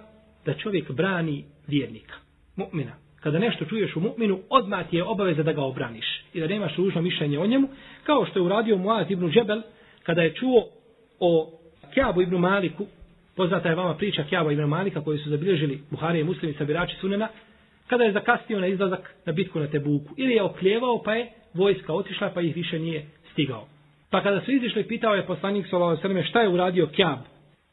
da 0.46 0.54
čovjek 0.54 0.92
brani 0.92 1.46
vjernika, 1.68 2.16
mu'mina. 2.56 2.92
Kada 3.20 3.40
nešto 3.40 3.66
čuješ 3.66 3.96
u 3.96 4.00
mu'minu, 4.00 4.40
odmah 4.50 4.90
ti 4.90 4.96
je 4.96 5.04
obaveza 5.04 5.44
da 5.44 5.54
ga 5.54 5.62
obraniš 5.62 6.24
i 6.34 6.40
da 6.40 6.48
nemaš 6.48 6.76
ružno 6.78 7.02
mišljenje 7.02 7.40
o 7.40 7.48
njemu, 7.48 7.68
kao 8.04 8.26
što 8.26 8.40
je 8.40 8.44
uradio 8.44 8.78
Muaz 8.78 9.12
ibn 9.12 9.32
Džebel 9.32 9.62
kada 10.04 10.22
je 10.22 10.34
čuo 10.34 10.68
o 11.20 11.60
Kjabu 11.94 12.22
ibn 12.22 12.36
Maliku, 12.36 12.86
poznata 13.36 13.70
je 13.70 13.76
vama 13.76 13.94
priča 13.94 14.24
Kjaba 14.24 14.52
ibn 14.52 14.64
Malika 14.64 15.02
koju 15.02 15.18
su 15.18 15.30
zabilježili 15.30 15.82
Buhari 15.90 16.20
i 16.20 16.24
muslimi 16.24 16.54
sabirači 16.54 16.96
sunena, 17.02 17.28
kada 17.88 18.04
je 18.04 18.12
zakasnio 18.12 18.60
na 18.60 18.68
izlazak 18.68 19.16
na 19.26 19.34
bitku 19.34 19.60
na 19.60 19.68
Tebuku. 19.68 20.14
Ili 20.18 20.34
je 20.34 20.44
okljevao 20.44 21.02
pa 21.04 21.16
je 21.16 21.32
vojska 21.54 21.94
otišla 21.94 22.32
pa 22.34 22.42
ih 22.42 22.56
više 22.56 22.80
nije 22.80 23.06
stigao. 23.32 23.68
Pa 24.12 24.24
kada 24.24 24.42
su 24.42 24.52
izišli 24.52 24.88
pitao 24.88 25.16
je 25.16 25.26
poslanik 25.26 25.68
Salao 25.70 25.98
Srme 25.98 26.24
šta 26.24 26.42
je 26.42 26.50
uradio 26.50 26.88
Kjab. 26.88 27.20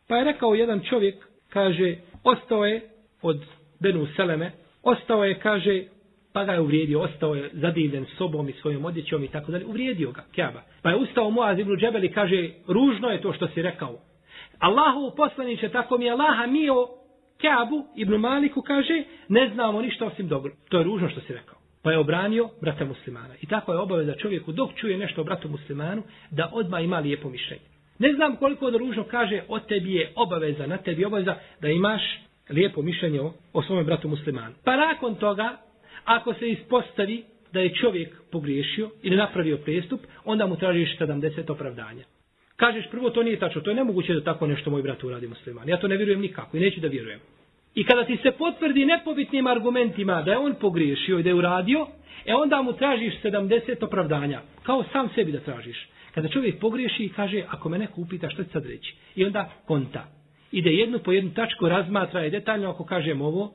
Pa 0.09 0.16
je 0.16 0.24
rekao 0.24 0.55
jedan 0.55 0.81
čovjek, 0.81 1.14
kaže, 1.48 1.96
ostao 2.24 2.64
je 2.64 2.81
od 3.22 3.44
Benu 3.81 4.07
Seleme, 4.16 4.53
ostao 4.83 5.24
je, 5.24 5.38
kaže, 5.38 5.85
pa 6.33 6.44
ga 6.44 6.53
je 6.53 6.61
uvrijedio, 6.61 7.00
ostao 7.00 7.35
je 7.35 7.50
zadivljen 7.53 8.07
sobom 8.18 8.48
i 8.48 8.53
svojom 8.53 8.85
odjećom 8.85 9.24
i 9.24 9.29
tako 9.29 9.53
dalje, 9.53 9.66
uvrijedio 9.66 10.11
ga, 10.12 10.24
Kjaba. 10.33 10.62
Pa 10.83 10.90
je 10.90 10.96
ustao 10.96 11.31
Muaz 11.31 11.59
ibn 11.59 11.77
Džebel 11.77 12.05
i 12.05 12.12
kaže, 12.12 12.50
ružno 12.66 13.09
je 13.09 13.20
to 13.20 13.33
što 13.33 13.48
si 13.48 13.62
rekao. 13.62 13.98
Allahu 14.59 15.16
poslaniće, 15.16 15.68
tako 15.68 15.98
mi 15.98 16.05
je 16.05 16.12
Allaha 16.12 16.46
mio 16.46 16.88
Kjabu 17.40 17.85
ibn 17.97 18.14
Maliku 18.14 18.62
kaže, 18.62 19.03
ne 19.29 19.51
znamo 19.55 19.83
ništa 19.83 20.07
osim 20.07 20.29
dobro. 20.29 20.53
To 20.68 20.79
je 20.79 20.85
ružno 20.85 21.09
što 21.09 21.20
si 21.20 21.33
rekao. 21.33 21.59
Pa 21.83 21.90
je 21.90 21.99
obranio 21.99 22.49
brata 22.61 22.85
muslimana. 22.85 23.35
I 23.42 23.47
tako 23.47 23.73
je 23.73 23.79
obaveza 23.79 24.14
čovjeku 24.14 24.53
dok 24.53 24.75
čuje 24.75 24.99
nešto 24.99 25.20
o 25.20 25.25
bratu 25.25 25.49
muslimanu, 25.49 26.03
da 26.31 26.51
odmah 26.53 26.85
ima 26.85 26.99
lijepo 26.99 27.29
mišljenje. 27.29 27.64
Ne 27.99 28.12
znam 28.12 28.37
koliko 28.37 28.70
da 28.70 28.79
ružno 28.79 29.05
kaže, 29.05 29.42
od 29.49 29.66
tebi 29.66 29.94
je 29.94 30.12
obaveza, 30.16 30.66
na 30.66 30.77
tebi 30.77 31.03
je 31.03 31.07
obaveza 31.07 31.37
da 31.61 31.68
imaš 31.68 32.03
lijepo 32.51 32.83
mišljenje 32.83 33.20
o, 33.20 33.33
o 33.53 33.62
svome 33.62 33.85
bratu 33.85 34.09
muslimanu. 34.09 34.55
Pa 34.64 34.77
nakon 34.77 35.14
toga, 35.14 35.57
ako 36.05 36.35
se 36.35 36.49
ispostavi 36.49 37.25
da 37.53 37.61
je 37.61 37.75
čovjek 37.75 38.23
pogriješio 38.33 38.90
ili 39.03 39.16
napravio 39.16 39.57
prestup, 39.57 40.01
onda 40.25 40.47
mu 40.47 40.57
tražiš 40.57 40.99
70 40.99 41.53
opravdanja. 41.53 42.05
Kažeš 42.57 42.90
prvo 42.90 43.11
to 43.11 43.23
nije 43.23 43.38
tačno, 43.38 43.61
to 43.61 43.71
je 43.71 43.77
nemoguće 43.77 44.14
da 44.14 44.25
tako 44.25 44.47
nešto 44.47 44.71
moj 44.71 44.83
brat 44.83 45.05
uradi 45.05 45.27
musliman. 45.29 45.69
Ja 45.69 45.77
to 45.77 45.88
ne 45.88 45.97
vjerujem 45.97 46.21
nikako 46.21 46.57
i 46.57 46.61
neću 46.61 46.81
da 46.81 46.88
vjerujem. 46.88 47.21
I 47.75 47.85
kada 47.85 48.05
ti 48.05 48.17
se 48.23 48.31
potvrdi 48.31 48.85
nepobitnim 48.85 49.47
argumentima 49.47 50.23
da 50.23 50.31
je 50.31 50.38
on 50.38 50.55
pogriješio 50.61 51.19
i 51.19 51.23
da 51.23 51.29
je 51.29 51.35
uradio, 51.35 51.87
e 52.27 52.35
onda 52.35 52.62
mu 52.62 52.73
tražiš 52.73 53.14
70 53.23 53.85
opravdanja. 53.85 54.40
Kao 54.62 54.85
sam 54.93 55.09
sebi 55.14 55.33
da 55.33 55.40
tražiš. 55.40 55.88
Kada 56.14 56.29
čovjek 56.29 56.61
pogriješi 56.61 57.05
i 57.05 57.09
kaže, 57.09 57.43
ako 57.49 57.69
me 57.69 57.79
neko 57.79 58.01
upita 58.01 58.31
što 58.31 58.45
će 58.45 58.51
sad 58.51 58.67
reći. 58.67 58.95
I 59.17 59.25
onda 59.25 59.51
konta. 59.67 60.05
Ide 60.53 60.71
jednu 60.71 60.99
po 60.99 61.12
jednu 61.12 61.31
tačku, 61.35 61.69
razmatra 61.69 62.21
je 62.21 62.31
detaljno, 62.31 62.71
ako 62.71 62.85
kažem 62.85 63.23
ovo, 63.23 63.53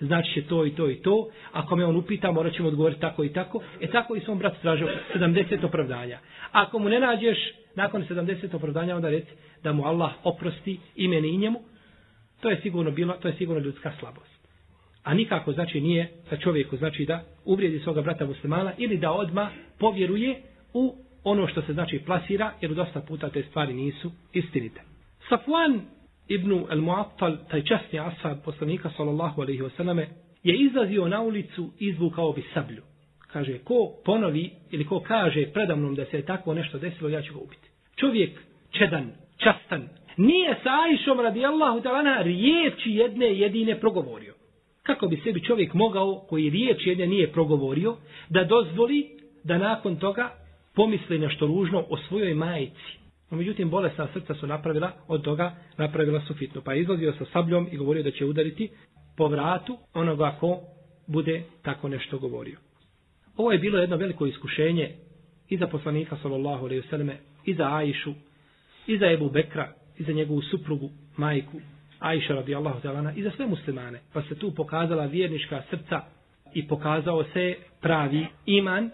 znači 0.00 0.34
će 0.34 0.42
to 0.42 0.66
i 0.66 0.70
to 0.70 0.90
i 0.90 0.94
to. 0.94 1.28
Ako 1.52 1.76
me 1.76 1.84
on 1.84 1.96
upita, 1.96 2.32
morat 2.32 2.54
ćemo 2.54 2.68
odgovoriti 2.68 3.00
tako 3.00 3.24
i 3.24 3.32
tako. 3.32 3.62
E 3.80 3.86
tako 3.86 4.16
i 4.16 4.20
svom 4.20 4.38
brat 4.38 4.60
tražio 4.62 4.88
70 5.14 5.64
opravdanja. 5.64 6.18
Ako 6.52 6.78
mu 6.78 6.88
ne 6.88 7.00
nađeš 7.00 7.38
nakon 7.74 8.04
70 8.04 8.56
opravdanja, 8.56 8.96
onda 8.96 9.10
reci 9.10 9.30
da 9.62 9.72
mu 9.72 9.84
Allah 9.84 10.12
oprosti 10.24 10.78
imeni 10.96 11.28
i 11.28 11.38
njemu. 11.38 11.60
To 12.40 12.50
je 12.50 12.60
sigurno 12.62 12.90
bilo, 12.90 13.12
to 13.14 13.28
je 13.28 13.34
sigurno 13.34 13.62
ljudska 13.62 13.92
slabost. 13.98 14.40
A 15.02 15.14
nikako 15.14 15.52
znači 15.52 15.80
nije 15.80 16.08
sa 16.28 16.36
čovjeku 16.36 16.76
znači 16.76 17.04
da 17.04 17.22
uvrijedi 17.44 17.78
svoga 17.78 18.02
brata 18.02 18.26
muslimana 18.26 18.72
ili 18.78 18.96
da 18.96 19.12
odma 19.12 19.50
povjeruje 19.78 20.42
u 20.72 20.94
ono 21.24 21.46
što 21.46 21.62
se 21.62 21.72
znači 21.72 21.98
plasira, 21.98 22.52
jer 22.60 22.74
dosta 22.74 23.00
puta 23.00 23.30
te 23.30 23.42
stvari 23.42 23.74
nisu 23.74 24.10
istinite. 24.32 24.80
Safwan 25.30 25.80
Ibnu 26.30 26.66
al-Mu'attal, 26.70 27.36
taj 27.50 27.62
časni 27.62 27.98
asab 27.98 28.38
poslanika 28.44 28.90
sallallahu 28.96 29.42
alaihi 29.42 29.62
wasallame, 29.62 30.06
je 30.42 30.54
izlazio 30.56 31.08
na 31.08 31.20
ulicu 31.22 31.70
i 31.78 31.86
izvukao 31.86 32.32
bi 32.32 32.42
sablju. 32.54 32.82
Kaže, 33.32 33.58
ko 33.58 33.92
ponovi 34.04 34.50
ili 34.70 34.84
ko 34.84 35.00
kaže 35.00 35.46
predamnom 35.52 35.94
da 35.94 36.04
se 36.04 36.16
je 36.16 36.26
tako 36.26 36.54
nešto 36.54 36.78
desilo, 36.78 37.08
ja 37.08 37.22
ću 37.22 37.34
ga 37.34 37.40
ubiti. 37.40 37.68
Čovjek 37.96 38.30
čedan, 38.70 39.12
častan, 39.36 39.88
nije 40.16 40.56
sa 40.62 40.70
Ajšom 40.70 41.20
radijallahu 41.20 41.80
talana 41.80 42.22
riječi 42.22 42.90
jedne 42.90 43.26
jedine 43.26 43.80
progovorio. 43.80 44.34
Kako 44.82 45.06
bi 45.06 45.20
sebi 45.24 45.44
čovjek 45.44 45.74
mogao, 45.74 46.14
koji 46.28 46.50
riječ 46.50 46.86
jedne 46.86 47.06
nije 47.06 47.32
progovorio, 47.32 47.96
da 48.28 48.44
dozvoli 48.44 49.06
da 49.44 49.58
nakon 49.58 49.96
toga 49.96 50.30
pomisli 50.74 51.18
nešto 51.18 51.46
ružno 51.46 51.84
o 51.88 51.96
svojoj 51.96 52.34
majici. 52.34 52.99
No, 53.30 53.36
međutim, 53.36 53.70
bolesna 53.70 54.08
srca 54.12 54.34
su 54.34 54.46
napravila, 54.46 54.92
od 55.08 55.22
toga 55.22 55.54
napravila 55.76 56.20
su 56.20 56.34
fitnu. 56.34 56.60
Pa 56.64 56.72
je 56.72 56.80
izlazio 56.80 57.12
sa 57.18 57.24
sabljom 57.32 57.68
i 57.72 57.76
govorio 57.76 58.02
da 58.02 58.10
će 58.10 58.24
udariti 58.24 58.70
po 59.16 59.28
vratu 59.28 59.78
onoga 59.94 60.36
ko 60.40 60.60
bude 61.06 61.42
tako 61.62 61.88
nešto 61.88 62.18
govorio. 62.18 62.58
Ovo 63.36 63.52
je 63.52 63.58
bilo 63.58 63.78
jedno 63.78 63.96
veliko 63.96 64.26
iskušenje 64.26 64.90
i 65.48 65.56
za 65.56 65.66
poslanika 65.66 66.16
sallallahu 66.22 66.64
alejhi 66.64 66.82
ve 66.82 66.88
selleme 66.88 67.16
i 67.44 67.54
za 67.54 67.76
Ajšu 67.76 68.14
i 68.86 68.98
za 68.98 69.10
Ebu 69.10 69.30
Bekra 69.30 69.72
i 69.98 70.04
za 70.04 70.12
njegovu 70.12 70.42
suprugu 70.42 70.90
majku 71.16 71.60
Ajša 71.98 72.34
radijallahu 72.34 72.80
ta'ala 72.80 73.12
i 73.16 73.22
za 73.22 73.30
sve 73.36 73.46
muslimane 73.46 74.00
pa 74.12 74.22
se 74.22 74.34
tu 74.34 74.54
pokazala 74.54 75.04
vjernička 75.04 75.62
srca 75.70 76.00
i 76.54 76.68
pokazao 76.68 77.24
se 77.24 77.54
pravi 77.80 78.26
iman 78.46 78.90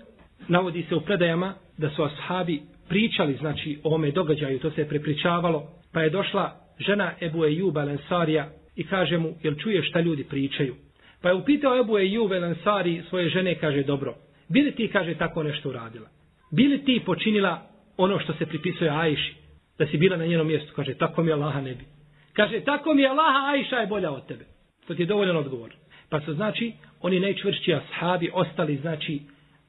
navodi 0.48 0.86
se 0.88 0.94
u 0.94 1.00
predajama 1.00 1.54
da 1.78 1.90
su 1.90 2.02
ashabi 2.02 2.62
pričali 2.88 3.36
znači 3.40 3.78
o 3.84 3.94
ome 3.94 4.10
događaju 4.10 4.58
to 4.58 4.70
se 4.70 4.80
je 4.80 4.88
prepričavalo 4.88 5.68
pa 5.92 6.02
je 6.02 6.10
došla 6.10 6.56
žena 6.78 7.12
Ebu 7.20 7.44
Ejuba 7.44 7.84
Lensarija 7.84 8.48
i 8.76 8.84
kaže 8.84 9.18
mu 9.18 9.34
jel 9.42 9.54
čuješ 9.54 9.88
šta 9.88 10.00
ljudi 10.00 10.24
pričaju 10.24 10.74
pa 11.22 11.28
je 11.28 11.34
upitao 11.34 11.80
Ebu 11.80 11.98
Ejub 11.98 12.30
Lensari 12.30 13.02
svoje 13.08 13.28
žene 13.28 13.54
kaže 13.54 13.82
dobro 13.82 14.14
bili 14.48 14.72
ti 14.72 14.88
kaže 14.88 15.14
tako 15.14 15.42
nešto 15.42 15.68
uradila 15.68 16.08
bili 16.52 16.84
ti 16.84 17.02
počinila 17.06 17.76
ono 17.96 18.18
što 18.18 18.32
se 18.32 18.46
pripisuje 18.46 18.90
Ajši, 18.90 19.34
da 19.78 19.86
si 19.86 19.98
bila 19.98 20.16
na 20.16 20.26
njenom 20.26 20.46
mjestu, 20.46 20.72
kaže, 20.76 20.94
tako 20.94 21.22
mi 21.22 21.32
Allaha 21.32 21.60
ne 21.60 21.74
bi. 21.74 21.84
Kaže, 22.32 22.60
tako 22.60 22.94
mi 22.94 23.06
Allaha, 23.06 23.50
Ajša 23.52 23.76
je 23.76 23.86
bolja 23.86 24.10
od 24.10 24.26
tebe. 24.26 24.44
To 24.86 24.94
ti 24.94 25.02
je 25.02 25.06
dovoljan 25.06 25.36
odgovor. 25.36 25.72
Pa 26.08 26.20
se 26.20 26.32
znači, 26.32 26.72
oni 27.00 27.20
najčvršći 27.20 27.74
ashabi 27.74 28.30
ostali, 28.32 28.76
znači, 28.76 29.20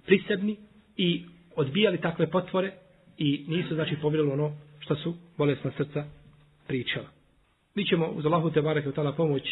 prisebni 0.06 0.58
i 0.98 1.24
odbijali 1.56 2.02
takve 2.02 2.28
potvore 2.28 2.72
i 3.18 3.46
nisu, 3.48 3.76
znači, 3.76 3.96
povjerili 4.02 4.32
ono 4.32 4.52
što 4.80 4.96
su 4.96 5.16
bolesna 5.38 5.72
srca 5.78 6.06
pričala. 6.68 7.08
Mi 7.76 7.86
ćemo 7.86 8.08
uz 8.08 8.26
Allahu 8.26 8.52
te 8.52 8.62
barake 8.62 8.92
tala 8.92 9.12
pomoć 9.12 9.44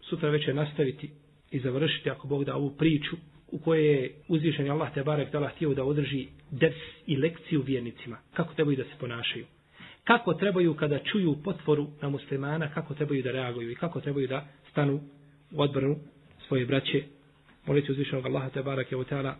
sutra 0.00 0.30
večer 0.30 0.54
nastaviti 0.54 1.10
i 1.50 1.60
završiti, 1.60 2.10
ako 2.10 2.28
Bog 2.28 2.44
da, 2.44 2.56
ovu 2.56 2.70
priču 2.70 3.16
u 3.52 3.58
kojoj 3.58 3.86
je 3.86 4.14
uzvišen 4.28 4.70
Allah 4.70 4.94
te 4.94 5.02
barek 5.02 5.30
tala 5.30 5.48
htio 5.48 5.74
da 5.74 5.84
održi 5.84 6.26
ders 6.50 6.76
i 7.06 7.16
lekciju 7.16 7.62
vjernicima. 7.62 8.18
Kako 8.34 8.54
trebaju 8.54 8.76
da 8.76 8.84
se 8.84 8.98
ponašaju. 9.00 9.46
Kako 10.04 10.34
trebaju 10.34 10.74
kada 10.74 10.98
čuju 10.98 11.36
potvoru 11.44 11.86
na 12.02 12.08
muslimana, 12.08 12.70
kako 12.74 12.94
trebaju 12.94 13.22
da 13.22 13.32
reaguju 13.32 13.70
i 13.70 13.74
kako 13.74 14.00
trebaju 14.00 14.28
da 14.28 14.46
stanu 14.70 15.00
u 15.52 15.62
odbranu 15.62 15.96
svoje 16.48 16.66
braće. 16.66 17.02
Molite 17.66 17.92
uzvišenog 17.92 18.26
Allaha 18.26 18.50
te 18.50 18.62
barek 18.62 18.92
je 18.92 19.04
tala 19.04 19.22
da 19.22 19.36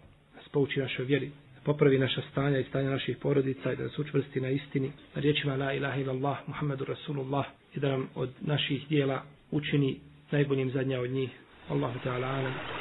spouči 0.47 0.81
našoj 0.81 1.05
vjeri, 1.05 1.31
popravi 1.65 1.99
naša 1.99 2.23
stanja 2.31 2.59
i 2.59 2.65
stanja 2.65 2.91
naših 2.91 3.17
porodica 3.17 3.73
i 3.73 3.77
da 3.77 3.83
nas 3.83 3.99
učvrsti 3.99 4.41
na 4.41 4.51
istini, 4.51 4.87
na 5.15 5.21
riječima 5.21 5.57
la 5.57 5.73
ilaha 5.73 5.97
illallah, 5.97 6.39
Muhammedu 6.47 6.85
Rasulullah 6.85 7.45
i 7.75 7.81
da 7.81 7.89
nam 7.89 8.09
od 8.15 8.31
naših 8.41 8.89
dijela 8.89 9.23
učini 9.51 10.01
najboljim 10.31 10.71
zadnja 10.71 11.01
od 11.01 11.11
njih. 11.11 11.31
Allahu 11.69 11.99
Teala 12.03 12.27
alam. 12.29 12.55